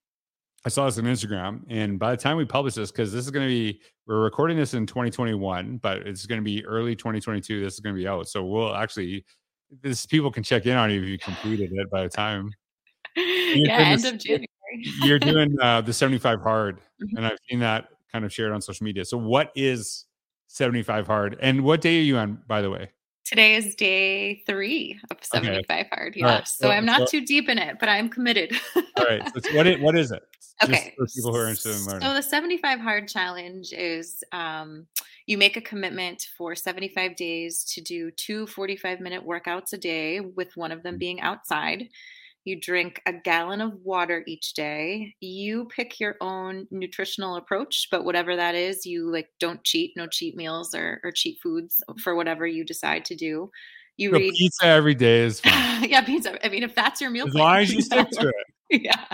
I 0.65 0.69
saw 0.69 0.87
this 0.87 0.99
on 0.99 1.05
Instagram, 1.05 1.63
and 1.69 1.99
by 1.99 2.11
the 2.11 2.17
time 2.17 2.37
we 2.37 2.45
publish 2.45 2.75
this, 2.75 2.91
because 2.91 3.13
this 3.13 3.25
is 3.25 3.31
going 3.31 3.47
to 3.47 3.49
be, 3.49 3.81
we're 4.07 4.21
recording 4.21 4.57
this 4.57 4.75
in 4.75 4.85
2021, 4.85 5.77
but 5.77 5.99
it's 5.99 6.27
going 6.27 6.41
to 6.41 6.45
be 6.45 6.65
early 6.67 6.97
2022. 6.97 7.61
This 7.61 7.75
is 7.75 7.81
going 7.81 7.95
to 7.95 7.99
be 7.99 8.09
out, 8.09 8.29
so 8.29 8.45
we'll 8.45 8.75
actually, 8.75 9.25
this 9.83 10.07
people 10.07 10.31
can 10.31 10.43
check 10.43 10.67
in 10.67 10.77
on 10.77 10.91
you 10.91 11.03
if 11.03 11.09
you 11.09 11.19
completed 11.19 11.71
it 11.73 11.89
by 11.89 12.03
the 12.03 12.09
time. 12.09 12.51
yeah, 13.17 13.79
end 13.79 14.03
this, 14.03 14.13
of 14.13 14.19
January. 14.19 14.47
you're 15.03 15.21
doing 15.21 15.57
uh, 15.63 15.83
the 15.83 15.93
75 15.93 16.41
hard, 16.41 16.79
mm-hmm. 16.79 17.17
and 17.17 17.27
I've 17.27 17.39
seen 17.49 17.61
that 17.61 17.87
kind 18.17 18.25
of 18.25 18.33
shared 18.33 18.53
on 18.53 18.63
social 18.63 18.85
media. 18.85 19.05
So 19.05 19.19
what 19.19 19.53
is 19.55 20.07
75 20.49 21.07
hard? 21.07 21.37
And 21.41 21.63
what 21.63 21.83
day 21.83 21.99
are 21.99 22.03
you 22.03 22.17
on, 22.17 22.39
by 22.49 22.63
the 22.63 22.71
way? 22.71 22.91
Today 23.27 23.57
is 23.57 23.75
day 23.75 24.43
three 24.47 24.99
of 25.11 25.19
75 25.21 25.65
okay. 25.69 25.89
hard. 25.93 26.17
Yeah. 26.17 26.27
Right. 26.27 26.49
So, 26.49 26.69
so, 26.69 26.71
I'm 26.71 26.87
not 26.87 27.01
so, 27.01 27.07
too 27.07 27.27
deep 27.27 27.51
in 27.51 27.59
it, 27.59 27.77
but 27.79 27.91
I'm 27.91 28.09
committed. 28.09 28.53
all 28.77 29.05
right. 29.05 29.23
So 29.45 29.55
what, 29.55 29.67
is, 29.67 29.81
what 29.81 29.99
is 29.99 30.13
it? 30.13 30.23
okay. 30.63 30.95
for 30.97 31.07
people 31.07 31.33
who 31.33 31.39
are 31.39 31.49
interested 31.49 31.77
in 31.77 31.85
learning. 31.85 32.09
So 32.09 32.15
the 32.15 32.23
75 32.23 32.81
hard 32.81 33.09
challenge 33.09 33.75
is 33.75 34.25
um, 34.33 34.87
you 35.27 35.37
make 35.37 35.59
a 35.59 35.61
commitment 35.61 36.29
for 36.39 36.55
75 36.55 37.17
days 37.17 37.65
to 37.65 37.83
do 37.83 38.11
two 38.13 38.47
45 38.47 39.01
minute 39.01 39.27
workouts 39.27 39.75
a 39.75 39.77
day, 39.77 40.21
with 40.21 40.57
one 40.57 40.73
of 40.73 40.83
them 40.83 40.95
mm. 40.95 41.01
being 41.01 41.21
outside. 41.21 41.89
You 42.47 42.61
drink 42.61 43.03
a 43.07 43.13
gallon 43.13 43.61
of 43.61 43.75
water 43.83 44.23
each 44.25 44.55
day. 44.55 45.17
You 45.19 45.65
pick 45.65 45.99
your 45.99 46.15
own 46.21 46.69
nutritional 46.71 47.35
approach, 47.35 47.89
but 47.91 48.05
whatever 48.05 48.37
that 48.37 48.55
is, 48.55 48.87
you 48.87 49.11
like 49.11 49.29
don't 49.41 49.65
cheat, 49.65 49.95
no 49.97 50.07
cheat 50.07 50.37
meals 50.37 50.73
or, 50.73 51.01
or 51.03 51.11
cheat 51.11 51.41
foods 51.43 51.83
for 52.01 52.15
whatever 52.15 52.47
you 52.47 52.65
decide 52.65 53.05
to 53.07 53.17
do. 53.17 53.51
You 53.97 54.11
so 54.11 54.19
read 54.19 54.35
pizza 54.35 54.65
every 54.65 54.95
day 54.95 55.25
is 55.25 55.41
fine. 55.41 55.85
yeah, 55.91 56.03
pizza. 56.03 56.39
I 56.47 56.49
mean, 56.49 56.63
if 56.63 56.73
that's 56.73 57.01
your 57.01 57.11
meal, 57.11 57.27
as 57.27 57.35
long 57.35 57.57
as 57.57 57.73
you 57.73 57.81
stick 57.83 58.11
to 58.11 58.29
it. 58.29 58.85
yeah, 58.85 59.07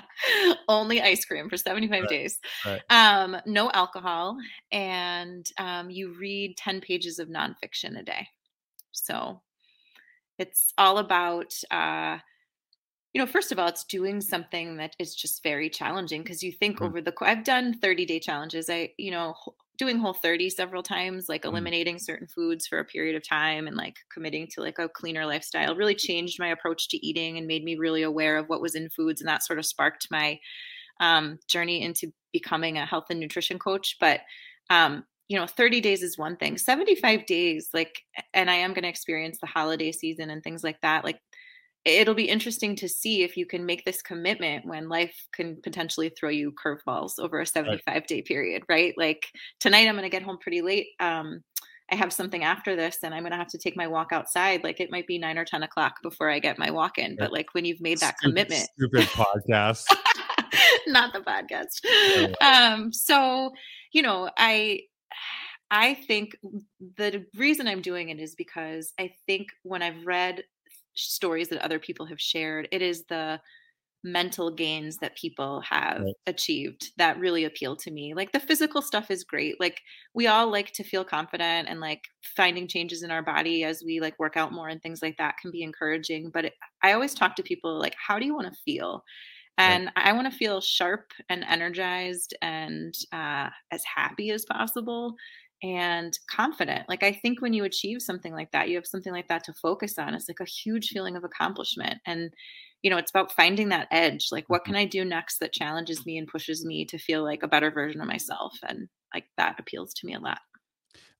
only 0.68 1.00
ice 1.00 1.24
cream 1.24 1.48
for 1.48 1.56
75 1.56 2.02
right. 2.02 2.08
days. 2.10 2.38
Right. 2.66 2.82
Um, 2.90 3.38
no 3.46 3.70
alcohol, 3.70 4.36
and 4.72 5.46
um, 5.56 5.88
you 5.88 6.14
read 6.20 6.58
10 6.58 6.82
pages 6.82 7.18
of 7.18 7.28
nonfiction 7.28 7.98
a 7.98 8.02
day. 8.02 8.28
So 8.90 9.40
it's 10.38 10.74
all 10.76 10.98
about 10.98 11.54
uh, 11.70 12.18
you 13.12 13.20
know 13.20 13.26
first 13.26 13.52
of 13.52 13.58
all 13.58 13.68
it's 13.68 13.84
doing 13.84 14.20
something 14.20 14.76
that 14.76 14.96
is 14.98 15.14
just 15.14 15.42
very 15.42 15.68
challenging 15.68 16.22
because 16.22 16.42
you 16.42 16.52
think 16.52 16.76
mm-hmm. 16.76 16.86
over 16.86 17.00
the 17.00 17.12
i've 17.22 17.44
done 17.44 17.74
30 17.74 18.06
day 18.06 18.18
challenges 18.18 18.68
i 18.70 18.90
you 18.98 19.10
know 19.10 19.34
doing 19.78 19.98
whole 19.98 20.14
30 20.14 20.50
several 20.50 20.82
times 20.82 21.28
like 21.28 21.42
mm-hmm. 21.42 21.50
eliminating 21.50 21.98
certain 21.98 22.26
foods 22.26 22.66
for 22.66 22.78
a 22.78 22.84
period 22.84 23.16
of 23.16 23.26
time 23.26 23.66
and 23.66 23.76
like 23.76 23.96
committing 24.12 24.46
to 24.46 24.60
like 24.60 24.78
a 24.78 24.88
cleaner 24.88 25.26
lifestyle 25.26 25.74
really 25.74 25.94
changed 25.94 26.38
my 26.38 26.48
approach 26.48 26.88
to 26.88 27.06
eating 27.06 27.38
and 27.38 27.46
made 27.46 27.64
me 27.64 27.76
really 27.76 28.02
aware 28.02 28.36
of 28.36 28.48
what 28.48 28.62
was 28.62 28.74
in 28.74 28.88
foods 28.90 29.20
and 29.20 29.28
that 29.28 29.42
sort 29.42 29.58
of 29.58 29.66
sparked 29.66 30.08
my 30.10 30.38
um, 31.00 31.38
journey 31.48 31.82
into 31.82 32.12
becoming 32.32 32.78
a 32.78 32.86
health 32.86 33.06
and 33.10 33.18
nutrition 33.18 33.58
coach 33.58 33.96
but 33.98 34.20
um, 34.70 35.04
you 35.28 35.38
know 35.38 35.46
30 35.46 35.80
days 35.80 36.02
is 36.02 36.18
one 36.18 36.36
thing 36.36 36.58
75 36.58 37.26
days 37.26 37.68
like 37.72 38.02
and 38.34 38.50
i 38.50 38.54
am 38.54 38.74
going 38.74 38.82
to 38.82 38.88
experience 38.88 39.38
the 39.40 39.46
holiday 39.46 39.90
season 39.90 40.30
and 40.30 40.42
things 40.42 40.62
like 40.62 40.80
that 40.82 41.04
like 41.04 41.20
it'll 41.84 42.14
be 42.14 42.28
interesting 42.28 42.76
to 42.76 42.88
see 42.88 43.22
if 43.22 43.36
you 43.36 43.46
can 43.46 43.66
make 43.66 43.84
this 43.84 44.02
commitment 44.02 44.66
when 44.66 44.88
life 44.88 45.26
can 45.32 45.56
potentially 45.62 46.08
throw 46.10 46.28
you 46.28 46.52
curveballs 46.52 47.18
over 47.18 47.40
a 47.40 47.46
75 47.46 48.06
day 48.06 48.22
period, 48.22 48.62
right? 48.68 48.94
Like 48.96 49.26
tonight, 49.58 49.88
I'm 49.88 49.94
going 49.94 50.04
to 50.04 50.08
get 50.08 50.22
home 50.22 50.38
pretty 50.38 50.62
late. 50.62 50.88
Um, 51.00 51.42
I 51.90 51.96
have 51.96 52.12
something 52.12 52.44
after 52.44 52.76
this 52.76 52.98
and 53.02 53.12
I'm 53.12 53.22
going 53.22 53.32
to 53.32 53.36
have 53.36 53.48
to 53.48 53.58
take 53.58 53.76
my 53.76 53.86
walk 53.86 54.12
outside. 54.12 54.64
Like 54.64 54.80
it 54.80 54.90
might 54.90 55.06
be 55.06 55.18
nine 55.18 55.36
or 55.36 55.44
10 55.44 55.62
o'clock 55.62 55.96
before 56.02 56.30
I 56.30 56.38
get 56.38 56.58
my 56.58 56.70
walk 56.70 56.98
in. 56.98 57.16
But 57.16 57.32
like 57.32 57.52
when 57.52 57.64
you've 57.64 57.80
made 57.82 57.98
that 57.98 58.16
stupid, 58.18 58.30
commitment, 58.30 58.68
stupid 58.78 59.08
podcast, 59.08 59.84
not 60.86 61.12
the 61.12 61.20
podcast. 61.20 62.40
Um, 62.40 62.92
so, 62.92 63.52
you 63.92 64.00
know, 64.00 64.30
I, 64.38 64.82
I 65.70 65.94
think 65.94 66.36
the 66.96 67.26
reason 67.36 67.66
I'm 67.66 67.82
doing 67.82 68.08
it 68.08 68.20
is 68.20 68.34
because 68.34 68.92
I 68.98 69.12
think 69.26 69.48
when 69.62 69.82
I've 69.82 70.06
read 70.06 70.44
stories 70.94 71.48
that 71.48 71.64
other 71.64 71.78
people 71.78 72.06
have 72.06 72.20
shared. 72.20 72.68
It 72.70 72.82
is 72.82 73.04
the 73.08 73.40
mental 74.04 74.50
gains 74.50 74.96
that 74.96 75.16
people 75.16 75.60
have 75.60 76.00
right. 76.00 76.14
achieved 76.26 76.92
that 76.96 77.18
really 77.18 77.44
appeal 77.44 77.76
to 77.76 77.90
me. 77.90 78.14
Like 78.14 78.32
the 78.32 78.40
physical 78.40 78.82
stuff 78.82 79.10
is 79.10 79.22
great. 79.22 79.60
Like 79.60 79.80
we 80.14 80.26
all 80.26 80.50
like 80.50 80.72
to 80.72 80.84
feel 80.84 81.04
confident 81.04 81.68
and 81.68 81.80
like 81.80 82.02
finding 82.36 82.66
changes 82.66 83.02
in 83.02 83.10
our 83.10 83.22
body 83.22 83.62
as 83.64 83.82
we 83.84 84.00
like 84.00 84.18
work 84.18 84.36
out 84.36 84.52
more 84.52 84.68
and 84.68 84.82
things 84.82 85.02
like 85.02 85.16
that 85.18 85.36
can 85.40 85.50
be 85.50 85.62
encouraging. 85.62 86.30
But 86.32 86.46
it, 86.46 86.54
I 86.82 86.92
always 86.92 87.14
talk 87.14 87.36
to 87.36 87.42
people 87.42 87.78
like, 87.78 87.94
how 87.96 88.18
do 88.18 88.26
you 88.26 88.34
want 88.34 88.52
to 88.52 88.60
feel? 88.64 89.04
And 89.58 89.84
right. 89.96 90.06
I 90.08 90.12
want 90.14 90.30
to 90.32 90.36
feel 90.36 90.60
sharp 90.60 91.12
and 91.28 91.44
energized 91.44 92.34
and 92.42 92.94
uh, 93.12 93.50
as 93.70 93.84
happy 93.84 94.30
as 94.30 94.44
possible 94.46 95.14
and 95.62 96.18
confident. 96.28 96.88
Like 96.88 97.02
I 97.02 97.12
think 97.12 97.40
when 97.40 97.52
you 97.52 97.64
achieve 97.64 98.02
something 98.02 98.32
like 98.32 98.50
that, 98.52 98.68
you 98.68 98.76
have 98.76 98.86
something 98.86 99.12
like 99.12 99.28
that 99.28 99.44
to 99.44 99.52
focus 99.52 99.98
on. 99.98 100.14
It's 100.14 100.28
like 100.28 100.40
a 100.40 100.50
huge 100.50 100.88
feeling 100.88 101.16
of 101.16 101.24
accomplishment. 101.24 102.00
And 102.06 102.30
you 102.82 102.90
know, 102.90 102.96
it's 102.96 103.10
about 103.10 103.32
finding 103.32 103.68
that 103.68 103.86
edge. 103.92 104.28
Like 104.32 104.48
what 104.48 104.62
mm-hmm. 104.62 104.72
can 104.72 104.80
I 104.80 104.84
do 104.86 105.04
next 105.04 105.38
that 105.38 105.52
challenges 105.52 106.04
me 106.04 106.18
and 106.18 106.26
pushes 106.26 106.64
me 106.64 106.84
to 106.86 106.98
feel 106.98 107.22
like 107.22 107.42
a 107.42 107.48
better 107.48 107.70
version 107.70 108.00
of 108.00 108.08
myself? 108.08 108.58
And 108.68 108.88
like 109.14 109.26
that 109.36 109.58
appeals 109.58 109.94
to 109.94 110.06
me 110.06 110.14
a 110.14 110.20
lot. 110.20 110.40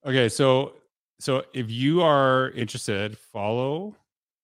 Okay, 0.05 0.29
so 0.29 0.75
so 1.21 1.45
if 1.55 1.71
you 1.71 2.03
are 2.03 2.51
interested, 2.51 3.17
follow 3.17 3.97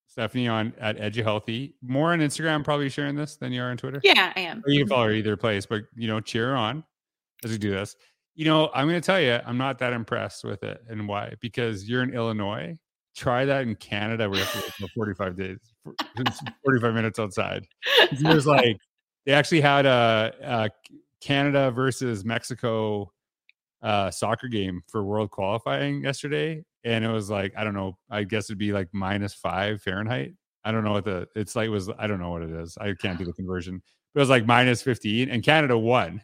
Stephanie 0.07 0.47
on 0.47 0.73
at 0.79 0.97
EduHealthy. 0.97 1.73
More 1.81 2.13
on 2.13 2.19
Instagram, 2.19 2.63
probably 2.63 2.89
sharing 2.89 3.15
this 3.15 3.35
than 3.35 3.51
you 3.51 3.61
are 3.61 3.69
on 3.69 3.77
Twitter. 3.77 3.99
Yeah, 4.03 4.31
I 4.35 4.39
am. 4.41 4.63
Or 4.65 4.71
you 4.71 4.79
can 4.79 4.87
follow 4.87 5.07
her 5.07 5.11
either 5.11 5.35
place, 5.35 5.65
but 5.65 5.83
you 5.95 6.07
know, 6.07 6.21
cheer 6.21 6.55
on 6.55 6.85
as 7.43 7.51
we 7.51 7.57
do 7.57 7.71
this. 7.71 7.97
You 8.39 8.45
know, 8.45 8.69
I'm 8.73 8.87
going 8.87 9.01
to 9.01 9.05
tell 9.05 9.19
you, 9.19 9.37
I'm 9.45 9.57
not 9.57 9.79
that 9.79 9.91
impressed 9.91 10.45
with 10.45 10.63
it. 10.63 10.81
And 10.87 11.09
why? 11.09 11.33
Because 11.41 11.89
you're 11.89 12.03
in 12.03 12.13
Illinois. 12.13 12.77
Try 13.13 13.43
that 13.43 13.63
in 13.63 13.75
Canada 13.75 14.29
where 14.29 14.39
you 14.39 14.45
have 14.45 14.63
to 14.63 14.73
wait 14.79 14.91
45 14.95 15.35
days, 15.35 15.57
45 16.63 16.93
minutes 16.93 17.19
outside. 17.19 17.67
There's 18.21 18.47
like, 18.47 18.77
they 19.25 19.33
actually 19.33 19.59
had 19.59 19.85
a, 19.85 20.33
a 20.41 20.69
Canada 21.19 21.69
versus 21.69 22.23
Mexico 22.23 23.11
uh, 23.81 24.09
soccer 24.09 24.47
game 24.47 24.83
for 24.87 25.03
world 25.03 25.31
qualifying 25.31 26.01
yesterday. 26.01 26.63
And 26.85 27.03
it 27.03 27.09
was 27.09 27.29
like, 27.29 27.51
I 27.57 27.65
don't 27.65 27.73
know, 27.73 27.97
I 28.09 28.23
guess 28.23 28.45
it'd 28.45 28.57
be 28.57 28.71
like 28.71 28.87
minus 28.93 29.33
five 29.33 29.81
Fahrenheit. 29.81 30.31
I 30.63 30.71
don't 30.71 30.85
know 30.85 30.93
what 30.93 31.03
the, 31.03 31.27
it's 31.35 31.57
like, 31.57 31.69
was, 31.69 31.89
I 31.99 32.07
don't 32.07 32.21
know 32.21 32.31
what 32.31 32.43
it 32.43 32.51
is. 32.51 32.77
I 32.79 32.93
can't 32.93 33.19
do 33.19 33.25
the 33.25 33.33
conversion. 33.41 33.81
But 34.13 34.19
it 34.19 34.21
was 34.21 34.29
like 34.29 34.45
minus 34.45 34.81
15 34.81 35.29
and 35.29 35.43
Canada 35.43 35.77
won, 35.77 36.21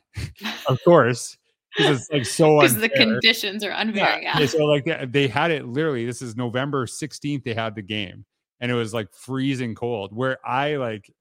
of 0.70 0.80
course 0.86 1.38
it's 1.78 2.09
like 2.11 2.26
so 2.26 2.59
because 2.61 2.76
the 2.76 2.89
conditions 2.89 3.63
are 3.63 3.71
unfair. 3.71 4.19
Yeah. 4.21 4.39
Yeah, 4.39 4.45
So 4.45 4.65
like 4.65 4.86
they, 4.86 5.05
they 5.09 5.28
had 5.28 5.51
it 5.51 5.65
literally. 5.67 6.05
This 6.05 6.21
is 6.21 6.36
November 6.36 6.86
16th. 6.86 7.43
They 7.43 7.53
had 7.53 7.76
the 7.76 7.82
game, 7.82 8.26
and 8.59 8.71
it 8.71 8.76
was 8.76 8.93
like 8.93 9.11
freezing 9.13 9.76
cold. 9.76 10.15
Where 10.15 10.38
I 10.47 10.76
like, 10.78 11.11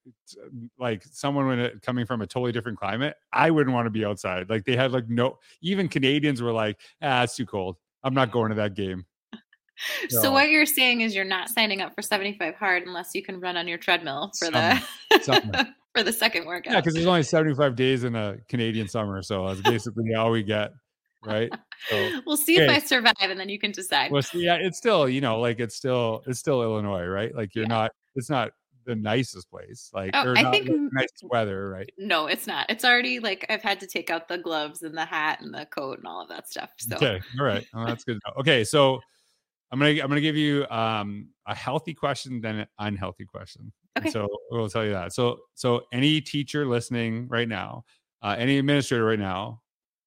like 0.79 1.03
someone 1.05 1.47
when 1.47 1.59
it, 1.59 1.83
coming 1.83 2.07
from 2.07 2.23
a 2.23 2.27
totally 2.27 2.53
different 2.53 2.79
climate, 2.79 3.17
I 3.33 3.51
wouldn't 3.51 3.75
want 3.75 3.87
to 3.87 3.91
be 3.91 4.05
outside. 4.05 4.49
Like 4.49 4.65
they 4.65 4.77
had 4.77 4.93
like 4.93 5.09
no. 5.09 5.39
Even 5.63 5.89
Canadians 5.89 6.41
were 6.43 6.53
like, 6.53 6.79
ah, 7.03 7.23
it's 7.25 7.37
too 7.37 7.47
cold. 7.47 7.77
I'm 8.03 8.15
not 8.15 8.31
going 8.31 8.51
to 8.51 8.57
that 8.57 8.75
game. 8.75 9.05
So, 10.09 10.23
So- 10.23 10.31
what 10.33 10.51
you're 10.51 10.67
saying 10.67 11.01
is 11.01 11.17
you're 11.17 11.25
not 11.25 11.49
signing 11.49 11.81
up 11.81 11.97
for 11.97 12.03
75 12.03 12.55
hard 12.55 12.85
unless 12.85 13.11
you 13.13 13.25
can 13.25 13.41
run 13.41 13.57
on 13.57 13.67
your 13.67 13.77
treadmill 13.77 14.31
for 14.39 14.45
Summer. 14.47 14.81
the. 15.11 15.67
for 15.95 16.03
the 16.03 16.13
second 16.13 16.47
workout. 16.47 16.73
Yeah, 16.73 16.81
because 16.81 16.95
there's 16.95 17.07
only 17.07 17.23
75 17.23 17.77
days 17.77 18.05
in 18.05 18.15
a 18.17 18.37
Canadian 18.49 18.89
summer, 18.89 19.23
so 19.23 19.47
that's 19.47 19.61
basically 19.69 20.15
all 20.15 20.31
we 20.31 20.43
get, 20.43 20.73
right? 21.23 21.51
So 21.89 22.11
we'll 22.27 22.37
see 22.37 22.57
if. 22.57 22.69
I 22.69 22.79
survive, 22.79 23.15
and 23.21 23.39
then 23.39 23.49
you 23.49 23.59
can 23.59 23.71
decide. 23.71 24.11
well, 24.11 24.23
see, 24.23 24.45
yeah, 24.45 24.57
it's 24.57 24.79
still 24.79 25.09
you 25.09 25.21
know 25.21 25.41
like 25.41 25.61
it's 25.61 25.77
still 25.77 26.23
it's 26.27 26.39
still 26.39 26.63
Illinois, 26.63 27.07
right? 27.07 27.35
Like 27.35 27.55
you're 27.55 27.65
Yeah. 27.65 27.69
not 27.69 27.93
it's 28.15 28.31
not 28.31 28.53
the 28.87 28.95
nicest 28.95 29.51
place, 29.51 29.91
like 29.95 30.11
Oh, 30.15 30.27
or 30.27 30.37
I 30.37 30.43
not 30.43 30.53
think 30.53 30.69
nicest 30.93 31.25
weather, 31.25 31.71
right? 31.71 31.91
no, 31.97 32.27
it's 32.27 32.47
not. 32.47 32.67
It's 32.71 32.85
already 32.85 33.21
like 33.21 33.47
I've 33.49 33.63
had 33.63 33.81
to 33.81 33.87
take 33.87 34.11
out 34.11 34.29
the 34.29 34.39
gloves 34.39 34.83
and 34.83 34.97
the 34.97 35.05
hat 35.05 35.41
and 35.41 35.55
the 35.55 35.67
coat 35.67 35.99
and 35.99 36.07
all 36.07 36.23
of 36.23 36.29
that 36.29 36.49
stuff. 36.51 36.71
So 36.79 36.97
Okay, 36.97 37.21
all 37.39 37.47
right, 37.47 37.67
well, 37.73 37.87
that's 37.87 38.05
good. 38.05 38.19
Okay, 38.41 38.65
so 38.65 39.01
I'm 39.71 39.79
gonna 39.79 39.93
I'm 39.93 40.09
gonna 40.09 40.21
give 40.21 40.37
you 40.37 40.67
um 40.69 41.29
a 41.47 41.55
healthy 41.55 41.95
question, 41.95 42.41
then 42.41 42.57
an 42.57 42.67
unhealthy 42.79 43.25
question. 43.25 43.73
And 43.97 44.05
Okay. 44.05 44.11
So 44.11 44.29
we'll 44.51 44.69
tell 44.69 44.85
you 44.85 44.93
that. 44.93 45.13
So 45.13 45.41
so 45.55 45.83
any 45.93 46.21
teacher 46.21 46.67
listening 46.67 47.29
right 47.29 47.49
now, 47.49 47.85
uh, 48.23 48.35
any 48.39 48.59
administrator 48.59 49.05
right 49.05 49.19
now, 49.19 49.63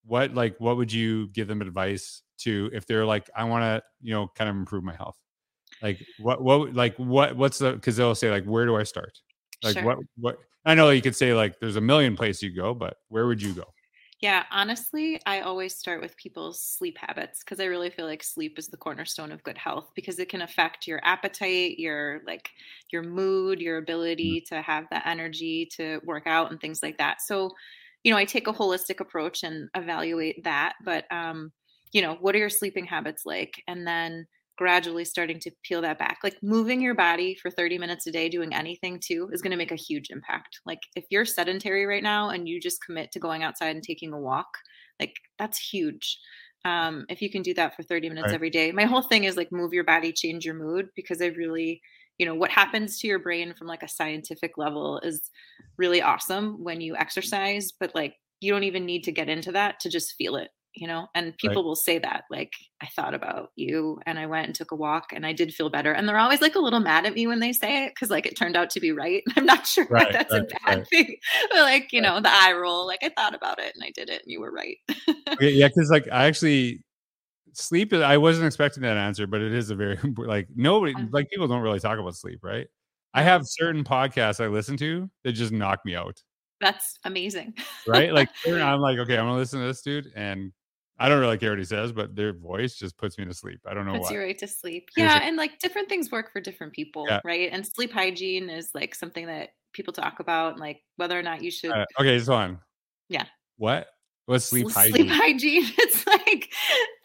what 0.05 0.33
like 0.33 0.57
what 0.59 0.77
would 0.77 0.91
you 0.91 1.27
give 1.29 1.47
them 1.47 1.61
advice 1.61 2.21
to 2.39 2.69
if 2.73 2.85
they're 2.85 3.05
like 3.05 3.29
I 3.35 3.43
want 3.45 3.63
to 3.63 3.83
you 4.01 4.13
know 4.13 4.27
kind 4.35 4.49
of 4.49 4.55
improve 4.55 4.83
my 4.83 4.95
health? 4.95 5.17
Like 5.81 6.05
what 6.17 6.41
what 6.43 6.73
like 6.73 6.97
what 6.97 7.35
what's 7.37 7.59
the 7.59 7.73
because 7.73 7.97
they'll 7.97 8.15
say 8.15 8.31
like 8.31 8.45
where 8.45 8.65
do 8.65 8.75
I 8.77 8.83
start? 8.83 9.19
Like 9.63 9.73
Sure. 9.73 9.83
what 9.83 9.97
what 10.17 10.37
I 10.65 10.75
know 10.75 10.89
you 10.89 11.01
could 11.01 11.15
say 11.15 11.33
like 11.33 11.59
there's 11.59 11.75
a 11.77 11.81
million 11.81 12.15
places 12.15 12.43
you 12.43 12.51
go, 12.55 12.73
but 12.73 12.97
where 13.09 13.27
would 13.27 13.41
you 13.41 13.53
go? 13.53 13.73
Yeah, 14.19 14.45
honestly, 14.51 15.21
I 15.27 15.41
always 15.41 15.75
start 15.75 16.01
with 16.01 16.17
people's 16.17 16.59
sleep 16.59 16.97
habits 16.97 17.41
because 17.43 17.59
I 17.59 17.65
really 17.65 17.91
feel 17.91 18.07
like 18.07 18.23
sleep 18.23 18.57
is 18.57 18.67
the 18.67 18.77
cornerstone 18.77 19.31
of 19.31 19.43
good 19.43 19.59
health 19.59 19.91
because 19.95 20.17
it 20.17 20.27
can 20.29 20.41
affect 20.41 20.87
your 20.87 20.99
appetite, 21.03 21.77
your 21.77 22.21
like 22.25 22.49
your 22.91 23.03
mood, 23.03 23.61
your 23.61 23.77
ability 23.77 24.41
to 24.49 24.61
have 24.63 24.85
the 24.89 25.07
energy 25.07 25.67
to 25.77 25.99
work 26.03 26.25
out 26.25 26.49
and 26.49 26.59
things 26.59 26.81
like 26.81 26.97
that. 26.97 27.21
So, 27.21 27.51
you 28.03 28.11
know, 28.11 28.17
I 28.17 28.25
take 28.25 28.47
a 28.47 28.53
holistic 28.53 28.99
approach 29.01 29.43
and 29.43 29.69
evaluate 29.75 30.43
that, 30.45 30.73
but 30.83 31.05
um, 31.11 31.51
you 31.91 32.01
know, 32.01 32.15
what 32.15 32.33
are 32.33 32.39
your 32.39 32.49
sleeping 32.49 32.85
habits 32.85 33.23
like? 33.23 33.63
And 33.67 33.85
then 33.85 34.25
gradually 34.57 35.05
starting 35.05 35.39
to 35.41 35.51
peel 35.63 35.81
that 35.81 35.99
back. 35.99 36.19
Like 36.23 36.37
moving 36.43 36.81
your 36.81 36.95
body 36.95 37.35
for 37.35 37.51
30 37.51 37.77
minutes 37.77 38.07
a 38.07 38.11
day, 38.11 38.29
doing 38.29 38.53
anything 38.53 38.99
too, 38.99 39.29
is 39.31 39.41
going 39.41 39.51
to 39.51 39.57
make 39.57 39.71
a 39.71 39.75
huge 39.75 40.09
impact. 40.09 40.59
Like 40.65 40.79
if 40.95 41.05
you're 41.09 41.25
sedentary 41.25 41.85
right 41.85 42.03
now 42.03 42.29
and 42.29 42.47
you 42.49 42.59
just 42.59 42.83
commit 42.83 43.11
to 43.13 43.19
going 43.19 43.43
outside 43.43 43.75
and 43.75 43.83
taking 43.83 44.13
a 44.13 44.19
walk, 44.19 44.47
like 44.99 45.15
that's 45.37 45.57
huge. 45.59 46.19
Um, 46.65 47.05
if 47.09 47.21
you 47.21 47.29
can 47.29 47.41
do 47.41 47.53
that 47.53 47.75
for 47.75 47.83
30 47.83 48.09
minutes 48.09 48.33
Right. 48.33 48.33
every 48.33 48.49
day, 48.49 48.71
my 48.71 48.85
whole 48.85 49.03
thing 49.03 49.23
is 49.23 49.37
like 49.37 49.51
move 49.51 49.73
your 49.73 49.83
body, 49.83 50.11
change 50.11 50.45
your 50.45 50.55
mood 50.55 50.89
because 50.95 51.21
I 51.21 51.27
really, 51.27 51.81
you 52.17 52.25
know, 52.25 52.35
what 52.35 52.51
happens 52.51 52.99
to 52.99 53.07
your 53.07 53.19
brain 53.19 53.53
from 53.53 53.67
like 53.67 53.83
a 53.83 53.87
scientific 53.87 54.57
level 54.57 54.99
is 54.99 55.29
really 55.77 56.01
awesome 56.01 56.63
when 56.63 56.81
you 56.81 56.95
exercise, 56.95 57.71
but 57.71 57.93
like 57.95 58.15
you 58.41 58.51
don't 58.51 58.63
even 58.63 58.85
need 58.85 59.03
to 59.03 59.11
get 59.11 59.29
into 59.29 59.51
that 59.51 59.79
to 59.81 59.89
just 59.89 60.15
feel 60.17 60.35
it 60.35 60.49
you 60.77 60.87
know 60.87 61.07
and 61.15 61.37
people 61.37 61.63
will 61.63 61.75
say 61.75 61.97
that 61.99 62.23
like 62.29 62.53
i 62.81 62.87
thought 62.95 63.13
about 63.13 63.49
you 63.55 63.99
and 64.05 64.19
i 64.19 64.25
went 64.25 64.45
and 64.45 64.55
took 64.55 64.71
a 64.71 64.75
walk 64.75 65.07
and 65.13 65.25
i 65.25 65.33
did 65.33 65.53
feel 65.53 65.69
better 65.69 65.91
and 65.91 66.07
they're 66.07 66.19
always 66.19 66.41
like 66.41 66.55
a 66.55 66.59
little 66.59 66.79
mad 66.79 67.05
at 67.05 67.13
me 67.13 67.27
when 67.27 67.39
they 67.39 67.51
say 67.51 67.85
it 67.85 67.89
because 67.95 68.09
like 68.09 68.25
it 68.25 68.35
turned 68.37 68.55
out 68.55 68.69
to 68.69 68.79
be 68.79 68.91
right 68.91 69.23
i'm 69.35 69.45
not 69.45 69.65
sure 69.67 69.87
Right, 69.89 70.11
that's 70.11 70.33
a 70.35 70.41
bad 70.65 70.77
right. 70.77 70.87
thing 70.89 71.15
but 71.51 71.59
like 71.61 71.91
you 71.91 72.01
Right. 72.01 72.07
know 72.09 72.21
the 72.21 72.29
eye 72.31 72.53
roll 72.53 72.85
like 72.87 72.99
i 73.03 73.09
thought 73.09 73.35
about 73.35 73.59
it 73.59 73.73
and 73.75 73.83
i 73.83 73.91
did 73.95 74.09
it 74.09 74.21
and 74.23 74.31
you 74.31 74.39
were 74.39 74.51
right 74.51 74.77
Okay, 75.39 75.51
yeah, 75.53 75.67
because 75.67 75.89
like 75.91 76.07
I 76.11 76.25
actually 76.25 76.83
sleep. 77.53 77.93
I 77.93 78.17
wasn't 78.17 78.47
expecting 78.47 78.83
that 78.83 78.97
answer, 78.97 79.27
but 79.27 79.41
it 79.41 79.53
is 79.53 79.69
a 79.69 79.75
very 79.75 79.97
like 80.17 80.47
nobody 80.55 80.95
like 81.11 81.29
people 81.29 81.47
don't 81.47 81.61
really 81.61 81.79
talk 81.79 81.99
about 81.99 82.15
sleep, 82.15 82.39
right? 82.43 82.67
I 83.13 83.23
have 83.23 83.43
certain 83.45 83.83
podcasts 83.83 84.43
I 84.43 84.47
listen 84.47 84.77
to 84.77 85.09
that 85.23 85.33
just 85.33 85.51
knock 85.51 85.79
me 85.85 85.95
out, 85.95 86.21
that's 86.61 86.97
amazing 87.05 87.53
right? 87.87 88.13
Like 88.13 88.29
I'm 88.45 88.79
like, 88.81 88.97
okay, 88.99 89.17
I'm 89.17 89.25
gonna 89.25 89.35
listen 89.37 89.59
to 89.61 89.67
this 89.67 89.81
dude, 89.81 90.11
and 90.15 90.51
I 90.99 91.09
don't 91.09 91.19
really 91.19 91.37
care 91.37 91.51
what 91.51 91.59
he 91.59 91.65
says, 91.65 91.91
but 91.91 92.15
their 92.15 92.33
voice 92.33 92.75
just 92.75 92.97
puts 92.97 93.17
me 93.17 93.25
to 93.25 93.33
sleep. 93.33 93.59
I 93.65 93.73
don't 93.73 93.85
know 93.85 93.93
puts 93.93 94.05
why. 94.09 94.13
you 94.13 94.19
right 94.19 94.37
to 94.39 94.47
sleep 94.47 94.89
yeah 94.97 95.19
and 95.21 95.37
like 95.37 95.59
different 95.59 95.89
things 95.89 96.11
work 96.11 96.31
for 96.33 96.41
different 96.41 96.73
people 96.73 97.05
Yeah. 97.07 97.19
right 97.23 97.49
and 97.51 97.65
sleep 97.65 97.91
hygiene 97.93 98.49
is 98.49 98.71
like 98.73 98.95
something 98.95 99.27
that 99.27 99.49
people 99.73 99.93
talk 99.93 100.19
about 100.19 100.53
and 100.53 100.59
like 100.59 100.81
whether 100.95 101.17
or 101.17 101.21
not 101.21 101.43
you 101.43 101.51
should 101.51 101.71
Uh, 101.71 101.85
okay, 101.99 102.17
so 102.19 102.33
on. 102.33 102.59
Yeah. 103.09 103.25
What? 103.57 103.87
What's 104.25 104.45
sleep 104.45 104.69
hygiene? 104.71 104.93
Sleep 104.95 105.09
hygiene. 105.09 105.63
It's 105.77 106.05
like, 106.05 106.49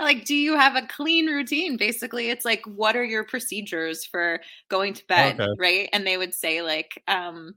like, 0.00 0.24
do 0.24 0.34
you 0.34 0.56
have 0.56 0.74
a 0.74 0.86
clean 0.88 1.26
routine? 1.26 1.76
Basically, 1.76 2.30
it's 2.30 2.44
like, 2.44 2.62
what 2.66 2.96
are 2.96 3.04
your 3.04 3.22
procedures 3.24 4.04
for 4.04 4.40
going 4.68 4.92
to 4.94 5.06
bed, 5.06 5.40
Okay. 5.40 5.50
right? 5.58 5.88
And 5.92 6.04
they 6.04 6.16
would 6.16 6.34
say, 6.34 6.62
like, 6.62 7.00
um, 7.06 7.54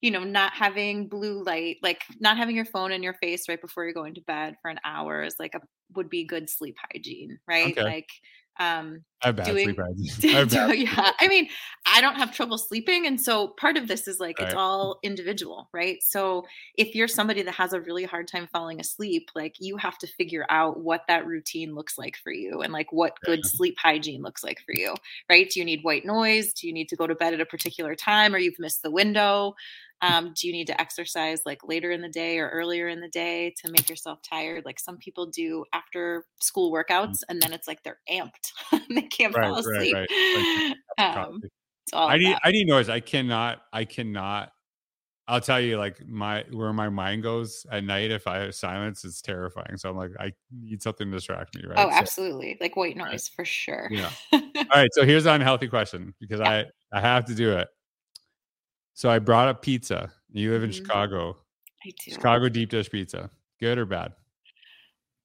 you 0.00 0.10
know, 0.10 0.24
not 0.24 0.52
having 0.52 1.08
blue 1.08 1.42
light, 1.42 1.76
like 1.82 2.02
not 2.20 2.36
having 2.36 2.56
your 2.56 2.64
phone 2.64 2.92
in 2.92 3.02
your 3.02 3.14
face 3.14 3.48
right 3.48 3.60
before 3.60 3.84
you're 3.84 3.92
going 3.92 4.14
to 4.14 4.22
bed 4.22 4.56
for 4.62 4.70
an 4.70 4.80
hour 4.84 5.22
is 5.22 5.36
like 5.38 5.54
a 5.54 5.60
would 5.94 6.08
be 6.08 6.24
good 6.24 6.48
sleep 6.48 6.76
hygiene, 6.92 7.38
right? 7.46 7.72
Okay. 7.72 7.82
Like, 7.82 8.08
um, 8.58 9.04
I 9.22 9.26
have 9.28 9.36
bad 9.36 9.46
sleep 9.46 9.76
doing- 9.76 9.76
hygiene. 9.76 10.36
I 10.36 10.44
bad- 10.44 10.78
yeah. 10.78 11.10
I 11.20 11.28
mean 11.28 11.48
i 11.86 12.02
don't 12.02 12.16
have 12.16 12.30
trouble 12.30 12.58
sleeping 12.58 13.06
and 13.06 13.18
so 13.18 13.48
part 13.48 13.78
of 13.78 13.88
this 13.88 14.06
is 14.06 14.20
like 14.20 14.38
it's 14.38 14.52
all 14.54 14.98
individual 15.02 15.68
right? 15.72 15.96
So 16.02 16.44
if 16.76 16.94
you're 16.94 17.08
somebody 17.08 17.42
that 17.42 17.54
has 17.54 17.72
a 17.72 17.80
really 17.80 18.04
hard 18.04 18.28
time 18.28 18.48
falling 18.52 18.80
asleep 18.80 19.30
like 19.34 19.54
you 19.60 19.78
have 19.78 19.96
to 19.98 20.06
figure 20.06 20.44
out 20.50 20.80
what 20.80 21.02
that 21.08 21.26
routine 21.26 21.74
looks 21.74 21.96
like 21.96 22.16
for 22.22 22.32
you 22.32 22.60
and 22.60 22.72
like 22.72 22.92
what 22.92 23.16
good 23.24 23.40
sleep 23.44 23.76
hygiene 23.78 24.22
looks 24.22 24.44
like 24.44 24.58
for 24.66 24.74
you 24.74 24.94
right? 25.28 25.48
Do 25.50 25.60
you 25.60 25.64
need 25.64 25.80
white 25.82 26.04
noise? 26.04 26.52
Do 26.52 26.66
you 26.66 26.72
need 26.72 26.88
to 26.88 26.96
go 26.96 27.06
to 27.06 27.14
bed 27.14 27.34
at 27.34 27.40
a 27.40 27.46
particular 27.46 27.94
time 27.94 28.34
or 28.34 28.38
you've 28.38 28.58
missed 28.58 28.82
the 28.82 28.90
window? 28.90 29.54
Um, 30.02 30.32
do 30.34 30.46
you 30.46 30.52
need 30.54 30.66
to 30.68 30.80
exercise 30.80 31.42
like 31.44 31.60
later 31.62 31.90
in 31.90 32.00
the 32.00 32.08
day 32.08 32.38
or 32.38 32.48
earlier 32.48 32.88
in 32.88 33.00
the 33.00 33.08
day 33.08 33.54
to 33.62 33.70
make 33.70 33.90
yourself 33.90 34.20
tired? 34.22 34.64
Like 34.64 34.80
some 34.80 34.96
people 34.96 35.26
do 35.26 35.64
after 35.74 36.24
school 36.40 36.72
workouts 36.72 37.18
and 37.28 37.40
then 37.42 37.52
it's 37.52 37.68
like 37.68 37.82
they're 37.82 38.00
amped. 38.10 38.52
They 38.92 39.02
can't 39.10 39.34
Right, 39.34 39.44
fall 39.48 39.62
right, 39.62 39.76
asleep 39.76 39.94
right. 40.98 41.16
um, 41.26 41.40
it's 41.42 41.92
all 41.92 42.08
I 42.08 42.16
need. 42.18 42.36
I 42.44 42.50
need 42.50 42.66
noise. 42.66 42.88
I 42.88 43.00
cannot 43.00 43.62
I 43.72 43.84
cannot 43.84 44.52
I'll 45.28 45.40
tell 45.40 45.60
you 45.60 45.78
like 45.78 46.04
my 46.08 46.44
where 46.50 46.72
my 46.72 46.88
mind 46.88 47.22
goes 47.22 47.64
at 47.70 47.84
night 47.84 48.10
if 48.10 48.26
I 48.26 48.38
have 48.38 48.54
silence 48.54 49.04
it's 49.04 49.20
terrifying. 49.22 49.76
So 49.76 49.88
I'm 49.90 49.96
like 49.96 50.10
I 50.18 50.32
need 50.52 50.82
something 50.82 51.08
to 51.10 51.16
distract 51.16 51.54
me, 51.56 51.62
right? 51.66 51.78
oh 51.78 51.88
So- 51.90 51.96
absolutely 51.96 52.56
like 52.60 52.76
white 52.76 52.96
Right. 52.96 53.12
noise 53.12 53.28
for 53.28 53.44
sure 53.44 53.88
Yeah. 53.92 54.10
All 54.32 54.40
right, 54.74 54.88
so 54.92 55.04
here's 55.04 55.26
an 55.26 55.34
unhealthy 55.36 55.68
question 55.68 56.14
because 56.20 56.40
I 56.40 56.66
I 56.92 57.00
have 57.00 57.24
to 57.26 57.34
do 57.34 57.52
it. 57.52 57.68
So 58.94 59.08
I 59.08 59.18
brought 59.20 59.48
up 59.48 59.62
pizza. 59.62 60.12
You 60.32 60.50
live 60.50 60.62
in 60.64 60.70
Mhm. 60.70 60.74
Chicago. 60.74 61.36
I 61.84 61.90
do. 62.04 62.10
Chicago 62.12 62.48
deep 62.48 62.70
dish 62.70 62.90
pizza. 62.90 63.30
Good 63.60 63.78
or 63.78 63.86
bad? 63.86 64.12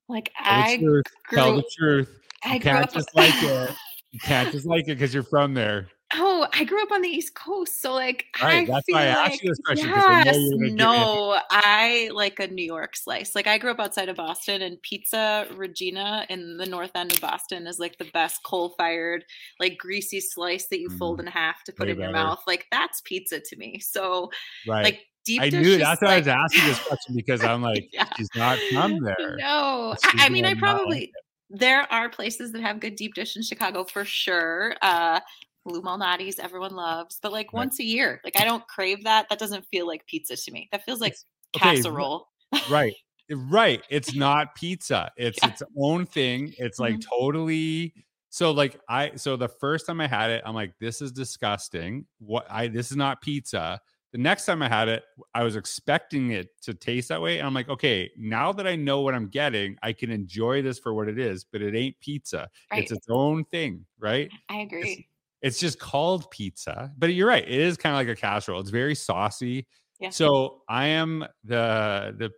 like 0.07 0.31
Tell 0.38 0.53
the 0.55 0.61
i 0.61 0.77
truth. 0.77 1.05
Tell 1.33 1.55
the 1.55 1.63
truth. 1.75 2.19
I 2.46 2.54
You 2.56 2.60
grew 2.60 2.72
can't 2.72 2.84
up 2.86 2.93
just 2.93 3.10
like 3.16 3.34
it. 3.43 3.76
You 4.12 4.20
can't 4.20 4.52
just 4.52 4.66
like 4.66 4.84
it 4.84 4.96
because 4.96 5.14
you're 5.14 5.24
from 5.24 5.54
there. 5.54 5.89
Oh, 6.14 6.48
I 6.54 6.64
grew 6.64 6.82
up 6.84 6.91
on 6.91 7.02
the 7.02 7.10
East 7.10 7.34
Coast, 7.34 7.82
so 7.82 7.93
like 7.93 8.26
Right, 8.41 8.70
I 8.70 8.72
that's 8.72 8.86
feel 8.86 8.96
why 8.96 9.08
I 9.08 9.16
like, 9.16 9.32
asked 9.32 9.43
you 9.43 9.50
this 9.50 9.60
question, 9.66 9.91
I 9.93 10.24
Yes, 10.24 10.38
gonna 10.38 10.72
no, 10.72 11.39
I 11.50 12.10
like 12.14 12.39
a 12.39 12.48
New 12.48 12.64
York 12.64 12.96
slice. 12.96 13.36
Like 13.36 13.48
I 13.48 13.58
grew 13.58 13.72
up 13.72 13.80
outside 13.80 14.08
of 14.08 14.16
Boston, 14.16 14.62
and 14.62 14.82
Pizza 14.84 15.48
Regina 15.56 16.26
in 16.30 16.58
the 16.58 16.66
north 16.68 16.91
end 16.96 17.12
of 17.12 17.20
Boston 17.20 17.66
is 17.66 17.80
like 17.80 17.98
the 17.98 18.10
best 18.14 18.43
coal-fired, 18.43 19.26
like 19.60 19.78
greasy 19.78 20.22
slice 20.22 20.68
that 20.68 20.80
you 20.80 20.89
fold 20.91 21.18
mm-hmm. 21.18 21.28
in 21.28 21.34
half 21.34 21.64
to 21.66 21.74
put 21.74 21.89
in 21.89 22.00
your 22.00 22.12
mouth. 22.12 22.41
Like 22.46 22.68
that's 22.72 23.02
pizza 23.02 23.39
to 23.39 23.56
me. 23.58 23.80
So 23.80 24.30
Right. 24.68 24.84
like 24.84 25.00
deep 25.26 25.41
I 25.41 25.50
knew 25.50 25.78
that's 25.78 26.02
why 26.02 26.14
I 26.14 26.18
was 26.20 26.28
asking 26.28 26.66
this 26.66 26.80
question 26.88 27.16
because 27.16 27.43
I'm 27.43 27.62
like, 27.64 27.89
Yeah. 27.91 28.08
she's 28.16 28.30
not 28.36 28.60
from 28.72 29.04
there. 29.04 29.38
No, 29.39 29.96
I, 30.04 30.26
I 30.26 30.30
mean, 30.30 30.46
I 30.46 30.50
like 30.50 30.60
probably 30.60 31.12
there 31.50 31.91
are 31.93 32.10
places 32.10 32.52
that 32.54 32.62
have 32.62 32.80
good 32.80 32.96
deep 32.96 33.14
dish 33.14 33.36
in 33.36 33.43
Chicago 33.43 33.84
for 33.84 34.06
sure. 34.06 34.76
Uh, 34.82 35.20
Lou 35.66 35.82
Malnati's 35.82 36.38
everyone 36.39 36.76
loves, 36.76 37.20
but 37.22 37.32
like 37.32 37.48
Right. 37.54 37.60
once 37.62 37.80
a 37.80 37.84
year, 37.84 38.22
like 38.24 38.39
I 38.39 38.46
don't 38.46 38.68
crave 38.68 39.04
that. 39.06 39.28
That 39.30 39.39
doesn't 39.39 39.66
feel 39.72 39.88
like 39.88 40.06
pizza 40.08 40.36
to 40.36 40.52
me. 40.52 40.70
That 40.72 40.84
feels 40.86 41.02
like 41.02 41.16
casserole. 41.54 42.28
right 42.70 42.93
right 43.32 43.82
it's 43.89 44.14
not 44.16 44.54
pizza 44.56 45.10
it's 45.18 45.39
Yeah. 45.41 45.50
its 45.50 45.64
own 45.82 46.06
thing 46.06 46.54
it's 46.60 46.78
like 46.80 47.00
totally 47.00 47.93
so 48.30 48.52
like 48.52 48.80
i 48.88 49.12
so 49.16 49.36
the 49.36 49.48
first 49.48 49.88
time 49.88 50.00
i 50.00 50.08
had 50.08 50.30
it 50.30 50.43
i'm 50.46 50.54
like 50.54 50.74
this 50.80 51.02
is 51.02 51.12
disgusting 51.12 52.06
what 52.20 52.46
i 52.52 52.68
this 52.68 52.91
is 52.91 52.98
not 52.98 53.22
pizza 53.22 53.80
the 54.16 54.22
next 54.22 54.45
time 54.45 54.61
I 54.61 54.70
had 54.70 54.88
it, 54.88 55.03
I 55.34 55.43
was 55.43 55.57
expecting 55.57 56.32
it 56.32 56.47
to 56.61 56.74
taste 56.74 57.09
that 57.09 57.22
way. 57.22 57.38
And 57.38 57.45
I'm 57.45 57.53
like, 57.53 57.68
okay, 57.68 58.09
now 58.18 58.53
that 58.53 58.66
I 58.66 58.78
know 58.78 59.01
what 59.01 59.13
I'm 59.13 59.28
getting, 59.28 59.76
I 59.84 59.91
can 59.91 60.09
enjoy 60.09 60.61
this 60.61 60.80
for 60.80 60.93
what 60.93 61.09
it 61.09 61.20
is, 61.20 61.43
but 61.43 61.61
it 61.61 61.76
ain't 61.76 61.99
pizza. 61.99 62.47
Right. 62.72 62.84
It's 62.84 62.93
its 62.93 63.07
own 63.09 63.43
thing, 63.43 63.86
right? 63.99 64.32
I 64.47 64.59
agree. 64.59 65.09
It's 65.41 65.59
just 65.59 65.80
called 65.80 66.32
pizza. 66.32 66.93
But 66.97 67.13
you're 67.13 67.28
right. 67.28 67.43
It 67.43 67.59
is 67.59 67.76
kind 67.76 67.93
of 67.93 67.97
like 67.97 68.07
a 68.07 68.18
casserole. 68.18 68.61
It's 68.61 68.70
very 68.70 68.95
saucy. 68.95 69.68
Yeah. 69.99 70.11
So 70.11 70.61
I 70.70 70.86
am 70.88 71.26
the 71.43 72.16
the 72.18 72.32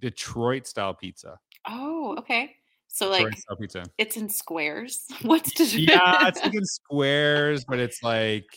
Detroit 0.00 0.66
style 0.66 0.94
pizza. 0.94 1.38
Oh, 1.68 2.16
okay. 2.18 2.56
So 2.88 3.08
like 3.08 3.38
style 3.38 3.56
pizza. 3.56 3.84
it's 3.98 4.16
in 4.16 4.28
squares. 4.28 5.04
What's 5.22 5.52
to 5.52 5.64
yeah, 5.64 6.26
it's 6.26 6.42
like 6.42 6.54
in 6.56 6.64
squares, 6.64 7.64
but 7.68 7.78
it's 7.78 8.02
like 8.02 8.48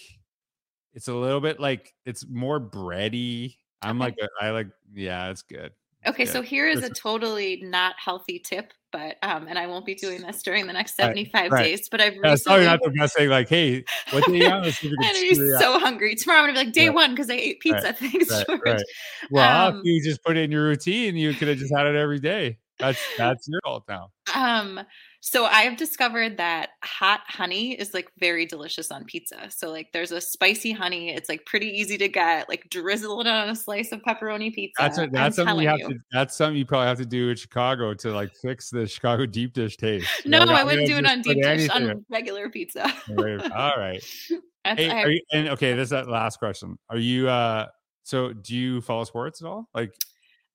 it's 0.93 1.07
a 1.07 1.13
little 1.13 1.41
bit 1.41 1.59
like 1.59 1.93
it's 2.05 2.25
more 2.27 2.59
bready. 2.59 3.55
I'm 3.81 3.97
like 3.97 4.15
I 4.39 4.51
like 4.51 4.67
yeah, 4.93 5.29
it's 5.29 5.41
good. 5.41 5.71
It's 6.03 6.09
Okay, 6.09 6.25
so 6.25 6.41
here 6.41 6.67
is 6.67 6.83
a 6.83 6.89
totally 6.89 7.61
not 7.63 7.95
healthy 8.03 8.39
tip, 8.39 8.73
but 8.91 9.17
um, 9.21 9.47
and 9.47 9.57
I 9.59 9.67
won't 9.67 9.85
be 9.85 9.93
doing 9.95 10.21
this 10.21 10.41
during 10.41 10.65
the 10.65 10.73
next 10.73 10.95
75 10.95 11.51
right. 11.51 11.63
days, 11.63 11.89
but 11.89 12.01
I've 12.01 12.15
Yeah, 12.15 12.33
it's 12.33 12.43
probably 12.43 12.65
not 12.65 12.79
the 12.83 12.89
best 12.91 13.15
thing. 13.15 13.29
Like, 13.29 13.49
hey, 13.49 13.83
what 14.11 14.25
day 14.25 14.37
you 14.37 14.47
on? 14.49 14.63
Let's 14.63 14.79
see 14.79 14.87
if 14.87 14.93
I'm 14.93 14.97
gonna 14.97 15.13
be 15.21 15.33
screw 15.35 15.49
it 15.51 15.55
up. 15.55 15.61
so 15.61 15.79
hungry. 15.79 16.15
Tomorrow 16.15 16.39
I'm 16.39 16.45
gonna 16.47 16.59
be 16.59 16.65
like 16.65 16.73
day 16.73 16.85
Yeah. 16.85 16.89
one 16.91 17.11
because 17.11 17.29
I 17.29 17.35
ate 17.35 17.59
pizza. 17.59 17.93
Thanks, 17.99 18.29
Right, 18.29 18.45
George. 18.47 18.61
right. 18.65 18.83
Well, 19.29 19.67
Um, 19.69 19.75
if 19.77 19.81
you 19.85 20.03
just 20.03 20.23
put 20.23 20.37
it 20.37 20.43
in 20.43 20.51
your 20.51 20.65
routine, 20.65 21.15
you 21.15 21.33
could 21.35 21.47
have 21.49 21.57
just 21.57 21.73
had 21.75 21.85
it 21.87 21.95
every 21.95 22.19
day. 22.19 22.57
That's 22.79 22.99
that's 23.17 23.47
your 23.47 23.59
fault 23.63 23.83
now. 23.87 24.09
Um, 24.33 24.79
so 25.23 25.45
I've 25.45 25.77
discovered 25.77 26.37
that 26.37 26.71
hot 26.83 27.21
honey 27.27 27.73
is 27.73 27.93
like 27.93 28.11
very 28.19 28.47
delicious 28.47 28.91
on 28.91 29.05
pizza. 29.05 29.51
So 29.51 29.69
like 29.69 29.91
there's 29.93 30.11
a 30.11 30.19
spicy 30.19 30.71
honey. 30.71 31.11
It's 31.11 31.29
like 31.29 31.45
pretty 31.45 31.67
easy 31.67 31.95
to 31.99 32.07
get. 32.07 32.49
Like 32.49 32.67
drizzle 32.71 33.21
it 33.21 33.27
on 33.27 33.49
a 33.49 33.55
slice 33.55 33.91
of 33.91 34.01
pepperoni 34.01 34.51
pizza. 34.51 34.81
That's 34.81 34.97
a, 34.97 35.07
that's 35.11 35.35
something 35.35 35.59
you 35.59 35.67
have 35.67 35.77
telling 35.77 35.93
to. 35.93 36.03
That's 36.11 36.35
something 36.35 36.57
you 36.57 36.65
probably 36.65 36.87
have 36.87 36.97
to 36.97 37.05
do 37.05 37.29
in 37.29 37.35
Chicago 37.35 37.93
to 37.93 38.11
like 38.11 38.35
fix 38.35 38.71
the 38.71 38.87
Chicago 38.87 39.27
deep 39.27 39.53
dish 39.53 39.77
taste. 39.77 40.09
No, 40.25 40.39
Like, 40.39 40.49
I 40.49 40.63
wouldn't 40.63 40.87
do 40.87 40.97
it 40.97 41.05
on 41.05 41.21
deep 41.21 41.37
dish 41.37 41.45
anything 41.45 41.89
on 41.89 42.05
regular 42.09 42.49
pizza. 42.49 42.91
All 43.55 43.77
right. 43.77 44.03
Hey, 44.63 45.13
you, 45.13 45.21
and 45.33 45.49
okay, 45.49 45.73
this 45.73 45.85
is 45.85 45.89
that 45.89 46.07
last 46.07 46.37
question. 46.37 46.77
Are 46.91 46.97
you 46.99 47.27
uh 47.27 47.65
so 48.03 48.31
do 48.31 48.55
you 48.55 48.79
follow 48.81 49.05
sports 49.05 49.41
at 49.41 49.47
all? 49.47 49.67
Like 49.73 49.91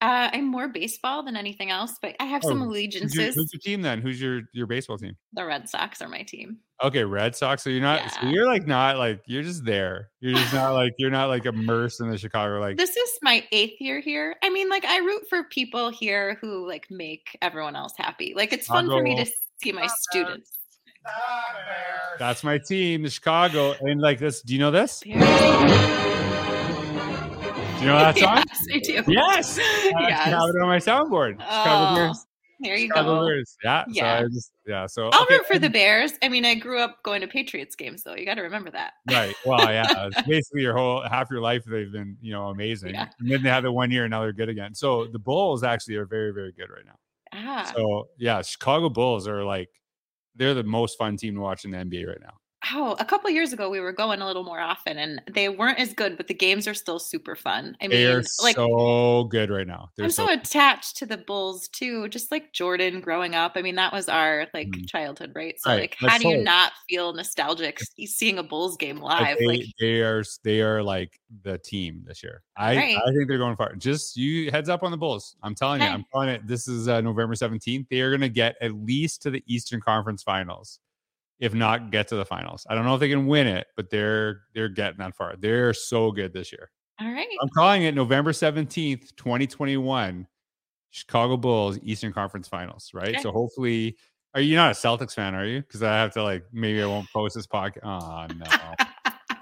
Uh, 0.07 0.31
I'm 0.33 0.47
more 0.47 0.69
baseball 0.69 1.25
than 1.25 1.37
anything 1.37 1.73
else, 1.73 1.99
but 2.01 2.15
I 2.21 2.27
have 2.27 2.43
Oh, 2.45 2.49
some 2.51 2.59
who's 2.59 2.65
your, 2.65 2.71
allegiances. 2.71 3.35
who's 3.35 3.51
your 3.53 3.59
team 3.59 3.83
then? 3.83 4.01
Who's 4.01 4.21
your 4.21 4.43
your 4.53 4.69
baseball 4.69 4.99
team? 4.99 5.17
The 5.33 5.45
Red 5.45 5.69
Sox 5.69 6.01
are 6.01 6.09
my 6.09 6.23
team. 6.23 6.59
Okay, 6.81 7.03
Red 7.03 7.35
Sox. 7.35 7.65
So 7.65 7.71
you're 7.71 7.81
not 7.83 8.13
so 8.13 8.29
you're 8.29 8.47
like 8.47 8.69
not 8.69 8.99
like 8.99 9.23
you're 9.27 9.43
just 9.43 9.65
there. 9.65 10.11
You're 10.21 10.35
just 10.35 10.55
not 10.55 10.75
like 10.75 10.93
you're 10.99 11.11
not 11.11 11.29
like 11.29 11.45
immersed 11.45 12.01
in 12.01 12.09
the 12.09 12.19
Chicago 12.19 12.61
like 12.61 12.77
This 12.77 12.97
is 12.97 13.19
my 13.21 13.45
eighth 13.51 13.81
year 13.81 13.99
here. 13.99 14.37
I 14.45 14.51
mean, 14.51 14.69
like 14.69 14.85
I 14.85 14.99
root 14.99 15.25
for 15.29 15.43
people 15.43 15.91
here 15.91 16.39
who 16.41 16.69
like 16.69 16.87
make 16.89 17.37
everyone 17.43 17.75
else 17.75 17.95
happy. 17.99 18.33
Like 18.37 18.53
it's 18.53 18.69
fun 18.69 18.87
for 18.87 19.03
me 19.03 19.17
to 19.17 19.27
see 19.61 19.73
my 19.73 19.89
students. 19.89 20.53
that's 22.21 22.45
my 22.45 22.59
team, 22.59 23.03
the 23.03 23.11
Chicago. 23.11 23.75
And 23.81 24.01
like 24.01 24.21
this, 24.21 24.43
do 24.43 24.53
you 24.53 24.61
know 24.61 24.71
this? 24.71 25.03
You 27.87 27.93
know 27.93 27.99
that 27.99 28.19
song? 28.19 28.37
yes, 28.49 28.67
I 28.73 28.79
do. 28.79 29.13
Yes. 29.13 29.59
I 29.59 29.63
actually 29.87 30.01
Yes. 30.09 30.25
have 30.25 30.49
it 30.49 30.63
on 30.63 30.69
my 30.69 30.79
soundboard. 30.79 31.37
Oh, 31.41 32.15
There 32.61 32.77
you 32.77 32.87
Chicago 32.89 33.21
go. 33.21 33.27
Bears. 33.27 33.57
Yeah. 33.63 33.85
Yeah. 33.89 34.19
So 34.19 34.25
I 34.25 34.29
just 34.29 34.53
yeah. 34.67 34.87
So 34.87 35.11
I'll 35.13 35.23
okay, 35.25 35.35
root 35.35 35.47
for 35.47 35.59
the 35.59 35.71
Bears. 35.71 36.13
I 36.23 36.29
mean, 36.29 36.45
I 36.45 36.55
grew 36.55 36.81
up 36.81 37.03
going 37.03 37.21
to 37.21 37.29
Patriots 37.29 37.77
games, 37.77 38.03
though. 38.03 38.15
You 38.15 38.25
got 38.25 38.35
to 38.35 38.43
remember 38.43 38.71
that. 38.71 38.95
Right. 39.11 39.35
Well, 39.45 39.71
yeah. 39.73 40.07
It's 40.07 40.23
basically 40.29 40.63
your 40.63 40.77
whole 40.77 41.03
half 41.03 41.31
your 41.31 41.41
life 41.41 41.65
they've 41.65 41.93
been, 41.93 42.17
you 42.21 42.33
know, 42.33 42.49
amazing. 42.49 42.95
Yeah. 42.95 43.09
And 43.21 43.31
then 43.31 43.43
they 43.43 43.51
have 43.51 43.63
the 43.63 43.73
one 43.73 43.91
year 43.91 44.05
and 44.05 44.11
now 44.11 44.23
they're 44.23 44.33
good 44.33 44.49
again. 44.49 44.75
So 44.75 45.07
the 45.07 45.19
Bulls 45.19 45.63
actually 45.63 45.97
are 45.97 46.07
very, 46.07 46.33
very 46.33 46.53
good 46.53 46.71
right 46.71 46.85
now. 46.87 46.99
Ah. 47.33 47.71
So 47.77 48.09
yeah, 48.19 48.41
Chicago 48.43 48.89
Bulls 48.89 49.29
are 49.29 49.45
like 49.45 49.69
they're 50.35 50.55
the 50.55 50.63
most 50.65 50.97
fun 50.99 51.17
team 51.17 51.35
to 51.35 51.41
watch 51.41 51.65
in 51.65 51.71
the 51.73 51.79
NBA 51.79 52.07
right 52.07 52.21
now. 52.21 52.35
Oh, 52.73 52.97
a 52.99 53.05
couple 53.05 53.29
years 53.31 53.53
ago 53.53 53.69
we 53.71 53.81
were 53.81 53.93
going 53.93 54.21
a 54.23 54.27
little 54.27 54.43
more 54.45 54.61
often, 54.61 54.97
and 54.99 55.23
they 55.31 55.49
weren't 55.49 55.79
as 55.79 55.93
good, 55.93 56.17
but 56.17 56.27
the 56.27 56.35
games 56.35 56.67
are 56.67 56.75
still 56.75 56.99
super 56.99 57.37
fun. 57.37 57.77
I 57.81 57.89
mean, 57.89 58.03
they're 58.03 58.23
like 58.39 58.57
so 58.57 59.25
good 59.25 59.51
right 59.51 59.67
now. 59.67 59.91
They're 59.97 60.07
I'm 60.07 60.11
so, 60.11 60.29
attached 60.31 60.97
to 60.99 61.07
the 61.07 61.17
Bulls 61.19 61.69
too, 61.69 62.09
just 62.09 62.31
like 62.31 62.53
Jordan 62.53 63.01
growing 63.01 63.35
up. 63.35 63.53
I 63.57 63.63
mean, 63.63 63.75
that 63.77 63.93
was 63.93 64.09
our 64.09 64.47
like 64.55 64.69
Mhm. 64.69 64.87
childhood, 64.87 65.33
right? 65.35 65.59
So 65.61 65.71
Right, 65.71 65.81
like, 65.81 65.97
how 65.99 66.19
do 66.19 66.27
you 66.27 66.37
not 66.37 66.73
feel 66.89 67.13
nostalgic 67.13 67.81
seeing 68.07 68.39
a 68.39 68.43
Bulls 68.43 68.77
game 68.77 68.99
live? 69.01 69.39
they, 69.39 69.47
Like, 69.47 69.67
they 69.81 70.03
are 70.03 70.23
they 70.45 70.61
are 70.61 70.83
like 70.83 71.21
the 71.43 71.59
team 71.59 72.03
this 72.07 72.23
year. 72.23 72.43
I 72.57 72.75
Right. 72.75 72.97
I 72.97 73.13
think 73.13 73.29
they're 73.29 73.39
going 73.39 73.57
far. 73.57 73.75
Just 73.77 74.17
you 74.17 74.51
heads 74.51 74.69
up 74.69 74.83
on 74.83 74.91
the 74.91 74.97
Bulls. 74.97 75.37
I'm 75.43 75.55
telling 75.55 75.81
you. 75.83 75.89
I'm 75.89 76.05
telling 76.13 76.29
it. 76.29 76.47
This 76.47 76.69
is 76.69 76.89
uh, 76.89 77.01
November 77.01 77.35
17th. 77.35 77.89
They 77.89 78.01
are 78.01 78.11
going 78.11 78.21
to 78.21 78.29
get 78.29 78.57
at 78.61 78.73
least 78.75 79.23
to 79.23 79.31
the 79.31 79.43
Eastern 79.47 79.81
Conference 79.81 80.23
Finals, 80.23 80.81
if 81.39 81.55
not 81.55 81.91
get 81.91 82.09
to 82.09 82.17
the 82.17 82.25
finals. 82.25 82.67
I 82.69 82.75
don't 82.75 82.85
know 82.85 82.95
if 82.95 83.01
they 83.01 83.09
can 83.09 83.27
win 83.27 83.47
it, 83.47 83.67
but 83.77 83.91
they're 83.91 84.41
they're 84.55 84.69
getting 84.69 84.99
that 84.99 85.15
far. 85.17 85.35
They're 85.39 85.75
so 85.75 86.11
good 86.13 86.33
this 86.33 86.53
year. 86.53 86.71
all 87.01 87.13
right, 87.13 87.27
I'm 87.43 87.49
calling 87.51 87.83
it 87.85 87.95
November 87.95 88.33
17th, 88.33 89.15
2021. 89.17 90.27
Chicago 90.91 91.37
Bulls 91.37 91.79
Eastern 91.83 92.11
Conference 92.13 92.49
Finals, 92.49 92.91
right? 92.95 93.11
Okay. 93.11 93.21
So 93.23 93.31
hopefully, 93.31 93.99
are 94.35 94.41
you 94.41 94.57
not 94.57 94.71
a 94.73 94.75
Celtics 94.75 95.15
fan? 95.15 95.35
Are 95.35 95.45
you? 95.45 95.61
Because 95.61 95.83
I 95.83 95.95
have 95.95 96.13
to 96.15 96.23
like 96.23 96.45
maybe 96.53 96.83
I 96.83 96.87
won't 96.87 97.11
post 97.13 97.35
this 97.35 97.47
podcast. 97.47 97.81
Oh 97.85 98.27
no, 98.35 98.47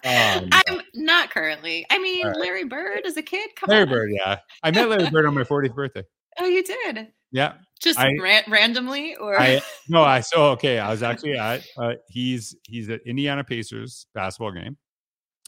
no. 0.05 0.49
I'm 0.53 0.81
not 0.95 1.31
currently. 1.31 1.87
I 1.91 1.99
mean, 1.99 2.27
right. 2.27 2.37
Larry 2.37 2.65
Bird 2.65 3.07
as 3.07 3.17
a 3.17 3.23
kid. 3.23 3.51
Come 3.57 3.69
Larry 3.69 3.83
on. 3.85 3.89
Bird. 3.89 4.11
Yeah, 4.13 4.39
I 4.65 4.71
met 4.73 4.89
Larry 4.89 5.09
Bird 5.11 5.27
on 5.27 5.35
my 5.35 5.45
40th 5.45 5.75
birthday. 5.75 6.03
Oh, 6.41 6.47
you 6.47 6.65
did 6.65 7.13
Yeah, 7.35 7.55
just 7.81 7.99
I- 7.99 8.13
ran- 8.23 8.45
randomly, 8.49 9.17
or 9.17 9.39
I 9.39 9.61
no, 9.89 10.03
I 10.05 10.21
so 10.21 10.53
okay. 10.53 10.79
I 10.79 10.89
was 10.91 11.03
actually 11.03 11.37
at 11.37 11.67
uh, 11.77 11.95
he's 12.09 12.55
he's 12.63 12.89
at 12.89 13.01
Indiana 13.05 13.43
Pacers 13.43 14.07
basketball 14.15 14.53
game. 14.53 14.77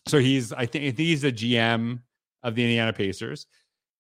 So 0.09 0.19
he's 0.19 0.53
I 0.53 0.67
think 0.67 0.85
I 0.85 0.89
think 0.89 0.99
he's 0.99 1.23
the 1.23 1.33
GM 1.33 2.01
of 2.43 2.57
the 2.57 2.63
Indiana 2.63 2.93
Pacers. 2.93 3.47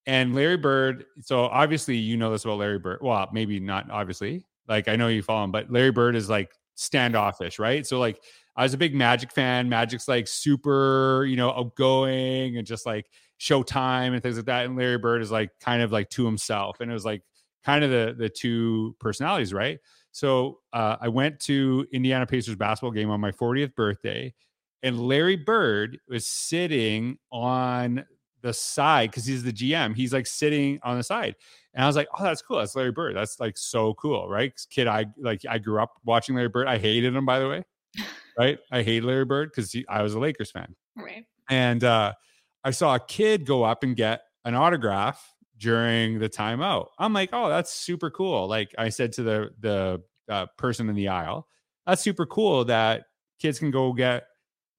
And 0.09 0.35
Larry 0.35 0.57
Bird, 0.57 1.05
so 1.21 1.45
obviously 1.45 1.97
you 1.97 2.17
know 2.17 2.31
this 2.33 2.45
about 2.45 2.59
Larry 2.59 2.81
Bird. 2.81 2.99
Well, 3.03 3.29
maybe 3.33 3.61
not 3.61 3.89
obviously. 3.91 4.45
Like 4.69 4.89
I 4.89 4.97
know 4.97 5.07
you 5.07 5.23
follow 5.23 5.45
him, 5.45 5.53
but 5.53 5.71
Larry 5.71 5.93
Bird 5.93 6.17
is 6.17 6.29
like 6.29 6.51
standoffish, 6.75 7.61
right? 7.61 7.87
So 7.87 8.01
like 8.01 8.21
I 8.57 8.65
was 8.65 8.75
a 8.75 8.79
big 8.79 8.97
Magic 8.97 9.31
fan. 9.31 9.69
Magic's 9.69 10.09
like 10.09 10.27
super, 10.27 11.25
you 11.25 11.37
know, 11.37 11.51
outgoing 11.51 12.57
and 12.57 12.67
just 12.67 12.85
like 12.85 13.07
Showtime 13.41 14.13
and 14.13 14.23
things 14.23 14.37
like 14.37 14.47
that. 14.47 14.67
And 14.67 14.77
Larry 14.77 14.99
Bird 14.99 15.23
is 15.23 15.31
like 15.31 15.51
kind 15.61 15.83
of 15.83 15.93
like 15.93 16.11
to 16.11 16.25
himself. 16.25 16.81
And 16.81 16.91
it 16.91 16.95
was 16.95 17.05
like 17.05 17.23
kind 17.67 17.83
of 17.83 17.91
the 17.91 18.15
the 18.17 18.29
two 18.29 18.95
personalities, 19.01 19.53
right? 19.53 19.79
So 20.13 20.61
uh, 20.73 20.97
I 21.01 21.09
went 21.09 21.41
to 21.41 21.87
Indiana 21.93 22.25
Pacers 22.25 22.55
basketball 22.55 22.93
game 22.93 23.11
on 23.11 23.21
my 23.21 23.33
40th 23.33 23.75
birthday, 23.75 24.33
and 24.83 25.01
Larry 25.01 25.37
Bird 25.37 25.99
was 26.09 26.27
sitting 26.27 27.19
on 27.33 28.07
the 28.41 28.53
side 28.55 29.11
because 29.11 29.27
he's 29.27 29.43
the 29.43 29.53
GM. 29.53 29.97
He's 29.97 30.13
like 30.13 30.27
sitting 30.27 30.79
on 30.85 30.97
the 30.97 31.03
side, 31.03 31.35
and 31.75 31.83
I 31.83 31.89
was 31.89 31.97
like, 31.97 32.09
"Oh, 32.17 32.23
that's 32.23 32.41
cool. 32.41 32.59
That's 32.59 32.77
Larry 32.77 32.93
Bird. 32.93 33.17
That's 33.17 33.41
like 33.41 33.59
so 33.59 33.95
cool, 33.95 34.29
right?" 34.29 34.53
Kid, 34.71 34.87
I 34.87 35.07
like 35.19 35.43
I 35.49 35.59
grew 35.59 35.83
up 35.83 35.93
watching 36.05 36.37
Larry 36.37 36.49
Bird. 36.49 36.69
I 36.69 36.79
hated 36.79 37.15
him, 37.17 37.27
by 37.27 37.41
the 37.41 37.49
way, 37.49 37.65
right? 38.39 38.59
I 38.71 38.83
hated 38.83 39.05
Larry 39.05 39.25
Bird 39.25 39.51
because 39.51 39.77
I 39.89 40.03
was 40.03 40.15
a 40.15 40.21
Lakers 40.21 40.53
fan 40.53 40.77
right. 40.97 41.25
and 41.51 41.83
uh, 41.83 42.13
I 42.65 42.71
saw 42.71 42.95
a 42.95 43.01
kid 43.01 43.45
go 43.45 43.65
up 43.65 43.83
and 43.83 43.97
get 43.97 44.23
an 44.45 44.55
autograph 44.55 45.36
during 45.59 46.19
the 46.19 46.29
timeout. 46.29 46.89
I'm 46.99 47.13
like, 47.13 47.31
oh, 47.33 47.49
that's 47.49 47.73
super 47.73 48.11
cool. 48.11 48.47
Like 48.49 48.75
I 48.79 48.89
said 48.91 49.13
to 49.15 49.23
the 49.23 49.51
the 49.61 50.03
uh, 50.29 50.47
person 50.59 50.89
in 50.89 50.95
the 50.97 51.09
aisle, 51.09 51.49
that's 51.87 52.03
super 52.03 52.27
cool 52.27 52.65
that 52.67 53.05
kids 53.41 53.59
can 53.59 53.71
go 53.71 53.93
get 53.93 54.25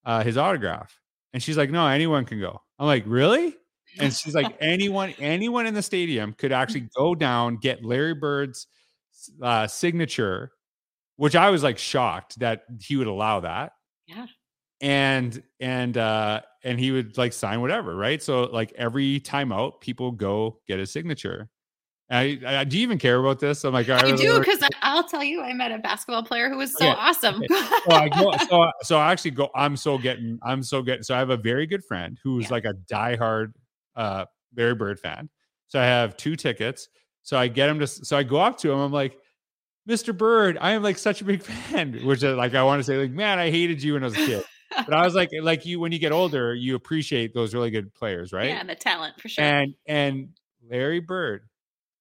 uh, 0.06 0.24
his 0.24 0.38
autograph. 0.38 1.00
And 1.34 1.42
she's 1.44 1.58
like, 1.58 1.70
no, 1.72 1.88
anyone 1.88 2.26
can 2.26 2.40
go. 2.40 2.62
I'm 2.80 2.86
like, 2.88 3.04
really? 3.08 3.56
And 4.00 4.14
she's 4.14 4.36
like, 4.36 4.56
anyone, 4.62 5.14
anyone 5.20 5.66
in 5.68 5.74
the 5.74 5.82
stadium 5.82 6.34
could 6.34 6.52
actually 6.52 6.90
go 6.96 7.16
down, 7.16 7.58
get 7.58 7.84
Larry 7.86 8.14
Bird's 8.14 8.68
uh, 9.42 9.68
signature, 9.68 10.52
which 11.18 11.36
I 11.36 11.50
was 11.50 11.64
like 11.64 11.78
shocked 11.78 12.40
that 12.40 12.64
he 12.82 12.96
would 12.98 13.08
allow 13.08 13.42
that 13.42 13.74
Yeah. 14.08 14.28
and 14.82 15.42
and 15.60 15.98
uh 15.98 16.42
and 16.68 16.80
he 16.80 16.92
would 16.92 17.18
like 17.18 17.34
sign 17.34 17.62
whatever 17.62 17.96
right 17.96 18.22
so 18.22 18.44
like 18.44 18.72
every 18.78 19.20
timeout 19.22 19.80
people 19.82 20.12
go 20.12 20.60
get 20.68 20.80
his 20.80 20.92
signature 20.92 21.50
I, 22.10 22.40
I 22.46 22.64
do 22.64 22.78
you 22.78 22.84
even 22.84 22.98
care 23.00 23.20
about 23.20 23.40
this 23.40 23.64
i'm 23.66 23.74
like 23.74 23.90
I 23.90 24.16
do 24.16 24.40
because 24.40 24.60
I'll 24.82 25.04
tell 25.04 25.24
you, 25.24 25.42
I 25.42 25.52
met 25.54 25.72
a 25.74 25.78
basketball 25.80 26.24
player 26.24 26.50
who 26.50 26.58
was 26.58 26.72
so 26.78 26.86
Yeah, 26.86 26.94
awesome. 26.98 27.44
so 27.50 27.92
I 27.92 28.08
go, 28.10 28.32
so, 28.50 28.72
so 28.84 28.98
I 28.98 29.12
actually 29.12 29.32
go. 29.32 29.50
I'm 29.54 29.76
so 29.76 29.98
getting. 29.98 30.40
I'm 30.42 30.64
so 30.64 30.82
getting. 30.82 31.04
So 31.04 31.14
I 31.14 31.20
have 31.20 31.30
a 31.30 31.36
very 31.38 31.68
good 31.68 31.84
friend 31.84 32.18
who's 32.24 32.46
Yeah. 32.46 32.52
like 32.52 32.66
a 32.66 32.74
diehard 32.92 33.52
uh 33.98 34.26
Larry 34.56 34.76
Bird 34.76 35.00
fan. 35.00 35.30
So 35.68 35.80
I 35.82 35.84
have 35.84 36.16
two 36.16 36.36
tickets. 36.38 36.88
So 37.24 37.38
I 37.38 37.50
get 37.50 37.70
him 37.70 37.80
to. 37.80 37.88
So 37.88 38.16
I 38.18 38.24
go 38.24 38.38
up 38.38 38.58
to 38.60 38.72
him. 38.72 38.80
I'm 38.80 38.94
like, 38.94 39.18
Mr. 39.90 40.18
Bird, 40.18 40.58
I 40.62 40.72
am 40.72 40.84
like 40.84 40.98
such 40.98 41.20
a 41.22 41.26
big 41.26 41.44
fan. 41.70 42.06
Which 42.06 42.24
is 42.24 42.36
like 42.38 42.56
I 42.56 42.64
want 42.64 42.80
to 42.80 42.84
say 42.86 42.98
like, 42.98 43.12
man, 43.12 43.40
I 43.40 43.52
hated 43.52 43.84
you 43.84 43.94
when 43.94 44.04
I 44.04 44.08
was 44.08 44.14
a 44.16 44.26
kid. 44.26 44.44
But 44.70 44.94
I 44.94 45.04
was 45.04 45.16
like, 45.16 45.30
like 45.42 45.66
you 45.66 45.80
when 45.80 45.92
you 45.92 46.00
get 46.00 46.12
older, 46.12 46.54
you 46.54 46.76
appreciate 46.76 47.34
those 47.34 47.54
really 47.54 47.72
good 47.72 47.94
players, 47.94 48.34
right? 48.34 48.50
Yeah, 48.50 48.64
the 48.64 48.76
talent 48.76 49.20
for 49.20 49.30
sure. 49.30 49.44
And 49.44 49.76
and 49.86 50.30
Larry 50.70 51.00
Bird, 51.00 51.48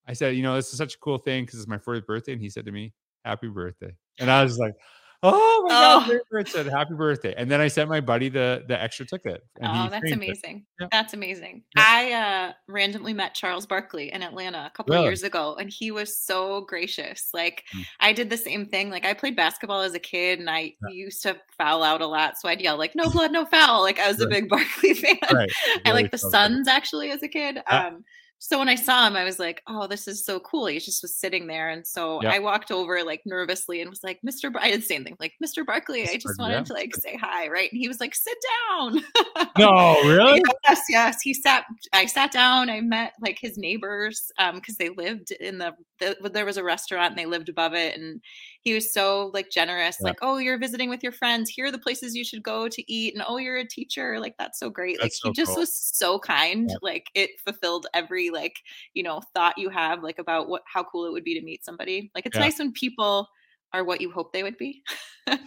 I 0.07 0.13
said, 0.13 0.37
you 0.37 0.43
know, 0.43 0.55
this 0.57 0.71
is 0.73 0.79
such 0.79 0.95
a 0.95 0.99
cool 0.99 1.19
thing 1.19 1.45
because 1.45 1.59
it's 1.59 1.69
my 1.69 1.79
40th 1.79 2.07
birthday, 2.07 2.33
and 2.33 2.41
he 2.41 2.51
said 2.51 2.67
to 2.67 2.73
me, 2.73 2.93
"Happy 3.25 3.49
birthday," 3.49 3.97
and 4.19 4.31
I 4.31 4.43
was 4.43 4.59
like. 4.59 4.75
Oh 5.23 5.65
my 5.69 5.75
Oh. 5.75 6.07
god! 6.09 6.21
Larry 6.31 6.45
said 6.47 6.67
happy 6.67 6.95
birthday, 6.95 7.35
and 7.37 7.51
then 7.51 7.61
I 7.61 7.69
sent 7.69 7.89
my 7.89 8.01
buddy 8.01 8.29
the 8.29 8.65
the 8.69 8.81
extra 8.81 9.07
ticket. 9.07 9.43
And 9.61 9.67
Oh, 9.73 9.89
that's 9.91 10.13
amazing. 10.13 10.67
Yeah. 10.81 10.89
That's 10.93 11.15
amazing. 11.15 11.63
Yeah. 11.77 11.85
I 11.87 12.13
uh, 12.13 12.53
randomly 12.69 13.13
met 13.13 13.35
Charles 13.35 13.67
Barkley 13.67 14.13
in 14.13 14.23
Atlanta 14.23 14.67
a 14.67 14.77
couple 14.77 14.93
of 14.95 14.99
Really? 14.99 15.07
years 15.09 15.23
ago, 15.23 15.57
and 15.59 15.71
he 15.71 15.91
was 15.91 16.17
so 16.21 16.63
gracious. 16.63 17.31
Like, 17.33 17.65
Mm. 17.75 17.87
I 18.01 18.13
did 18.13 18.31
the 18.31 18.37
same 18.37 18.67
thing. 18.67 18.91
Like, 18.91 19.05
I 19.07 19.15
played 19.15 19.35
basketball 19.37 19.83
as 19.83 19.95
a 19.95 19.99
kid, 19.99 20.39
and 20.39 20.49
I 20.51 20.75
Yeah. 20.87 20.93
used 20.93 21.23
to 21.23 21.37
foul 21.57 21.83
out 21.83 22.01
a 22.03 22.07
lot. 22.07 22.39
So 22.39 22.49
I'd 22.49 22.61
yell, 22.61 22.77
like, 22.77 22.95
no 22.95 23.09
blood, 23.11 23.33
no 23.33 23.45
foul. 23.47 23.83
Like, 23.83 23.99
I 23.99 24.09
was 24.09 24.21
a 24.21 24.27
big 24.29 24.49
Barkley 24.51 24.95
fan. 24.95 25.17
Right. 25.33 25.51
I 25.87 25.93
like 25.93 26.11
the. 26.11 26.19
Suns 26.19 26.67
actually 26.69 27.11
as 27.11 27.23
a 27.23 27.29
kid. 27.29 27.63
Yeah. 27.71 27.87
Um, 27.87 28.05
so 28.39 28.59
when 28.59 28.69
I 28.69 28.75
saw 28.75 29.07
him, 29.07 29.17
I 29.17 29.25
was 29.25 29.39
like, 29.39 29.63
"Oh, 29.67 29.87
this 29.87 30.07
is 30.07 30.25
so 30.25 30.39
cool." 30.41 30.67
He 30.67 30.79
just 30.79 31.03
was 31.03 31.15
sitting 31.15 31.47
there, 31.47 31.71
and 31.71 31.87
so 31.87 32.23
Yeah. 32.23 32.33
I 32.33 32.39
walked 32.39 32.71
over 32.71 33.03
like 33.03 33.23
nervously 33.25 33.81
and 33.81 33.89
was 33.89 34.05
like, 34.05 34.21
"Mr. 34.27 34.53
Bar-, 34.53 34.63
I 34.63 34.71
did 34.71 34.83
the 34.83 34.87
same 34.87 35.05
thing, 35.05 35.17
like 35.19 35.33
Mr. 35.43 35.65
Barkley, 35.65 36.03
I 36.09 36.17
just 36.17 36.39
wanted 36.39 36.55
yeah. 36.55 36.63
to 36.65 36.73
like 36.75 36.95
say 36.97 37.17
hi, 37.17 37.49
right?" 37.49 37.71
And 37.73 37.81
he 37.81 37.89
was 37.89 38.01
like, 38.01 38.15
"Sit 38.15 38.37
down." 38.69 39.03
No, 39.59 40.03
really? 40.03 40.43
yes, 40.65 40.83
yes. 40.91 41.23
He 41.23 41.33
sat. 41.33 41.65
I 41.93 42.07
sat 42.07 42.31
down. 42.31 42.69
I 42.69 42.81
met 42.81 43.13
like 43.23 43.39
his 43.41 43.57
neighbors 43.57 44.31
um, 44.39 44.57
because 44.57 44.77
they 44.77 44.91
lived 44.91 45.31
in 45.31 45.59
the, 45.59 45.73
the. 45.99 46.31
There 46.31 46.45
was 46.45 46.59
a 46.59 46.65
restaurant 46.65 47.11
and 47.11 47.19
they 47.19 47.27
lived 47.27 47.49
above 47.49 47.73
it, 47.75 47.99
and 47.99 48.21
he 48.67 48.75
was 48.75 48.93
so 48.93 49.31
like 49.33 49.49
generous. 49.49 49.97
Yeah. 50.01 50.09
Like, 50.09 50.19
oh, 50.23 50.39
you're 50.39 50.59
visiting 50.59 50.91
with 50.91 51.01
your 51.01 51.13
friends. 51.13 51.49
Here 51.49 51.67
are 51.67 51.71
the 51.71 51.79
places 51.79 52.17
you 52.17 52.25
should 52.25 52.43
go 52.43 52.69
to 52.69 52.93
eat, 52.93 53.15
and 53.15 53.23
oh, 53.25 53.37
you're 53.37 53.59
a 53.59 53.65
teacher. 53.65 54.19
Like 54.19 54.35
that's 54.41 54.59
so 54.59 54.69
great. 54.69 54.97
That's 55.01 55.05
like 55.05 55.13
so 55.13 55.29
he 55.29 55.35
just 55.35 55.53
cool. 55.53 55.61
was 55.61 55.79
so 55.79 56.19
kind. 56.19 56.69
Yeah. 56.69 56.77
Like 56.83 57.07
it 57.15 57.31
fulfilled 57.45 57.87
every 57.95 58.31
like 58.31 58.57
you 58.93 59.05
know 59.05 59.23
thought 59.35 59.57
you 59.57 59.69
have 59.69 60.03
like 60.03 60.19
about 60.19 60.49
what 60.49 60.63
how 60.67 60.83
cool 60.83 61.07
it 61.07 61.13
would 61.13 61.23
be 61.23 61.39
to 61.39 61.45
meet 61.45 61.65
somebody. 61.65 62.11
Like 62.13 62.27
it's 62.27 62.35
Yeah. 62.35 62.43
nice 62.43 62.59
when 62.59 62.73
people 62.73 63.29
are 63.73 63.85
what 63.85 64.01
you 64.01 64.11
hope 64.11 64.33
they 64.33 64.43
would 64.43 64.59
be. 64.59 64.83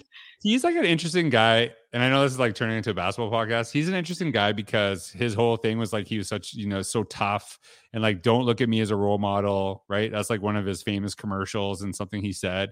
He's 0.41 0.63
like 0.63 0.78
an 0.78 0.86
interesting 0.86 1.30
guy. 1.30 1.72
And 1.91 2.01
I 2.01 2.09
know 2.09 2.22
this 2.22 2.32
is 2.32 2.39
like 2.39 2.55
turning 2.55 2.78
into 2.78 2.91
a 2.91 2.93
basketball 2.93 3.32
podcast. 3.32 3.74
He's 3.74 3.89
an 3.89 3.95
interesting 3.95 4.32
guy 4.32 4.53
because 4.53 5.09
his 5.09 5.34
whole 5.34 5.57
thing 5.57 5.78
was 5.78 5.91
like 5.91 6.07
he 6.07 6.17
was 6.17 6.30
such, 6.30 6.53
you 6.53 6.67
know, 6.67 6.82
so 6.82 7.03
tough 7.03 7.59
and 7.91 8.01
like, 8.01 8.22
don't 8.22 8.43
look 8.45 8.61
at 8.61 8.70
me 8.70 8.80
as 8.80 8.91
a 8.91 8.95
role 8.95 9.17
model. 9.17 9.84
Right. 9.89 10.09
That's 10.09 10.30
like 10.30 10.41
one 10.41 10.55
of 10.55 10.65
his 10.65 10.82
famous 10.84 11.15
commercials 11.15 11.82
and 11.82 11.93
something 11.93 12.22
he 12.22 12.32
said. 12.32 12.70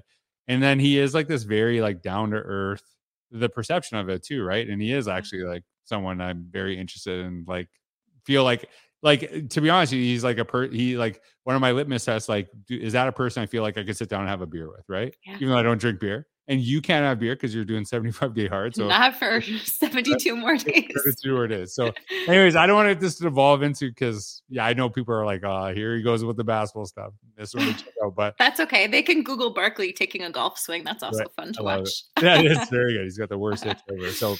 And 0.48 0.62
then 0.62 0.80
he 0.80 0.98
is 1.00 1.14
like 1.14 1.28
this 1.28 1.44
very 1.44 1.82
like 1.82 2.02
down 2.02 2.32
to 2.32 2.38
earth, 2.38 2.84
the 3.32 3.50
perception 3.50 3.98
of 3.98 4.10
it 4.10 4.24
too. 4.24 4.44
Right. 4.44 4.68
And 4.68 4.82
he 4.82 4.94
is 4.94 5.08
mm-hmm. 5.08 5.18
actually 5.18 5.44
like 5.44 5.64
someone 5.84 6.22
I'm 6.22 6.48
very 6.50 6.80
interested 6.80 7.26
in, 7.26 7.46
like, 7.48 7.70
feel 8.26 8.44
like, 8.44 8.70
like 9.04 9.24
eh, 9.24 9.42
to 9.50 9.62
be 9.62 9.70
honest, 9.70 9.94
he's 9.94 10.24
like 10.24 10.38
a 10.38 10.46
per 10.46 10.68
he 10.68 10.98
like 10.98 11.22
one 11.44 11.56
of 11.56 11.62
my 11.62 11.72
litmus 11.72 12.06
tests. 12.06 12.30
Like, 12.30 12.50
do, 12.66 12.78
is 12.78 12.94
that 12.94 13.08
a 13.08 13.12
person 13.12 13.44
I 13.44 13.46
feel 13.46 13.64
like 13.64 13.78
I 13.78 13.84
could 13.84 13.98
sit 13.98 14.10
down 14.10 14.22
and 14.22 14.30
have 14.30 14.42
a 14.42 14.48
beer 14.48 14.70
with, 14.70 14.86
right? 14.88 15.16
Yeah. 15.26 15.36
Even 15.36 15.50
though 15.50 15.58
I 15.58 15.64
don't 15.64 15.80
drink 15.80 16.00
beer, 16.00 16.28
and 16.50 16.62
you 16.62 16.82
can't 16.82 17.04
have 17.04 17.20
beer 17.20 17.36
because 17.36 17.54
you're 17.54 17.66
doing 17.66 17.84
75 17.86 18.34
day 18.34 18.48
hard. 18.48 18.76
So 18.76 18.88
Not 18.88 19.16
for 19.16 19.42
72 19.66 20.36
more 20.36 20.56
days. 20.58 20.92
it's 21.06 21.22
true 21.22 21.42
what 21.42 21.52
it 21.52 21.60
is. 21.62 21.76
So, 21.76 21.92
anyways, 22.28 22.56
I 22.56 22.66
don't 22.68 22.76
want 22.78 23.00
this 23.00 23.18
to 23.20 23.28
evolve 23.28 23.64
into 23.64 23.90
because 23.90 24.42
yeah, 24.50 24.66
I 24.66 24.74
know 24.74 24.90
people 24.90 25.14
are 25.14 25.26
like, 25.26 25.44
oh, 25.44 25.74
here 25.74 25.96
he 25.96 26.02
goes 26.02 26.24
with 26.24 26.38
the 26.38 26.44
basketball 26.44 26.86
stuff. 26.86 27.14
This 27.36 27.54
one, 27.54 27.76
out. 28.04 28.16
but 28.16 28.36
That's 28.40 28.60
okay. 28.62 28.88
They 28.88 29.02
can 29.04 29.24
Google 29.24 29.54
Barkley 29.54 29.92
taking 29.94 30.24
a 30.24 30.32
golf 30.32 30.58
swing. 30.58 30.84
That's 30.84 31.04
also 31.04 31.20
Right. 31.20 31.32
fun 31.36 31.54
to 31.54 31.60
I 31.60 31.64
love 31.64 31.80
it. 31.82 31.90
watch. 32.18 32.24
yeah, 32.24 32.42
it's 32.42 32.70
very 32.70 32.94
good. 32.94 33.04
He's 33.04 33.18
got 33.18 33.30
the 33.30 33.38
worst 33.38 33.64
hits 33.64 33.82
ever. 33.92 34.10
So, 34.12 34.36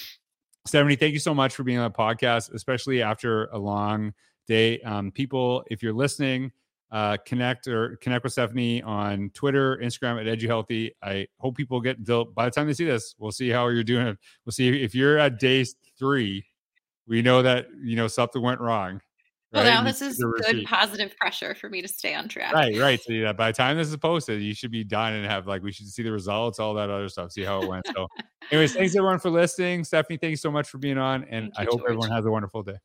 Stephanie, 0.66 0.96
thank 0.96 1.12
you 1.12 1.18
so 1.20 1.34
much 1.34 1.54
for 1.54 1.62
being 1.62 1.78
on 1.78 1.90
the 1.90 1.96
podcast, 1.96 2.52
especially 2.52 3.00
after 3.02 3.46
a 3.46 3.58
long 3.58 4.12
day. 4.46 4.80
Um, 4.80 5.10
people, 5.12 5.64
if 5.70 5.82
you're 5.82 5.92
listening, 5.94 6.52
uh, 6.90 7.16
connect 7.26 7.68
or 7.68 7.96
connect 7.96 8.24
with 8.24 8.32
Stephanie 8.32 8.82
on 8.82 9.30
Twitter, 9.34 9.76
Instagram 9.82 10.20
at 10.20 10.38
EduHealthy. 10.38 10.90
I 11.02 11.26
hope 11.38 11.56
people 11.56 11.80
get 11.80 12.04
they'll- 12.04 12.24
by 12.24 12.46
the 12.46 12.50
time 12.50 12.66
they 12.66 12.72
see 12.72 12.84
this, 12.86 13.14
we'll 13.18 13.32
see 13.32 13.50
how 13.50 13.68
you're 13.68 13.84
doing. 13.84 14.16
We'll 14.44 14.52
see 14.52 14.82
if 14.82 14.94
you're 14.94 15.18
at 15.18 15.38
day 15.38 15.64
three. 15.98 16.46
We 17.06 17.22
know 17.22 17.42
that 17.42 17.66
you 17.82 17.96
know 17.96 18.08
something 18.08 18.40
went 18.42 18.60
wrong. 18.60 19.00
Well, 19.50 19.64
now 19.64 19.82
this 19.82 20.02
is 20.02 20.18
good 20.18 20.44
repeat. 20.46 20.66
positive 20.66 21.16
pressure 21.16 21.54
for 21.54 21.70
me 21.70 21.80
to 21.80 21.88
stay 21.88 22.14
on 22.14 22.28
track. 22.28 22.52
Right, 22.52 22.76
right. 22.78 23.00
So 23.02 23.12
yeah, 23.14 23.32
by 23.32 23.50
the 23.50 23.56
time 23.56 23.78
this 23.78 23.88
is 23.88 23.96
posted, 23.96 24.42
you 24.42 24.52
should 24.52 24.70
be 24.70 24.84
done 24.84 25.14
and 25.14 25.24
have 25.24 25.46
like 25.46 25.62
we 25.62 25.72
should 25.72 25.88
see 25.88 26.02
the 26.02 26.12
results, 26.12 26.58
all 26.58 26.74
that 26.74 26.90
other 26.90 27.08
stuff, 27.08 27.32
see 27.32 27.44
how 27.44 27.62
it 27.62 27.68
went. 27.68 27.86
So, 27.94 28.08
anyways, 28.50 28.74
thanks 28.74 28.94
everyone 28.94 29.18
for 29.20 29.30
listening. 29.30 29.84
Stephanie, 29.84 30.18
thanks 30.18 30.42
so 30.42 30.50
much 30.50 30.68
for 30.68 30.76
being 30.76 30.98
on, 30.98 31.24
and 31.30 31.50
I 31.56 31.62
hope 31.64 31.78
George. 31.78 31.84
everyone 31.84 32.10
has 32.10 32.26
a 32.26 32.30
wonderful 32.30 32.62
day. 32.62 32.76